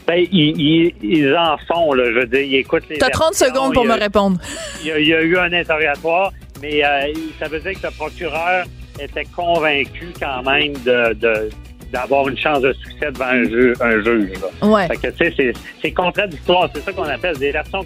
Ben, 0.06 0.26
ils, 0.32 1.36
en 1.36 1.58
font, 1.66 1.92
là. 1.92 2.04
Je 2.06 2.20
veux 2.20 2.26
dire, 2.26 2.40
ils 2.40 2.56
écoutent 2.56 2.88
les. 2.88 2.96
T'as 2.96 3.10
30 3.10 3.34
secondes 3.34 3.74
pour 3.74 3.84
me 3.84 3.92
répondre. 3.92 4.40
Il 4.82 4.86
y, 4.86 5.12
a, 5.12 5.20
eu 5.20 5.36
un 5.36 5.52
interrogatoire, 5.52 6.32
mais 6.62 6.82
euh, 6.82 7.12
ça 7.38 7.46
veut 7.48 7.60
dire 7.60 7.72
que 7.78 7.86
le 7.86 7.92
procureur 7.92 8.64
était 8.98 9.26
convaincu 9.36 10.14
quand 10.18 10.42
même 10.42 10.72
de, 10.84 11.50
d'avoir 11.92 12.26
une 12.28 12.38
chance 12.38 12.62
de 12.62 12.72
succès 12.72 13.12
devant 13.12 13.26
un, 13.26 13.44
juge. 13.44 13.76
Un 13.82 14.02
juge 14.02 14.30
ouais. 14.62 14.86
Fait 14.88 14.96
que, 14.96 15.08
tu 15.08 15.34
sais, 15.36 15.52
c'est 15.82 15.92
contradictoire. 15.92 16.70
C'est 16.74 16.80
ça 16.82 16.92
qu'on 16.92 17.02
appelle 17.02 17.36
des 17.36 17.52
versions 17.52 17.84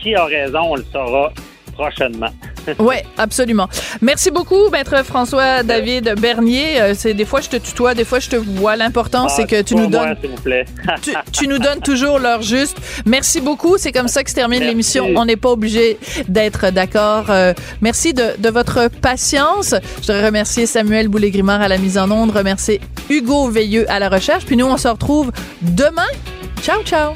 Qui 0.00 0.14
a 0.14 0.24
raison, 0.24 0.60
on 0.60 0.76
le 0.76 0.84
saura 0.92 1.32
prochainement. 1.80 2.30
oui, 2.78 2.96
absolument. 3.16 3.68
Merci 4.00 4.30
beaucoup, 4.30 4.68
maître 4.70 5.04
François 5.04 5.62
David 5.62 6.14
Bernier. 6.20 6.80
Euh, 6.80 6.94
c'est 6.94 7.14
des 7.14 7.24
fois 7.24 7.40
je 7.40 7.48
te 7.48 7.56
tutoie, 7.56 7.94
des 7.94 8.04
fois 8.04 8.18
je 8.20 8.28
te 8.28 8.36
vois. 8.36 8.76
L'important 8.76 9.28
c'est 9.28 9.46
que 9.46 9.62
tu 9.62 9.74
nous 9.74 9.86
donnes 9.86 10.14
tu, 11.32 11.48
nous 11.48 11.58
donnes 11.58 11.80
toujours 11.80 12.18
l'heure 12.18 12.42
juste. 12.42 12.76
Merci 13.06 13.40
beaucoup. 13.40 13.78
C'est 13.78 13.92
comme 13.92 14.08
ça 14.08 14.22
que 14.22 14.30
se 14.30 14.34
termine 14.34 14.60
l'émission. 14.62 15.08
On 15.16 15.24
n'est 15.24 15.36
pas 15.36 15.50
obligé 15.50 15.98
d'être 16.28 16.70
d'accord. 16.70 17.30
Euh, 17.30 17.54
merci 17.80 18.12
de, 18.12 18.38
de, 18.38 18.48
votre 18.50 18.88
patience. 18.88 19.74
Je 20.02 20.06
voudrais 20.06 20.26
remercier 20.26 20.66
Samuel 20.66 21.08
Boulay-Grimard 21.08 21.62
à 21.62 21.68
la 21.68 21.78
mise 21.78 21.98
en 21.98 22.10
onde, 22.10 22.30
remercier 22.30 22.80
Hugo 23.08 23.48
Veilleux 23.48 23.90
à 23.90 23.98
la 23.98 24.08
recherche. 24.08 24.44
Puis 24.44 24.56
nous 24.56 24.66
on 24.66 24.76
se 24.76 24.88
retrouve 24.88 25.32
demain. 25.62 26.08
Ciao 26.62 26.82
ciao. 26.82 27.12